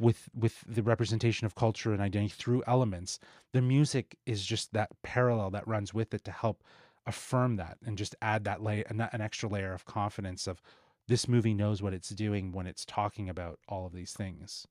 with 0.00 0.28
with 0.34 0.64
the 0.66 0.82
representation 0.82 1.44
of 1.44 1.54
culture 1.54 1.92
and 1.92 2.00
identity 2.00 2.34
through 2.36 2.62
elements 2.66 3.18
the 3.52 3.62
music 3.62 4.16
is 4.26 4.44
just 4.44 4.72
that 4.72 4.90
parallel 5.02 5.50
that 5.50 5.66
runs 5.68 5.92
with 5.92 6.14
it 6.14 6.24
to 6.24 6.30
help 6.30 6.62
affirm 7.06 7.56
that 7.56 7.76
and 7.84 7.98
just 7.98 8.14
add 8.22 8.44
that 8.44 8.62
layer 8.62 8.84
an, 8.88 9.00
an 9.12 9.20
extra 9.20 9.48
layer 9.48 9.72
of 9.74 9.84
confidence 9.84 10.46
of 10.46 10.62
this 11.08 11.28
movie 11.28 11.54
knows 11.54 11.82
what 11.82 11.94
it's 11.94 12.10
doing 12.10 12.52
when 12.52 12.66
it's 12.66 12.84
talking 12.84 13.28
about 13.28 13.58
all 13.68 13.86
of 13.86 13.92
these 13.92 14.12
things 14.12 14.66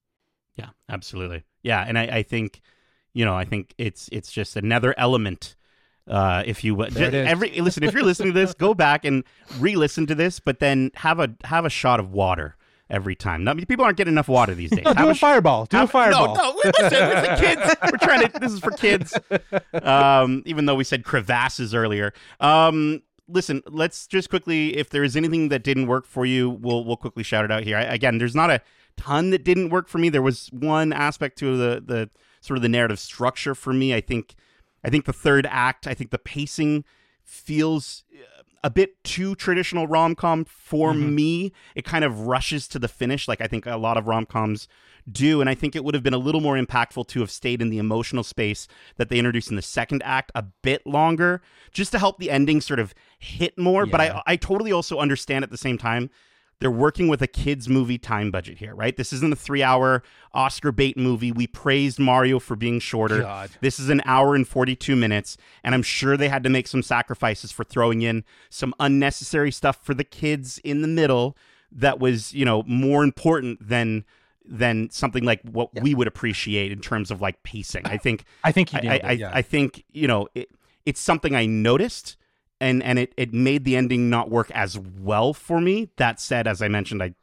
yeah 0.55 0.69
absolutely 0.89 1.43
yeah 1.61 1.83
and 1.87 1.97
i, 1.97 2.03
I 2.03 2.23
think 2.23 2.61
you 3.13 3.25
know 3.25 3.35
i 3.35 3.45
think 3.45 3.73
it's 3.77 4.09
it's 4.11 4.31
just 4.31 4.55
another 4.55 4.93
element 4.97 5.55
uh, 6.07 6.43
if 6.45 6.63
you 6.63 6.75
just, 6.75 6.99
every 6.99 7.61
listen, 7.61 7.83
if 7.83 7.93
you're 7.93 8.03
listening 8.03 8.33
to 8.33 8.39
this, 8.39 8.53
go 8.53 8.73
back 8.73 9.05
and 9.05 9.23
re-listen 9.59 10.05
to 10.07 10.15
this, 10.15 10.39
but 10.39 10.59
then 10.59 10.91
have 10.95 11.19
a 11.19 11.33
have 11.45 11.63
a 11.63 11.69
shot 11.69 11.99
of 11.99 12.11
water 12.11 12.57
every 12.89 13.15
time. 13.15 13.43
Now, 13.43 13.53
people 13.53 13.85
aren't 13.85 13.97
getting 13.97 14.13
enough 14.13 14.27
water 14.27 14.53
these 14.53 14.69
days. 14.69 14.83
No, 14.83 14.93
do 14.93 15.07
a, 15.07 15.11
a, 15.11 15.15
fireball. 15.15 15.65
Do 15.65 15.77
have, 15.77 15.89
a 15.89 15.91
fireball. 15.91 16.35
No, 16.35 16.43
no, 16.43 16.61
listen, 16.63 17.09
listen, 17.09 17.37
kids. 17.37 17.75
We're 17.91 17.97
trying 17.97 18.27
to. 18.27 18.39
This 18.39 18.51
is 18.51 18.59
for 18.59 18.71
kids. 18.71 19.17
Um, 19.73 20.43
even 20.45 20.65
though 20.65 20.75
we 20.75 20.83
said 20.83 21.03
crevasses 21.03 21.73
earlier. 21.73 22.13
Um, 22.39 23.01
listen, 23.27 23.61
let's 23.67 24.07
just 24.07 24.29
quickly, 24.29 24.77
if 24.77 24.89
there 24.89 25.03
is 25.03 25.15
anything 25.15 25.49
that 25.49 25.63
didn't 25.63 25.87
work 25.87 26.05
for 26.05 26.25
you, 26.25 26.49
we'll 26.49 26.83
we'll 26.83 26.97
quickly 26.97 27.23
shout 27.23 27.45
it 27.45 27.51
out 27.51 27.63
here. 27.63 27.77
I, 27.77 27.83
again, 27.83 28.17
there's 28.17 28.35
not 28.35 28.49
a 28.49 28.61
ton 28.97 29.29
that 29.31 29.43
didn't 29.43 29.69
work 29.69 29.87
for 29.87 29.97
me. 29.97 30.09
There 30.09 30.21
was 30.21 30.49
one 30.51 30.93
aspect 30.93 31.37
to 31.39 31.57
the 31.57 31.81
the 31.85 32.09
sort 32.41 32.57
of 32.57 32.61
the 32.61 32.69
narrative 32.69 32.99
structure 32.99 33.55
for 33.55 33.73
me. 33.73 33.93
I 33.93 34.01
think 34.01 34.35
I 34.83 34.89
think 34.89 35.05
the 35.05 35.13
third 35.13 35.47
act, 35.49 35.87
I 35.87 35.93
think 35.93 36.11
the 36.11 36.19
pacing 36.19 36.83
feels 37.23 38.03
uh, 38.13 38.42
a 38.63 38.69
bit 38.69 39.03
too 39.03 39.35
traditional 39.35 39.87
rom 39.87 40.15
com 40.15 40.45
for 40.45 40.93
mm-hmm. 40.93 41.15
me. 41.15 41.51
It 41.75 41.83
kind 41.83 42.05
of 42.05 42.21
rushes 42.27 42.67
to 42.69 42.79
the 42.79 42.87
finish, 42.87 43.27
like 43.27 43.41
I 43.41 43.47
think 43.47 43.65
a 43.65 43.77
lot 43.77 43.97
of 43.97 44.07
rom 44.07 44.25
coms 44.25 44.67
do. 45.11 45.41
And 45.41 45.49
I 45.49 45.55
think 45.55 45.75
it 45.75 45.83
would 45.83 45.93
have 45.93 46.03
been 46.03 46.13
a 46.13 46.17
little 46.17 46.39
more 46.39 46.55
impactful 46.55 47.07
to 47.09 47.19
have 47.19 47.29
stayed 47.29 47.61
in 47.61 47.69
the 47.69 47.77
emotional 47.77 48.23
space 48.23 48.67
that 48.95 49.09
they 49.09 49.17
introduced 49.17 49.49
in 49.49 49.57
the 49.57 49.61
second 49.61 50.01
act 50.05 50.31
a 50.33 50.43
bit 50.61 50.87
longer, 50.87 51.41
just 51.71 51.91
to 51.91 51.99
help 51.99 52.19
the 52.19 52.31
ending 52.31 52.61
sort 52.61 52.79
of 52.79 52.93
hit 53.19 53.57
more. 53.57 53.85
Yeah. 53.85 53.91
But 53.91 54.01
I, 54.01 54.21
I 54.25 54.35
totally 54.37 54.71
also 54.71 54.99
understand 54.99 55.43
at 55.43 55.51
the 55.51 55.57
same 55.57 55.77
time 55.77 56.09
they're 56.59 56.71
working 56.71 57.07
with 57.07 57.21
a 57.21 57.27
kids 57.27 57.67
movie 57.67 57.97
time 57.97 58.31
budget 58.31 58.57
here, 58.57 58.73
right? 58.73 58.95
This 58.95 59.11
isn't 59.13 59.33
a 59.33 59.35
three 59.35 59.63
hour 59.63 60.03
Oscar 60.33 60.71
bait 60.71 60.97
movie. 60.97 61.31
We 61.31 61.47
praised 61.47 61.99
Mario 61.99 62.39
for 62.39 62.55
being 62.55 62.79
shorter. 62.79 63.19
God. 63.19 63.51
This 63.61 63.79
is 63.79 63.89
an 63.89 64.01
hour 64.05 64.35
and 64.35 64.47
42 64.47 64.95
minutes. 64.95 65.37
And 65.63 65.75
I'm 65.75 65.83
sure 65.83 66.15
they 66.15 66.29
had 66.29 66.43
to 66.43 66.49
make 66.49 66.67
some 66.67 66.83
sacrifices 66.83 67.51
for 67.51 67.63
throwing 67.63 68.01
in 68.01 68.23
some 68.49 68.73
unnecessary 68.79 69.51
stuff 69.51 69.83
for 69.83 69.93
the 69.93 70.03
kids 70.03 70.59
in 70.63 70.81
the 70.81 70.87
middle 70.87 71.37
that 71.71 71.99
was, 71.99 72.33
you 72.33 72.45
know, 72.45 72.63
more 72.63 73.03
important 73.03 73.67
than 73.67 74.05
than 74.45 74.89
something 74.89 75.23
like 75.23 75.41
what 75.43 75.69
yeah. 75.73 75.81
we 75.81 75.95
would 75.95 76.07
appreciate 76.07 76.71
in 76.71 76.79
terms 76.79 77.11
of 77.11 77.21
like 77.21 77.41
pacing. 77.43 77.85
I 77.85 77.97
think 77.97 78.25
I 78.43 78.51
think 78.51 78.73
I, 78.73 78.77
I, 78.77 79.11
it, 79.11 79.19
yeah. 79.19 79.29
I, 79.29 79.37
I, 79.37 79.41
think, 79.41 79.85
you 79.91 80.07
know, 80.07 80.27
it, 80.35 80.49
it's 80.85 80.99
something 80.99 81.33
I 81.33 81.45
noticed 81.45 82.17
and 82.63 82.81
and 82.81 82.97
it 82.97 83.13
it 83.17 83.33
made 83.33 83.65
the 83.65 83.75
ending 83.75 84.09
not 84.09 84.29
work 84.29 84.49
as 84.51 84.79
well 84.79 85.33
for 85.33 85.59
me. 85.59 85.89
That 85.97 86.19
said, 86.19 86.47
as 86.47 86.61
I 86.61 86.67
mentioned, 86.67 87.03
I 87.03 87.13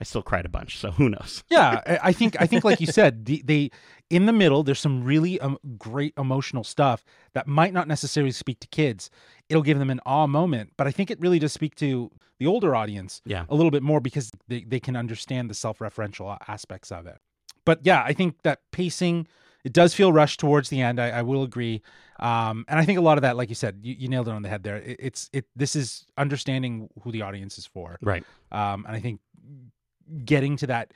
I 0.00 0.04
still 0.04 0.22
cried 0.22 0.46
a 0.46 0.48
bunch, 0.48 0.78
so 0.78 0.90
who 0.92 1.08
knows? 1.08 1.42
yeah, 1.50 1.98
I 2.02 2.12
think 2.12 2.36
I 2.40 2.46
think 2.46 2.64
like 2.64 2.80
you 2.80 2.86
said, 2.86 3.26
the, 3.26 3.42
they 3.44 3.70
in 4.08 4.26
the 4.26 4.32
middle 4.32 4.62
there's 4.62 4.78
some 4.78 5.04
really 5.04 5.40
um, 5.40 5.58
great 5.78 6.14
emotional 6.16 6.64
stuff 6.64 7.04
that 7.32 7.46
might 7.46 7.72
not 7.72 7.88
necessarily 7.88 8.32
speak 8.32 8.60
to 8.60 8.68
kids. 8.68 9.10
It'll 9.48 9.62
give 9.62 9.78
them 9.78 9.90
an 9.90 10.00
awe 10.06 10.26
moment, 10.26 10.72
but 10.76 10.86
I 10.86 10.90
think 10.90 11.10
it 11.10 11.20
really 11.20 11.38
does 11.38 11.52
speak 11.52 11.74
to 11.76 12.10
the 12.38 12.46
older 12.46 12.74
audience 12.74 13.20
yeah. 13.26 13.44
a 13.48 13.54
little 13.54 13.70
bit 13.70 13.82
more 13.82 14.00
because 14.00 14.30
they, 14.48 14.62
they 14.62 14.80
can 14.80 14.96
understand 14.96 15.50
the 15.50 15.54
self-referential 15.54 16.38
aspects 16.48 16.90
of 16.90 17.06
it. 17.06 17.18
But 17.66 17.80
yeah, 17.82 18.02
I 18.02 18.14
think 18.14 18.42
that 18.42 18.60
pacing 18.72 19.28
it 19.64 19.72
does 19.72 19.94
feel 19.94 20.12
rushed 20.12 20.40
towards 20.40 20.68
the 20.68 20.80
end. 20.80 21.00
I, 21.00 21.10
I 21.10 21.22
will 21.22 21.42
agree, 21.42 21.82
um, 22.18 22.64
and 22.68 22.78
I 22.78 22.84
think 22.84 22.98
a 22.98 23.02
lot 23.02 23.18
of 23.18 23.22
that, 23.22 23.36
like 23.36 23.48
you 23.48 23.54
said, 23.54 23.80
you, 23.82 23.94
you 23.98 24.08
nailed 24.08 24.28
it 24.28 24.32
on 24.32 24.42
the 24.42 24.48
head 24.48 24.62
there. 24.62 24.76
It, 24.76 24.96
it's 24.98 25.30
it. 25.32 25.46
This 25.56 25.76
is 25.76 26.06
understanding 26.16 26.88
who 27.02 27.12
the 27.12 27.22
audience 27.22 27.58
is 27.58 27.66
for, 27.66 27.98
right? 28.02 28.24
Um, 28.52 28.84
and 28.86 28.96
I 28.96 29.00
think 29.00 29.20
getting 30.24 30.56
to 30.58 30.66
that 30.68 30.92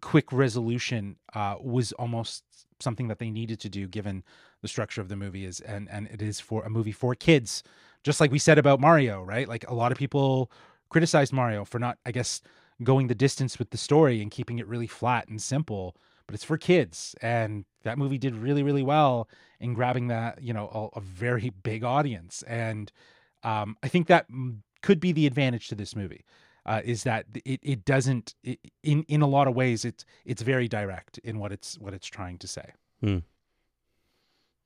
quick 0.00 0.32
resolution 0.32 1.16
uh, 1.34 1.56
was 1.60 1.92
almost 1.92 2.44
something 2.80 3.08
that 3.08 3.18
they 3.18 3.30
needed 3.30 3.60
to 3.60 3.68
do, 3.68 3.86
given 3.86 4.24
the 4.62 4.68
structure 4.68 5.00
of 5.00 5.08
the 5.08 5.16
movie 5.16 5.44
is, 5.44 5.60
and 5.60 5.88
and 5.90 6.08
it 6.08 6.22
is 6.22 6.40
for 6.40 6.64
a 6.64 6.70
movie 6.70 6.92
for 6.92 7.14
kids, 7.14 7.62
just 8.02 8.20
like 8.20 8.30
we 8.30 8.38
said 8.38 8.58
about 8.58 8.80
Mario, 8.80 9.22
right? 9.22 9.48
Like 9.48 9.68
a 9.68 9.74
lot 9.74 9.92
of 9.92 9.98
people 9.98 10.50
criticized 10.88 11.32
Mario 11.32 11.64
for 11.64 11.78
not, 11.78 11.98
I 12.06 12.12
guess, 12.12 12.40
going 12.82 13.08
the 13.08 13.14
distance 13.14 13.58
with 13.58 13.70
the 13.70 13.76
story 13.76 14.20
and 14.22 14.30
keeping 14.30 14.58
it 14.58 14.66
really 14.66 14.86
flat 14.86 15.28
and 15.28 15.40
simple 15.40 15.96
but 16.26 16.34
it's 16.34 16.44
for 16.44 16.56
kids 16.56 17.14
and 17.20 17.64
that 17.82 17.98
movie 17.98 18.18
did 18.18 18.34
really 18.34 18.62
really 18.62 18.82
well 18.82 19.28
in 19.60 19.74
grabbing 19.74 20.08
that 20.08 20.40
you 20.42 20.52
know 20.52 20.90
a, 20.94 20.98
a 20.98 21.00
very 21.00 21.50
big 21.62 21.84
audience 21.84 22.42
and 22.46 22.92
um, 23.42 23.76
i 23.82 23.88
think 23.88 24.06
that 24.06 24.26
could 24.82 25.00
be 25.00 25.12
the 25.12 25.26
advantage 25.26 25.68
to 25.68 25.74
this 25.74 25.94
movie 25.96 26.24
uh, 26.66 26.80
is 26.82 27.02
that 27.02 27.26
it, 27.44 27.60
it 27.62 27.84
doesn't 27.84 28.34
it, 28.42 28.58
in 28.82 29.04
in 29.08 29.20
a 29.20 29.26
lot 29.26 29.46
of 29.46 29.54
ways 29.54 29.84
it's 29.84 30.04
it's 30.24 30.42
very 30.42 30.68
direct 30.68 31.18
in 31.18 31.38
what 31.38 31.52
it's 31.52 31.78
what 31.78 31.92
it's 31.94 32.06
trying 32.06 32.38
to 32.38 32.48
say 32.48 32.72
hmm. 33.00 33.18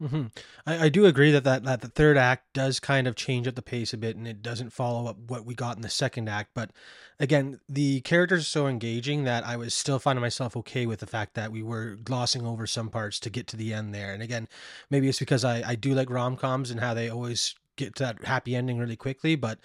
Mm-hmm. 0.02 0.26
I, 0.64 0.84
I 0.84 0.88
do 0.88 1.06
agree 1.06 1.32
that, 1.32 1.42
that 1.42 1.64
that 1.64 1.80
the 1.80 1.88
third 1.88 2.16
act 2.16 2.52
does 2.52 2.78
kind 2.78 3.08
of 3.08 3.16
change 3.16 3.48
up 3.48 3.56
the 3.56 3.62
pace 3.62 3.92
a 3.92 3.96
bit, 3.96 4.16
and 4.16 4.28
it 4.28 4.42
doesn't 4.42 4.72
follow 4.72 5.11
up 5.11 5.16
what 5.26 5.44
we 5.44 5.54
got 5.54 5.76
in 5.76 5.82
the 5.82 5.88
second 5.88 6.28
act. 6.28 6.50
But 6.54 6.70
again, 7.18 7.58
the 7.68 8.00
characters 8.02 8.42
are 8.42 8.44
so 8.44 8.66
engaging 8.68 9.24
that 9.24 9.44
I 9.44 9.56
was 9.56 9.74
still 9.74 9.98
finding 9.98 10.20
myself 10.20 10.56
okay 10.58 10.87
with 10.87 11.00
the 11.00 11.06
fact 11.06 11.34
that 11.34 11.50
we 11.50 11.64
were 11.64 11.96
glossing 11.96 12.46
over 12.46 12.66
some 12.66 12.90
parts 12.90 13.18
to 13.20 13.30
get 13.30 13.48
to 13.48 13.56
the 13.56 13.74
end 13.74 13.92
there. 13.92 14.12
And 14.12 14.22
again, 14.22 14.46
maybe 14.88 15.08
it's 15.08 15.18
because 15.18 15.44
I 15.44 15.62
I 15.66 15.74
do 15.74 15.94
like 15.94 16.11
rom 16.11 16.37
coms 16.37 16.70
and 16.70 16.78
how 16.78 16.94
they 16.94 17.08
always 17.08 17.56
get 17.74 17.96
to 17.96 18.04
that 18.04 18.24
happy 18.24 18.54
ending 18.54 18.78
really 18.78 18.96
quickly. 18.96 19.34
But 19.34 19.58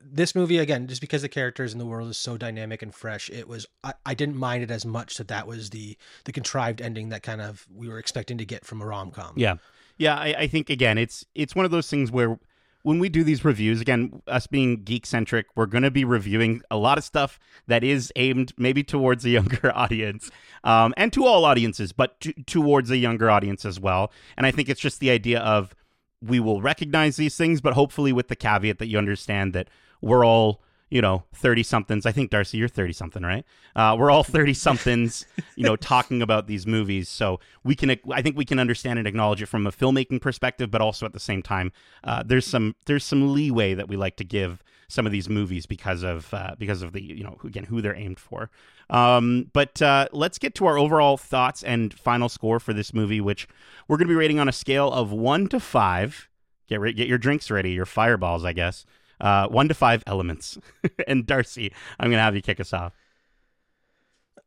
this 0.00 0.34
movie, 0.34 0.58
again, 0.58 0.86
just 0.86 1.00
because 1.00 1.22
the 1.22 1.28
characters 1.28 1.72
in 1.72 1.78
the 1.78 1.86
world 1.86 2.08
is 2.08 2.18
so 2.18 2.36
dynamic 2.36 2.82
and 2.82 2.94
fresh, 2.94 3.30
it 3.30 3.48
was 3.48 3.66
I, 3.84 3.94
I 4.06 4.14
didn't 4.14 4.36
mind 4.36 4.62
it 4.62 4.70
as 4.70 4.84
much 4.86 5.16
that 5.18 5.28
that 5.28 5.46
was 5.46 5.70
the 5.70 5.96
the 6.24 6.32
contrived 6.32 6.80
ending 6.80 7.10
that 7.10 7.22
kind 7.22 7.40
of 7.40 7.66
we 7.74 7.88
were 7.88 7.98
expecting 7.98 8.38
to 8.38 8.44
get 8.44 8.64
from 8.64 8.80
a 8.80 8.86
rom 8.86 9.10
com. 9.10 9.34
Yeah. 9.36 9.56
Yeah, 9.98 10.16
I, 10.16 10.34
I 10.38 10.46
think 10.46 10.70
again, 10.70 10.98
it's 10.98 11.24
it's 11.34 11.54
one 11.54 11.64
of 11.64 11.70
those 11.70 11.88
things 11.88 12.10
where 12.10 12.38
when 12.82 12.98
we 12.98 13.08
do 13.08 13.22
these 13.22 13.44
reviews, 13.44 13.80
again, 13.80 14.22
us 14.26 14.46
being 14.46 14.82
geek 14.82 15.06
centric, 15.06 15.46
we're 15.54 15.66
going 15.66 15.84
to 15.84 15.90
be 15.90 16.04
reviewing 16.04 16.62
a 16.70 16.76
lot 16.76 16.98
of 16.98 17.04
stuff 17.04 17.38
that 17.68 17.84
is 17.84 18.12
aimed 18.16 18.52
maybe 18.56 18.82
towards 18.82 19.24
a 19.24 19.30
younger 19.30 19.70
audience 19.76 20.30
um, 20.64 20.92
and 20.96 21.12
to 21.12 21.24
all 21.24 21.44
audiences, 21.44 21.92
but 21.92 22.18
to, 22.20 22.32
towards 22.44 22.90
a 22.90 22.96
younger 22.96 23.30
audience 23.30 23.64
as 23.64 23.78
well. 23.78 24.12
And 24.36 24.46
I 24.46 24.50
think 24.50 24.68
it's 24.68 24.80
just 24.80 24.98
the 24.98 25.10
idea 25.10 25.38
of 25.40 25.74
we 26.20 26.40
will 26.40 26.60
recognize 26.60 27.16
these 27.16 27.36
things, 27.36 27.60
but 27.60 27.74
hopefully 27.74 28.12
with 28.12 28.28
the 28.28 28.36
caveat 28.36 28.78
that 28.78 28.86
you 28.86 28.98
understand 28.98 29.52
that 29.52 29.68
we're 30.02 30.26
all 30.26 30.60
you 30.92 31.00
know, 31.00 31.24
30 31.36 31.62
somethings. 31.62 32.04
I 32.04 32.12
think, 32.12 32.30
Darcy, 32.30 32.58
you're 32.58 32.68
30 32.68 32.92
something, 32.92 33.22
right? 33.22 33.46
Uh, 33.74 33.96
we're 33.98 34.10
all 34.10 34.22
30 34.22 34.52
somethings, 34.52 35.24
you 35.56 35.64
know, 35.64 35.74
talking 35.74 36.20
about 36.20 36.46
these 36.46 36.66
movies. 36.66 37.08
So 37.08 37.40
we 37.64 37.74
can, 37.74 37.96
I 38.12 38.20
think 38.20 38.36
we 38.36 38.44
can 38.44 38.58
understand 38.58 38.98
and 38.98 39.08
acknowledge 39.08 39.40
it 39.40 39.46
from 39.46 39.66
a 39.66 39.72
filmmaking 39.72 40.20
perspective, 40.20 40.70
but 40.70 40.82
also 40.82 41.06
at 41.06 41.14
the 41.14 41.18
same 41.18 41.40
time, 41.40 41.72
uh, 42.04 42.22
there's 42.26 42.46
some, 42.46 42.76
there's 42.84 43.04
some 43.04 43.32
leeway 43.32 43.72
that 43.72 43.88
we 43.88 43.96
like 43.96 44.16
to 44.16 44.24
give 44.24 44.62
some 44.86 45.06
of 45.06 45.12
these 45.12 45.30
movies 45.30 45.64
because 45.64 46.02
of, 46.02 46.34
uh, 46.34 46.56
because 46.58 46.82
of 46.82 46.92
the, 46.92 47.02
you 47.02 47.24
know, 47.24 47.38
again, 47.42 47.64
who 47.64 47.80
they're 47.80 47.96
aimed 47.96 48.18
for. 48.18 48.50
Um, 48.90 49.50
but 49.54 49.80
uh, 49.80 50.08
let's 50.12 50.38
get 50.38 50.54
to 50.56 50.66
our 50.66 50.76
overall 50.76 51.16
thoughts 51.16 51.62
and 51.62 51.94
final 51.94 52.28
score 52.28 52.60
for 52.60 52.74
this 52.74 52.92
movie, 52.92 53.22
which 53.22 53.48
we're 53.88 53.96
going 53.96 54.08
to 54.08 54.12
be 54.12 54.18
rating 54.18 54.38
on 54.38 54.46
a 54.46 54.52
scale 54.52 54.92
of 54.92 55.10
one 55.10 55.46
to 55.48 55.58
five. 55.58 56.28
Get, 56.68 56.80
re- 56.80 56.92
get 56.92 57.08
your 57.08 57.16
drinks 57.16 57.50
ready, 57.50 57.70
your 57.70 57.86
fireballs, 57.86 58.44
I 58.44 58.52
guess. 58.52 58.84
Uh, 59.22 59.46
one 59.48 59.68
to 59.68 59.74
five 59.74 60.02
elements. 60.06 60.58
and 61.06 61.24
Darcy, 61.24 61.72
I'm 61.98 62.10
going 62.10 62.18
to 62.18 62.22
have 62.22 62.34
you 62.34 62.42
kick 62.42 62.60
us 62.60 62.72
off. 62.72 62.92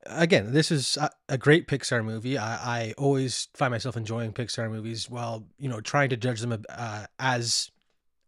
Again, 0.05 0.51
this 0.51 0.69
is 0.69 0.99
a 1.29 1.37
great 1.37 1.67
Pixar 1.67 2.05
movie. 2.05 2.37
I, 2.37 2.79
I 2.79 2.93
always 2.95 3.47
find 3.55 3.71
myself 3.71 3.97
enjoying 3.97 4.33
Pixar 4.33 4.69
movies 4.69 5.09
while, 5.09 5.45
you 5.57 5.67
know, 5.67 5.81
trying 5.81 6.09
to 6.09 6.17
judge 6.17 6.41
them 6.41 6.63
uh, 6.69 7.05
as 7.17 7.71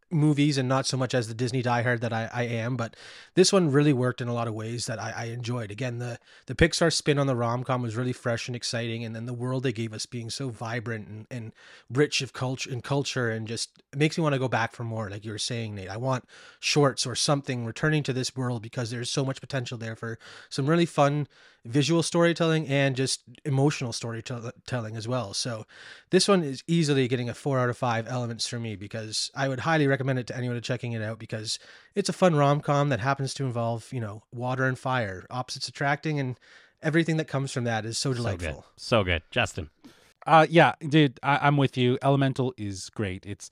movies 0.09 0.57
and 0.57 0.69
not 0.69 0.85
so 0.85 0.95
much 0.95 1.13
as 1.13 1.27
the 1.27 1.33
Disney 1.33 1.61
diehard 1.61 1.99
that 1.99 2.13
I, 2.13 2.29
I 2.33 2.43
am, 2.43 2.77
but 2.77 2.95
this 3.35 3.51
one 3.51 3.71
really 3.71 3.93
worked 3.93 4.21
in 4.21 4.27
a 4.27 4.33
lot 4.33 4.47
of 4.47 4.53
ways 4.53 4.85
that 4.85 4.99
I, 4.99 5.13
I 5.15 5.25
enjoyed. 5.25 5.69
Again, 5.71 5.97
the 5.97 6.19
the 6.45 6.55
Pixar 6.55 6.91
spin 6.93 7.19
on 7.19 7.27
the 7.27 7.35
rom 7.35 7.63
com 7.63 7.81
was 7.81 7.95
really 7.95 8.13
fresh 8.13 8.47
and 8.47 8.55
exciting, 8.55 9.03
and 9.03 9.15
then 9.15 9.25
the 9.25 9.33
world 9.33 9.63
they 9.63 9.73
gave 9.73 9.93
us 9.93 10.05
being 10.05 10.29
so 10.29 10.49
vibrant 10.49 11.07
and, 11.07 11.27
and 11.29 11.51
rich 11.91 12.21
of 12.21 12.33
culture 12.33 12.69
and 12.71 12.83
culture, 12.83 13.29
and 13.29 13.47
just 13.47 13.81
makes 13.95 14.17
me 14.17 14.21
want 14.21 14.33
to 14.33 14.39
go 14.39 14.47
back 14.47 14.73
for 14.73 14.83
more. 14.83 15.09
Like 15.09 15.25
you 15.25 15.31
were 15.31 15.37
saying, 15.37 15.75
Nate, 15.75 15.89
I 15.89 15.97
want 15.97 16.25
shorts 16.59 17.05
or 17.05 17.15
something 17.15 17.65
returning 17.65 18.03
to 18.03 18.13
this 18.13 18.35
world 18.35 18.61
because 18.61 18.91
there's 18.91 19.09
so 19.09 19.25
much 19.25 19.41
potential 19.41 19.77
there 19.77 19.95
for 19.95 20.17
some 20.49 20.67
really 20.67 20.85
fun 20.85 21.27
visual 21.67 22.01
storytelling 22.01 22.67
and 22.67 22.95
just 22.95 23.21
emotional 23.45 23.93
storytelling 23.93 24.95
as 24.95 25.07
well. 25.07 25.33
So 25.33 25.65
this 26.09 26.27
one 26.27 26.43
is 26.43 26.63
easily 26.67 27.07
getting 27.07 27.29
a 27.29 27.33
four 27.33 27.59
out 27.59 27.69
of 27.69 27.77
five 27.77 28.07
elements 28.07 28.47
for 28.47 28.59
me 28.59 28.75
because 28.75 29.29
I 29.35 29.47
would 29.47 29.61
highly 29.61 29.87
recommend 29.87 30.19
it 30.19 30.27
to 30.27 30.37
anyone 30.37 30.55
to 30.55 30.61
checking 30.61 30.93
it 30.93 31.01
out 31.01 31.19
because 31.19 31.59
it's 31.95 32.09
a 32.09 32.13
fun 32.13 32.35
rom 32.35 32.61
com 32.61 32.89
that 32.89 32.99
happens 32.99 33.33
to 33.35 33.45
involve, 33.45 33.91
you 33.91 33.99
know, 33.99 34.23
water 34.33 34.65
and 34.65 34.79
fire, 34.79 35.25
opposites 35.29 35.67
attracting, 35.67 36.19
and 36.19 36.39
everything 36.81 37.17
that 37.17 37.27
comes 37.27 37.51
from 37.51 37.63
that 37.65 37.85
is 37.85 37.97
so 37.97 38.13
delightful. 38.13 38.47
So 38.47 38.53
good. 38.53 38.63
So 38.77 39.03
good. 39.03 39.21
Justin. 39.31 39.69
Uh, 40.25 40.45
yeah, 40.49 40.73
dude, 40.87 41.19
I- 41.23 41.39
I'm 41.43 41.57
with 41.57 41.77
you. 41.77 41.97
Elemental 42.01 42.53
is 42.57 42.89
great. 42.89 43.25
It's 43.25 43.49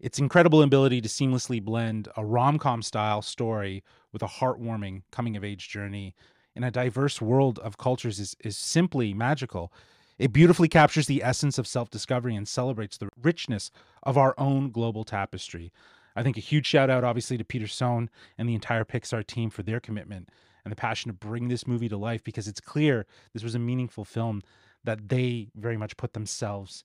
its 0.00 0.18
incredible 0.18 0.62
ability 0.62 1.00
to 1.00 1.08
seamlessly 1.08 1.62
blend 1.62 2.08
a 2.16 2.24
rom 2.24 2.58
com 2.58 2.82
style 2.82 3.22
story 3.22 3.84
with 4.12 4.22
a 4.22 4.26
heartwarming 4.26 5.02
coming 5.12 5.36
of 5.36 5.44
age 5.44 5.68
journey 5.68 6.14
in 6.54 6.64
a 6.64 6.70
diverse 6.70 7.20
world 7.20 7.58
of 7.60 7.78
cultures 7.78 8.18
is, 8.20 8.36
is 8.44 8.56
simply 8.56 9.14
magical. 9.14 9.72
It 10.18 10.32
beautifully 10.32 10.68
captures 10.68 11.06
the 11.06 11.22
essence 11.22 11.58
of 11.58 11.66
self 11.66 11.90
discovery 11.90 12.36
and 12.36 12.46
celebrates 12.46 12.98
the 12.98 13.08
richness 13.20 13.70
of 14.02 14.18
our 14.18 14.34
own 14.38 14.70
global 14.70 15.04
tapestry. 15.04 15.72
I 16.14 16.22
think 16.22 16.36
a 16.36 16.40
huge 16.40 16.66
shout 16.66 16.90
out, 16.90 17.04
obviously, 17.04 17.38
to 17.38 17.44
Peter 17.44 17.66
Sohn 17.66 18.10
and 18.36 18.48
the 18.48 18.54
entire 18.54 18.84
Pixar 18.84 19.26
team 19.26 19.50
for 19.50 19.62
their 19.62 19.80
commitment 19.80 20.28
and 20.64 20.70
the 20.70 20.76
passion 20.76 21.10
to 21.10 21.14
bring 21.14 21.48
this 21.48 21.66
movie 21.66 21.88
to 21.88 21.96
life 21.96 22.22
because 22.22 22.46
it's 22.46 22.60
clear 22.60 23.06
this 23.32 23.42
was 23.42 23.54
a 23.54 23.58
meaningful 23.58 24.04
film 24.04 24.42
that 24.84 25.08
they 25.08 25.48
very 25.56 25.76
much 25.76 25.96
put 25.96 26.12
themselves 26.12 26.84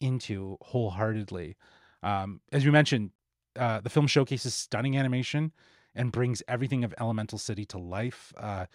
into 0.00 0.58
wholeheartedly. 0.60 1.56
Um, 2.02 2.40
as 2.52 2.64
you 2.64 2.72
mentioned, 2.72 3.10
uh, 3.56 3.80
the 3.80 3.90
film 3.90 4.06
showcases 4.06 4.54
stunning 4.54 4.96
animation 4.96 5.52
and 5.94 6.10
brings 6.10 6.42
everything 6.48 6.84
of 6.84 6.92
Elemental 6.98 7.38
City 7.38 7.64
to 7.66 7.78
life. 7.78 8.32
Uh, 8.36 8.66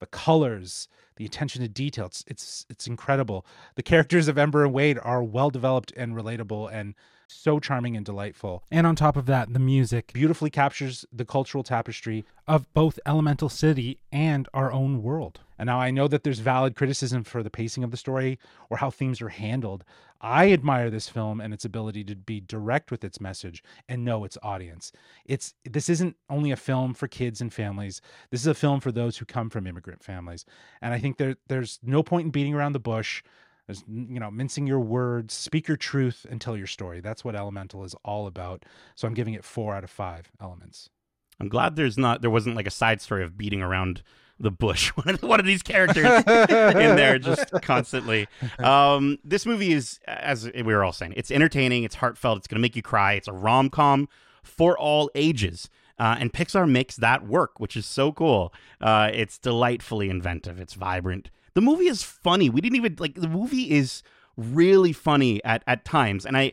the 0.00 0.06
colors, 0.06 0.88
the 1.16 1.24
attention 1.24 1.62
to 1.62 1.68
detail, 1.68 2.06
it's, 2.06 2.24
it's 2.26 2.66
it's 2.68 2.86
incredible. 2.86 3.46
The 3.76 3.82
characters 3.82 4.26
of 4.26 4.36
Ember 4.36 4.64
and 4.64 4.72
Wade 4.72 4.98
are 5.00 5.22
well 5.22 5.50
developed 5.50 5.92
and 5.96 6.14
relatable 6.14 6.72
and 6.72 6.94
so 7.30 7.60
charming 7.60 7.96
and 7.96 8.04
delightful. 8.04 8.64
And 8.70 8.86
on 8.86 8.96
top 8.96 9.16
of 9.16 9.26
that, 9.26 9.52
the 9.52 9.58
music 9.58 10.12
beautifully 10.12 10.50
captures 10.50 11.04
the 11.12 11.24
cultural 11.24 11.62
tapestry 11.64 12.24
of 12.46 12.72
both 12.74 12.98
Elemental 13.06 13.48
City 13.48 13.98
and 14.10 14.48
our 14.52 14.72
own 14.72 15.02
world. 15.02 15.40
And 15.58 15.66
now 15.66 15.78
I 15.78 15.90
know 15.90 16.08
that 16.08 16.24
there's 16.24 16.38
valid 16.38 16.74
criticism 16.74 17.22
for 17.22 17.42
the 17.42 17.50
pacing 17.50 17.84
of 17.84 17.90
the 17.90 17.96
story 17.96 18.38
or 18.70 18.78
how 18.78 18.90
themes 18.90 19.20
are 19.20 19.28
handled. 19.28 19.84
I 20.20 20.52
admire 20.52 20.90
this 20.90 21.08
film 21.08 21.40
and 21.40 21.54
its 21.54 21.64
ability 21.64 22.04
to 22.04 22.16
be 22.16 22.40
direct 22.40 22.90
with 22.90 23.04
its 23.04 23.20
message 23.20 23.62
and 23.88 24.04
know 24.04 24.24
its 24.24 24.36
audience. 24.42 24.92
It's 25.24 25.54
this 25.64 25.88
isn't 25.88 26.16
only 26.28 26.50
a 26.50 26.56
film 26.56 26.94
for 26.94 27.08
kids 27.08 27.40
and 27.40 27.52
families. 27.52 28.02
This 28.30 28.40
is 28.40 28.46
a 28.46 28.54
film 28.54 28.80
for 28.80 28.92
those 28.92 29.18
who 29.18 29.24
come 29.24 29.48
from 29.50 29.66
immigrant 29.66 30.02
families. 30.02 30.44
And 30.82 30.92
I 30.92 30.98
think 30.98 31.16
there 31.16 31.36
there's 31.48 31.78
no 31.82 32.02
point 32.02 32.26
in 32.26 32.30
beating 32.30 32.54
around 32.54 32.72
the 32.72 32.78
bush. 32.80 33.22
There's 33.70 33.84
you 33.86 34.18
know 34.18 34.32
mincing 34.32 34.66
your 34.66 34.80
words, 34.80 35.32
speak 35.32 35.68
your 35.68 35.76
truth 35.76 36.26
and 36.28 36.40
tell 36.40 36.56
your 36.56 36.66
story. 36.66 37.00
That's 37.00 37.24
what 37.24 37.36
Elemental 37.36 37.84
is 37.84 37.94
all 38.04 38.26
about. 38.26 38.64
So 38.96 39.06
I'm 39.06 39.14
giving 39.14 39.34
it 39.34 39.44
4 39.44 39.76
out 39.76 39.84
of 39.84 39.90
5 39.90 40.32
elements. 40.40 40.90
I'm 41.38 41.48
glad 41.48 41.76
there's 41.76 41.96
not 41.96 42.20
there 42.20 42.30
wasn't 42.30 42.56
like 42.56 42.66
a 42.66 42.72
side 42.72 43.00
story 43.00 43.22
of 43.22 43.38
beating 43.38 43.62
around 43.62 44.02
the 44.40 44.50
bush. 44.50 44.88
One 44.96 45.14
of, 45.14 45.22
one 45.22 45.38
of 45.38 45.46
these 45.46 45.62
characters 45.62 46.04
in 46.04 46.96
there 46.96 47.20
just 47.20 47.52
constantly. 47.62 48.26
Um, 48.58 49.18
this 49.22 49.46
movie 49.46 49.72
is, 49.72 50.00
as 50.06 50.50
we 50.52 50.62
were 50.62 50.82
all 50.82 50.92
saying, 50.92 51.14
it's 51.16 51.30
entertaining, 51.30 51.84
it's 51.84 51.94
heartfelt, 51.94 52.38
it's 52.38 52.46
going 52.48 52.56
to 52.56 52.60
make 52.60 52.74
you 52.74 52.82
cry. 52.82 53.12
It's 53.12 53.28
a 53.28 53.32
rom 53.32 53.70
com 53.70 54.08
for 54.42 54.76
all 54.76 55.10
ages. 55.14 55.70
Uh, 55.98 56.16
and 56.18 56.32
Pixar 56.32 56.68
makes 56.68 56.96
that 56.96 57.26
work, 57.26 57.60
which 57.60 57.76
is 57.76 57.86
so 57.86 58.10
cool. 58.12 58.52
Uh, 58.80 59.10
it's 59.12 59.38
delightfully 59.38 60.10
inventive. 60.10 60.58
It's 60.58 60.74
vibrant. 60.74 61.30
The 61.54 61.60
movie 61.60 61.86
is 61.88 62.02
funny. 62.02 62.48
We 62.50 62.60
didn't 62.60 62.76
even 62.76 62.96
like 62.98 63.14
the 63.14 63.28
movie 63.28 63.70
is 63.70 64.02
really 64.36 64.92
funny 64.92 65.42
at, 65.44 65.62
at 65.66 65.84
times, 65.84 66.24
and 66.26 66.36
I 66.36 66.52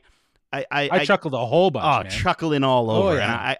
I 0.51 0.65
I, 0.71 0.89
I, 0.91 1.05
chuckled 1.05 1.33
a 1.33 1.45
whole 1.45 1.71
bunch. 1.71 1.85
Oh, 1.85 2.03
man. 2.03 2.11
chuckling 2.11 2.63
all 2.63 2.89
Oh, 2.89 3.03
over. 3.09 3.17
yeah. 3.17 3.23
And 3.23 3.33
I 3.33 3.57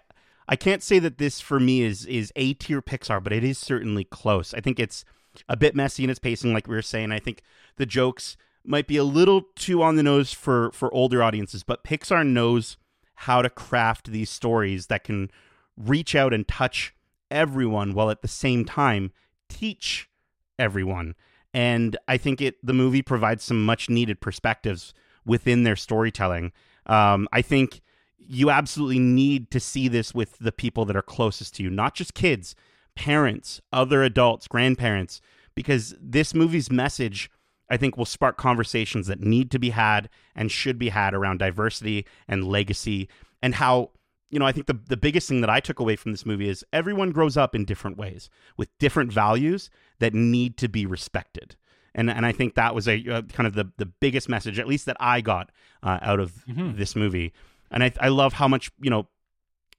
I 0.48 0.56
can't 0.56 0.82
say 0.82 0.98
that 0.98 1.18
this 1.18 1.40
for 1.40 1.60
me 1.60 1.82
is 1.82 2.06
is 2.06 2.32
A 2.36 2.54
tier 2.54 2.82
Pixar, 2.82 3.22
but 3.22 3.32
it 3.32 3.44
is 3.44 3.58
certainly 3.58 4.04
close. 4.04 4.54
I 4.54 4.60
think 4.60 4.80
it's 4.80 5.04
a 5.48 5.56
bit 5.56 5.74
messy 5.76 6.04
in 6.04 6.10
its 6.10 6.18
pacing, 6.18 6.52
like 6.52 6.66
we 6.66 6.74
were 6.74 6.82
saying. 6.82 7.12
I 7.12 7.18
think 7.20 7.42
the 7.76 7.86
jokes 7.86 8.36
might 8.64 8.86
be 8.86 8.96
a 8.96 9.04
little 9.04 9.42
too 9.54 9.82
on 9.82 9.96
the 9.96 10.02
nose 10.02 10.32
for 10.32 10.70
for 10.72 10.92
older 10.92 11.22
audiences, 11.22 11.62
but 11.62 11.84
Pixar 11.84 12.26
knows 12.26 12.76
how 13.22 13.42
to 13.42 13.50
craft 13.50 14.10
these 14.10 14.30
stories 14.30 14.86
that 14.86 15.04
can 15.04 15.30
reach 15.76 16.14
out 16.14 16.32
and 16.34 16.46
touch 16.48 16.94
everyone 17.30 17.92
while 17.94 18.10
at 18.10 18.22
the 18.22 18.28
same 18.28 18.64
time 18.64 19.12
teach 19.48 20.08
everyone. 20.58 21.14
And 21.54 21.96
I 22.06 22.16
think 22.16 22.40
it 22.40 22.56
the 22.64 22.74
movie 22.74 23.02
provides 23.02 23.42
some 23.42 23.64
much 23.64 23.88
needed 23.88 24.20
perspectives 24.20 24.94
within 25.24 25.64
their 25.64 25.76
storytelling. 25.76 26.52
Um, 26.86 27.28
I 27.32 27.42
think 27.42 27.80
you 28.18 28.50
absolutely 28.50 28.98
need 28.98 29.50
to 29.50 29.60
see 29.60 29.88
this 29.88 30.14
with 30.14 30.38
the 30.38 30.52
people 30.52 30.84
that 30.84 30.96
are 30.96 31.02
closest 31.02 31.54
to 31.56 31.62
you, 31.62 31.70
not 31.70 31.94
just 31.94 32.14
kids, 32.14 32.54
parents, 32.94 33.60
other 33.72 34.02
adults, 34.02 34.48
grandparents, 34.48 35.20
because 35.54 35.94
this 36.00 36.34
movie's 36.34 36.70
message, 36.70 37.30
I 37.70 37.76
think, 37.76 37.96
will 37.96 38.04
spark 38.04 38.36
conversations 38.36 39.06
that 39.06 39.20
need 39.20 39.50
to 39.52 39.58
be 39.58 39.70
had 39.70 40.08
and 40.34 40.50
should 40.50 40.78
be 40.78 40.90
had 40.90 41.14
around 41.14 41.38
diversity 41.38 42.06
and 42.26 42.44
legacy 42.44 43.08
and 43.42 43.54
how. 43.54 43.90
You 44.30 44.38
know, 44.38 44.44
I 44.46 44.52
think 44.52 44.66
the, 44.66 44.78
the 44.88 44.96
biggest 44.96 45.28
thing 45.28 45.40
that 45.40 45.50
I 45.50 45.60
took 45.60 45.80
away 45.80 45.96
from 45.96 46.12
this 46.12 46.26
movie 46.26 46.48
is 46.48 46.64
everyone 46.72 47.10
grows 47.12 47.36
up 47.36 47.54
in 47.54 47.64
different 47.64 47.96
ways 47.96 48.28
with 48.56 48.68
different 48.78 49.12
values 49.12 49.70
that 50.00 50.12
need 50.14 50.56
to 50.58 50.68
be 50.68 50.84
respected. 50.86 51.56
And, 51.94 52.10
and 52.10 52.26
I 52.26 52.32
think 52.32 52.54
that 52.54 52.74
was 52.74 52.86
a 52.86 53.02
uh, 53.08 53.22
kind 53.22 53.46
of 53.46 53.54
the, 53.54 53.72
the 53.78 53.86
biggest 53.86 54.28
message, 54.28 54.58
at 54.58 54.68
least 54.68 54.84
that 54.86 54.96
I 55.00 55.20
got 55.22 55.50
uh, 55.82 55.98
out 56.02 56.20
of 56.20 56.44
Mhm. 56.46 56.76
this 56.76 56.94
movie. 56.94 57.32
And 57.70 57.82
I, 57.82 57.92
I 58.00 58.08
love 58.08 58.34
how 58.34 58.46
much, 58.48 58.70
you 58.80 58.90
know, 58.90 59.08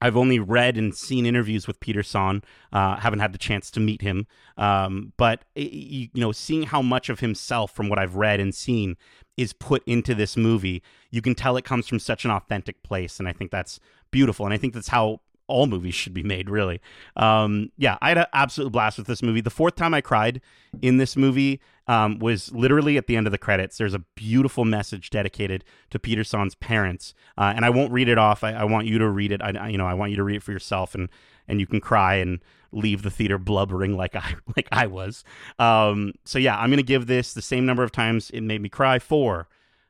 I've 0.00 0.16
only 0.16 0.38
read 0.38 0.78
and 0.78 0.94
seen 0.94 1.26
interviews 1.26 1.66
with 1.66 1.80
Peter 1.80 2.02
Sohn. 2.02 2.42
Uh, 2.72 2.96
haven't 2.96 3.20
had 3.20 3.32
the 3.32 3.38
chance 3.38 3.70
to 3.72 3.80
meet 3.80 4.02
him, 4.02 4.26
um, 4.56 5.12
but 5.16 5.44
you 5.54 6.08
know, 6.14 6.32
seeing 6.32 6.64
how 6.64 6.82
much 6.82 7.08
of 7.08 7.20
himself 7.20 7.72
from 7.72 7.88
what 7.88 7.98
I've 7.98 8.16
read 8.16 8.40
and 8.40 8.54
seen 8.54 8.96
is 9.36 9.52
put 9.52 9.82
into 9.86 10.14
this 10.14 10.36
movie, 10.36 10.82
you 11.10 11.22
can 11.22 11.34
tell 11.34 11.56
it 11.56 11.64
comes 11.64 11.88
from 11.88 11.98
such 11.98 12.24
an 12.24 12.30
authentic 12.30 12.82
place, 12.82 13.18
and 13.18 13.28
I 13.28 13.32
think 13.32 13.50
that's 13.50 13.80
beautiful. 14.10 14.46
And 14.46 14.54
I 14.54 14.58
think 14.58 14.74
that's 14.74 14.88
how 14.88 15.20
all 15.50 15.66
movies 15.66 15.94
should 15.94 16.14
be 16.14 16.22
made, 16.22 16.48
really. 16.48 16.80
Um, 17.16 17.70
yeah, 17.76 17.98
I 18.00 18.08
had 18.08 18.18
an 18.18 18.26
absolute 18.32 18.70
blast 18.72 18.98
with 18.98 19.06
this 19.06 19.22
movie. 19.22 19.40
The 19.40 19.50
fourth 19.50 19.74
time 19.76 19.92
I 19.92 20.00
cried 20.00 20.40
in 20.80 20.96
this 20.98 21.16
movie 21.16 21.60
um, 21.86 22.18
was 22.20 22.52
literally 22.52 22.96
at 22.96 23.06
the 23.08 23.16
end 23.16 23.26
of 23.26 23.32
the 23.32 23.38
credits. 23.38 23.76
There's 23.76 23.94
a 23.94 24.04
beautiful 24.14 24.64
message 24.64 25.10
dedicated 25.10 25.64
to 25.90 25.98
Peter 25.98 26.22
Sohn's 26.24 26.54
parents, 26.54 27.12
uh, 27.36 27.52
and 27.54 27.64
I 27.64 27.70
won't 27.70 27.92
read 27.92 28.08
it 28.08 28.16
off. 28.18 28.44
I, 28.44 28.52
I 28.52 28.64
want 28.64 28.86
you 28.86 28.98
to 28.98 29.08
read 29.08 29.32
it. 29.32 29.42
I, 29.42 29.50
I- 29.58 29.68
you 29.68 29.78
know, 29.78 29.86
I 29.86 29.94
want 29.94 30.10
you 30.10 30.16
to 30.16 30.24
read 30.24 30.36
it 30.36 30.42
for 30.42 30.52
yourself, 30.52 30.94
and 30.94 31.08
and 31.48 31.58
you 31.60 31.66
can 31.66 31.80
cry 31.80 32.14
and 32.16 32.38
leave 32.72 33.02
the 33.02 33.10
theater 33.10 33.36
blubbering 33.38 33.96
like 33.96 34.14
I 34.14 34.34
like 34.56 34.68
I 34.70 34.86
was. 34.86 35.24
Um, 35.58 36.12
so 36.24 36.38
yeah, 36.38 36.56
I'm 36.58 36.70
gonna 36.70 36.82
give 36.82 37.06
this 37.08 37.34
the 37.34 37.42
same 37.42 37.66
number 37.66 37.82
of 37.82 37.90
times 37.90 38.30
it 38.30 38.42
made 38.42 38.60
me 38.62 38.68
cry. 38.68 38.98
Four 39.00 39.48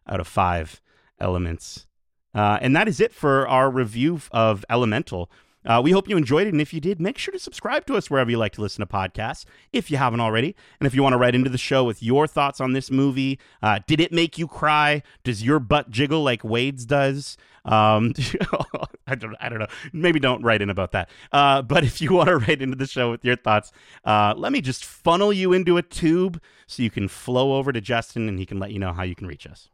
out 0.08 0.20
of 0.20 0.26
five 0.26 0.80
elements. 1.18 1.86
Uh, 2.34 2.58
and 2.62 2.74
that 2.76 2.88
is 2.88 3.00
it 3.00 3.12
for 3.12 3.46
our 3.48 3.68
review 3.70 4.20
of 4.30 4.64
Elemental. 4.70 5.30
Uh, 5.64 5.80
we 5.82 5.90
hope 5.90 6.08
you 6.08 6.16
enjoyed 6.16 6.46
it, 6.46 6.52
and 6.52 6.60
if 6.60 6.72
you 6.72 6.80
did, 6.80 7.00
make 7.00 7.18
sure 7.18 7.32
to 7.32 7.38
subscribe 7.38 7.86
to 7.86 7.96
us 7.96 8.10
wherever 8.10 8.30
you 8.30 8.38
like 8.38 8.52
to 8.52 8.60
listen 8.60 8.80
to 8.80 8.92
podcasts, 8.92 9.44
if 9.72 9.90
you 9.90 9.96
haven't 9.96 10.20
already. 10.20 10.54
And 10.78 10.86
if 10.86 10.94
you 10.94 11.02
want 11.02 11.12
to 11.12 11.18
write 11.18 11.34
into 11.34 11.50
the 11.50 11.58
show 11.58 11.84
with 11.84 12.02
your 12.02 12.26
thoughts 12.26 12.60
on 12.60 12.72
this 12.72 12.90
movie, 12.90 13.38
uh, 13.62 13.80
did 13.86 14.00
it 14.00 14.12
make 14.12 14.38
you 14.38 14.46
cry? 14.46 15.02
Does 15.22 15.42
your 15.44 15.60
butt 15.60 15.90
jiggle 15.90 16.22
like 16.22 16.42
Wade's 16.42 16.86
does? 16.86 17.36
Um, 17.64 18.14
I 19.06 19.14
don't, 19.14 19.36
I 19.40 19.48
don't 19.48 19.58
know. 19.58 19.66
Maybe 19.92 20.18
don't 20.18 20.42
write 20.42 20.62
in 20.62 20.70
about 20.70 20.92
that. 20.92 21.10
Uh, 21.30 21.62
but 21.62 21.84
if 21.84 22.00
you 22.00 22.14
want 22.14 22.28
to 22.28 22.36
write 22.38 22.62
into 22.62 22.76
the 22.76 22.86
show 22.86 23.10
with 23.10 23.24
your 23.24 23.36
thoughts, 23.36 23.72
uh, 24.04 24.34
let 24.36 24.52
me 24.52 24.60
just 24.60 24.84
funnel 24.84 25.32
you 25.32 25.52
into 25.52 25.76
a 25.76 25.82
tube 25.82 26.40
so 26.66 26.82
you 26.82 26.90
can 26.90 27.08
flow 27.08 27.56
over 27.56 27.72
to 27.72 27.80
Justin, 27.80 28.28
and 28.28 28.38
he 28.38 28.46
can 28.46 28.58
let 28.58 28.72
you 28.72 28.78
know 28.78 28.92
how 28.92 29.02
you 29.02 29.14
can 29.14 29.26
reach 29.26 29.46
us. 29.46 29.68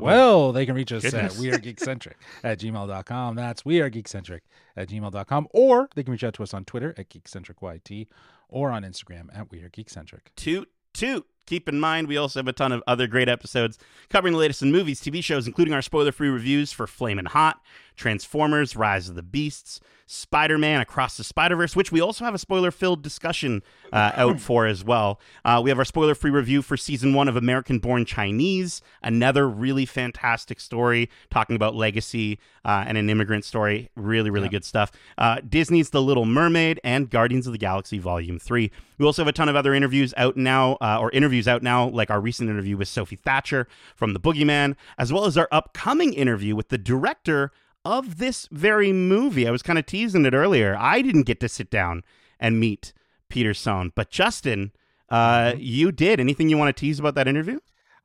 Well, 0.00 0.52
they 0.52 0.66
can 0.66 0.74
reach 0.74 0.92
us 0.92 1.02
Goodness. 1.02 1.36
at 1.38 1.42
wearegeekcentric 1.42 2.14
at 2.42 2.58
gmail.com. 2.58 3.36
That's 3.36 3.62
wearegeekcentric 3.62 4.40
at 4.76 4.88
gmail.com. 4.88 5.48
Or 5.52 5.88
they 5.94 6.02
can 6.02 6.12
reach 6.12 6.24
out 6.24 6.34
to 6.34 6.42
us 6.42 6.54
on 6.54 6.64
Twitter 6.64 6.94
at 6.96 7.08
geekcentricyt 7.10 8.06
or 8.48 8.70
on 8.70 8.82
Instagram 8.82 9.28
at 9.36 9.48
wearegeekcentric. 9.50 10.20
toot 10.36 10.68
toot. 10.92 11.26
Keep 11.46 11.68
in 11.68 11.80
mind, 11.80 12.06
we 12.06 12.16
also 12.16 12.38
have 12.38 12.46
a 12.46 12.52
ton 12.52 12.70
of 12.70 12.80
other 12.86 13.08
great 13.08 13.28
episodes 13.28 13.76
covering 14.08 14.32
the 14.32 14.38
latest 14.38 14.62
in 14.62 14.70
movies, 14.70 15.00
TV 15.00 15.22
shows, 15.22 15.48
including 15.48 15.74
our 15.74 15.82
spoiler 15.82 16.12
free 16.12 16.28
reviews 16.28 16.70
for 16.70 16.86
Flamin' 16.86 17.26
Hot, 17.26 17.60
Transformers, 17.96 18.76
Rise 18.76 19.08
of 19.08 19.14
the 19.14 19.22
Beasts, 19.22 19.80
Spider 20.06 20.58
Man 20.58 20.80
Across 20.80 21.18
the 21.18 21.22
Spider 21.24 21.54
Verse, 21.54 21.76
which 21.76 21.92
we 21.92 22.00
also 22.00 22.24
have 22.24 22.34
a 22.34 22.38
spoiler 22.38 22.72
filled 22.72 23.00
discussion 23.02 23.62
uh, 23.92 24.10
out 24.16 24.40
for 24.40 24.66
as 24.66 24.82
well. 24.82 25.20
Uh, 25.44 25.60
we 25.62 25.70
have 25.70 25.78
our 25.78 25.84
spoiler 25.84 26.16
free 26.16 26.32
review 26.32 26.62
for 26.62 26.76
season 26.76 27.14
one 27.14 27.28
of 27.28 27.36
American 27.36 27.78
Born 27.78 28.04
Chinese, 28.04 28.82
another 29.04 29.48
really 29.48 29.86
fantastic 29.86 30.58
story 30.58 31.08
talking 31.30 31.54
about 31.54 31.76
legacy 31.76 32.40
uh, 32.64 32.84
and 32.88 32.98
an 32.98 33.08
immigrant 33.08 33.44
story. 33.44 33.88
Really, 33.94 34.30
really 34.30 34.46
Yeah. 34.46 34.50
good 34.50 34.64
stuff. 34.64 34.90
Uh, 35.16 35.38
Disney's 35.48 35.90
The 35.90 36.02
Little 36.02 36.24
Mermaid 36.26 36.80
and 36.82 37.08
Guardians 37.08 37.46
of 37.46 37.52
the 37.52 37.58
Galaxy 37.58 37.98
Volume 37.98 38.40
3. 38.40 38.70
We 38.98 39.06
also 39.06 39.22
have 39.22 39.28
a 39.28 39.32
ton 39.32 39.48
of 39.48 39.54
other 39.54 39.72
interviews 39.74 40.12
out 40.16 40.36
now, 40.36 40.72
uh, 40.80 40.98
or 41.00 41.12
interviews 41.12 41.46
out 41.46 41.62
now, 41.62 41.88
like 41.88 42.10
our 42.10 42.20
recent 42.20 42.50
interview 42.50 42.76
with 42.76 42.88
Sophie 42.88 43.14
Thatcher 43.16 43.68
from 43.94 44.12
The 44.12 44.20
Boogeyman, 44.20 44.74
as 44.98 45.12
well 45.12 45.24
as 45.24 45.38
our 45.38 45.48
upcoming 45.52 46.12
interview 46.14 46.56
with 46.56 46.68
the 46.68 46.78
director 46.78 47.52
of 47.84 48.18
this 48.18 48.48
very 48.50 48.92
movie. 48.92 49.46
I 49.46 49.50
was 49.50 49.62
kind 49.62 49.78
of 49.78 49.86
teasing 49.86 50.26
it 50.26 50.34
earlier. 50.34 50.76
I 50.78 51.02
didn't 51.02 51.22
get 51.22 51.40
to 51.40 51.48
sit 51.48 51.70
down 51.70 52.02
and 52.38 52.60
meet 52.60 52.92
Peter 53.28 53.54
Sohn, 53.54 53.92
but 53.94 54.10
Justin, 54.10 54.72
uh, 55.08 55.54
you 55.56 55.92
did. 55.92 56.20
Anything 56.20 56.48
you 56.48 56.58
want 56.58 56.74
to 56.74 56.80
tease 56.80 56.98
about 56.98 57.14
that 57.14 57.28
interview? 57.28 57.58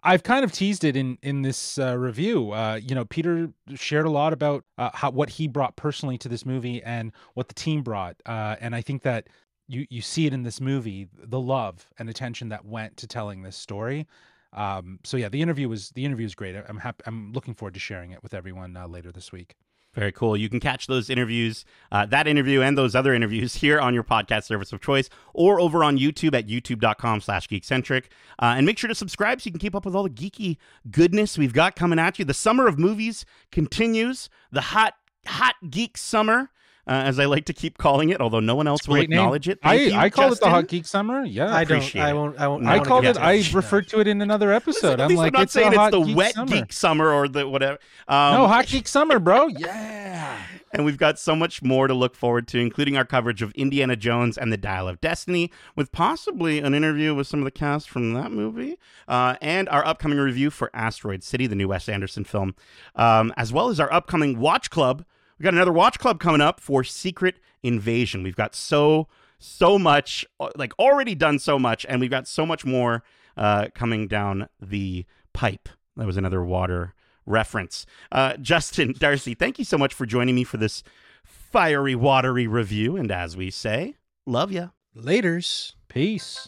I've 0.04 0.22
kind 0.22 0.46
of 0.46 0.52
teased 0.52 0.84
it 0.84 0.96
in 0.96 1.18
in 1.24 1.42
this 1.42 1.80
uh, 1.80 1.98
review. 1.98 2.52
Uh, 2.52 2.80
you 2.82 2.94
know, 2.94 3.06
Peter 3.06 3.50
shared 3.74 4.06
a 4.06 4.12
lot 4.12 4.34
about 4.34 4.64
uh, 4.78 4.92
how 4.94 5.10
what 5.10 5.30
he 5.32 5.48
brought 5.48 5.76
personally 5.76 6.18
to 6.20 6.30
this 6.30 6.46
movie 6.46 6.82
and 6.84 7.12
what 7.34 7.48
the 7.48 7.56
team 7.56 7.82
brought, 7.82 8.16
uh, 8.28 8.56
and 8.62 8.76
I 8.76 8.82
think 8.82 9.02
that 9.02 9.28
you 9.68 9.88
you 9.90 10.02
see 10.02 10.28
it 10.28 10.34
in 10.34 10.44
this 10.44 10.62
movie 10.62 11.08
the 11.12 11.40
love 11.40 11.88
and 11.98 12.08
attention 12.08 12.50
that 12.50 12.66
went 12.66 12.98
to 12.98 13.08
telling 13.08 13.42
this 13.42 13.58
story. 13.58 14.06
Um, 14.54 15.00
so 15.04 15.18
yeah, 15.18 15.28
the 15.28 15.42
interview 15.42 15.68
was 15.68 15.90
the 15.90 16.06
interview 16.06 16.28
is 16.28 16.36
great. 16.36 16.56
I'm 16.56 16.78
happy. 16.78 17.04
I'm 17.08 17.34
looking 17.34 17.56
forward 17.56 17.74
to 17.74 17.80
sharing 17.80 18.12
it 18.12 18.22
with 18.22 18.36
everyone 18.36 18.78
uh, 18.78 18.88
later 18.88 19.12
this 19.12 19.32
week. 19.32 19.56
Very 19.96 20.12
cool. 20.12 20.36
You 20.36 20.50
can 20.50 20.60
catch 20.60 20.88
those 20.88 21.10
interviews, 21.10 21.64
uh, 21.92 22.06
that 22.08 22.28
interview 22.28 22.62
and 22.62 22.78
those 22.78 22.96
other 22.96 23.14
interviews 23.14 23.56
here 23.62 23.80
on 23.80 23.94
your 23.94 24.04
podcast 24.04 24.44
service 24.44 24.74
of 24.74 24.82
choice 24.82 25.10
or 25.34 25.60
over 25.60 25.84
on 25.84 25.98
YouTube 25.98 26.36
at 26.36 26.48
youtube.com 26.48 27.22
slash 27.22 27.48
geekcentric. 27.48 28.06
Uh, 28.38 28.56
and 28.58 28.66
make 28.66 28.78
sure 28.78 28.90
to 28.90 28.96
subscribe 28.96 29.42
so 29.42 29.48
you 29.48 29.52
can 29.52 29.60
keep 29.60 29.74
up 29.74 29.86
with 29.86 29.96
all 29.96 30.04
the 30.04 30.10
geeky 30.10 30.58
goodness 30.92 31.38
we've 31.38 31.54
got 31.54 31.76
coming 31.76 31.98
at 31.98 32.20
you. 32.20 32.26
The 32.26 32.34
summer 32.34 32.68
of 32.68 32.78
movies 32.78 33.26
continues. 33.52 34.30
The 34.52 34.62
hot, 34.62 34.96
hot 35.26 35.56
geek 35.70 35.98
summer. 35.98 36.50
Uh, 36.88 36.92
as 36.92 37.18
I 37.18 37.26
like 37.26 37.46
to 37.46 37.54
keep 37.54 37.80
calling 37.80 38.10
it, 38.10 38.22
although 38.22 38.40
no 38.40 38.54
one 38.56 38.68
else 38.68 38.88
will 38.88 38.96
Great 38.96 39.10
name. 39.10 39.18
acknowledge 39.18 39.50
it. 39.50 39.60
Thank 39.64 39.82
I, 39.82 39.84
you, 39.86 39.96
I 39.96 40.10
call 40.12 40.32
it 40.32 40.40
the 40.40 40.50
Hot 40.50 40.68
Geek 40.68 40.86
Summer. 40.86 41.24
Yeah, 41.24 41.54
I 41.54 41.64
don't. 41.64 41.78
appreciate 41.78 42.02
I 42.04 42.14
won't. 42.14 42.40
I 42.40 42.48
won't. 42.48 42.62
No, 42.64 42.70
I 42.70 42.80
called 42.80 43.02
get 43.04 43.16
it. 43.16 43.22
I 43.22 43.38
that. 43.40 43.54
referred 43.54 43.88
to 43.88 44.00
it 44.02 44.08
in 44.08 44.22
another 44.22 44.54
episode. 44.54 45.00
At 45.00 45.02
I'm 45.02 45.08
least 45.10 45.18
like, 45.18 45.34
I'm 45.34 45.40
not 45.40 45.44
it's 45.44 45.54
saying 45.54 45.76
a 45.76 45.82
it's 45.84 45.92
the 45.92 46.02
geek 46.02 46.16
wet 46.18 46.34
summer. 46.36 46.52
geek 46.52 46.72
summer 46.74 47.12
or 47.12 47.28
the 47.28 47.48
whatever. 47.48 47.80
Um, 48.08 48.34
no, 48.36 48.48
hot 48.48 48.68
geek 48.68 48.88
summer, 48.88 49.18
bro. 49.20 49.48
Yeah. 49.58 50.38
And 50.72 50.84
we've 50.84 50.98
got 50.98 51.18
so 51.18 51.38
much 51.38 51.64
more 51.64 51.88
to 51.88 51.94
look 51.94 52.16
forward 52.16 52.50
to, 52.50 52.60
including 52.60 52.98
our 52.98 53.06
coverage 53.06 53.42
of 53.42 53.52
Indiana 53.54 53.96
Jones 53.96 54.38
and 54.38 54.52
the 54.52 54.58
Dial 54.58 54.90
of 54.90 55.00
Destiny, 55.00 55.50
with 55.78 55.94
possibly 55.94 56.60
an 56.60 56.74
interview 56.74 57.16
with 57.16 57.28
some 57.28 57.40
of 57.40 57.46
the 57.46 57.52
cast 57.52 57.90
from 57.90 58.14
that 58.14 58.32
movie, 58.34 58.78
uh, 59.08 59.38
and 59.42 59.70
our 59.70 59.86
upcoming 59.88 60.20
review 60.20 60.50
for 60.50 60.70
Asteroid 60.74 61.24
City, 61.24 61.48
the 61.48 61.56
new 61.56 61.70
Wes 61.70 61.88
Anderson 61.88 62.26
film, 62.26 62.56
um, 62.96 63.34
as 63.38 63.54
well 63.54 63.70
as 63.70 63.80
our 63.80 63.92
upcoming 63.94 64.38
Watch 64.38 64.70
Club. 64.70 65.06
We 65.38 65.44
got 65.44 65.54
another 65.54 65.74
Watch 65.74 66.00
Club 66.00 66.20
coming 66.20 66.42
up 66.42 66.60
for 66.60 66.84
Secret 66.84 67.40
Invasion. 67.62 68.24
We've 68.24 68.36
got 68.36 68.56
so 68.56 69.08
so 69.38 69.78
much, 69.78 70.26
uh, 70.40 70.50
like 70.56 70.74
already 70.80 71.14
done 71.14 71.40
so 71.40 71.60
much, 71.60 71.86
and 71.90 72.00
we've 72.00 72.10
got 72.10 72.28
so 72.28 72.46
much 72.46 72.66
more 72.66 73.04
uh, 73.36 73.68
coming 73.76 74.08
down 74.08 74.48
the 74.62 75.06
pipe. 75.34 75.68
That 75.98 76.06
was 76.06 76.18
another 76.18 76.44
water 76.44 76.94
reference. 77.26 77.86
Uh, 78.12 78.38
Justin, 78.38 78.94
Darcy, 78.98 79.34
thank 79.34 79.60
you 79.60 79.66
so 79.66 79.78
much 79.78 79.94
for 79.94 80.06
joining 80.06 80.36
me 80.36 80.44
for 80.44 80.58
this 80.58 80.84
fiery, 81.26 81.96
watery 81.96 82.48
review. 82.48 82.96
And 82.96 83.12
as 83.12 83.36
we 83.36 83.52
say, 83.52 83.96
love 84.26 84.52
ya. 84.52 84.70
Laters. 84.96 85.74
Peace. 85.90 86.48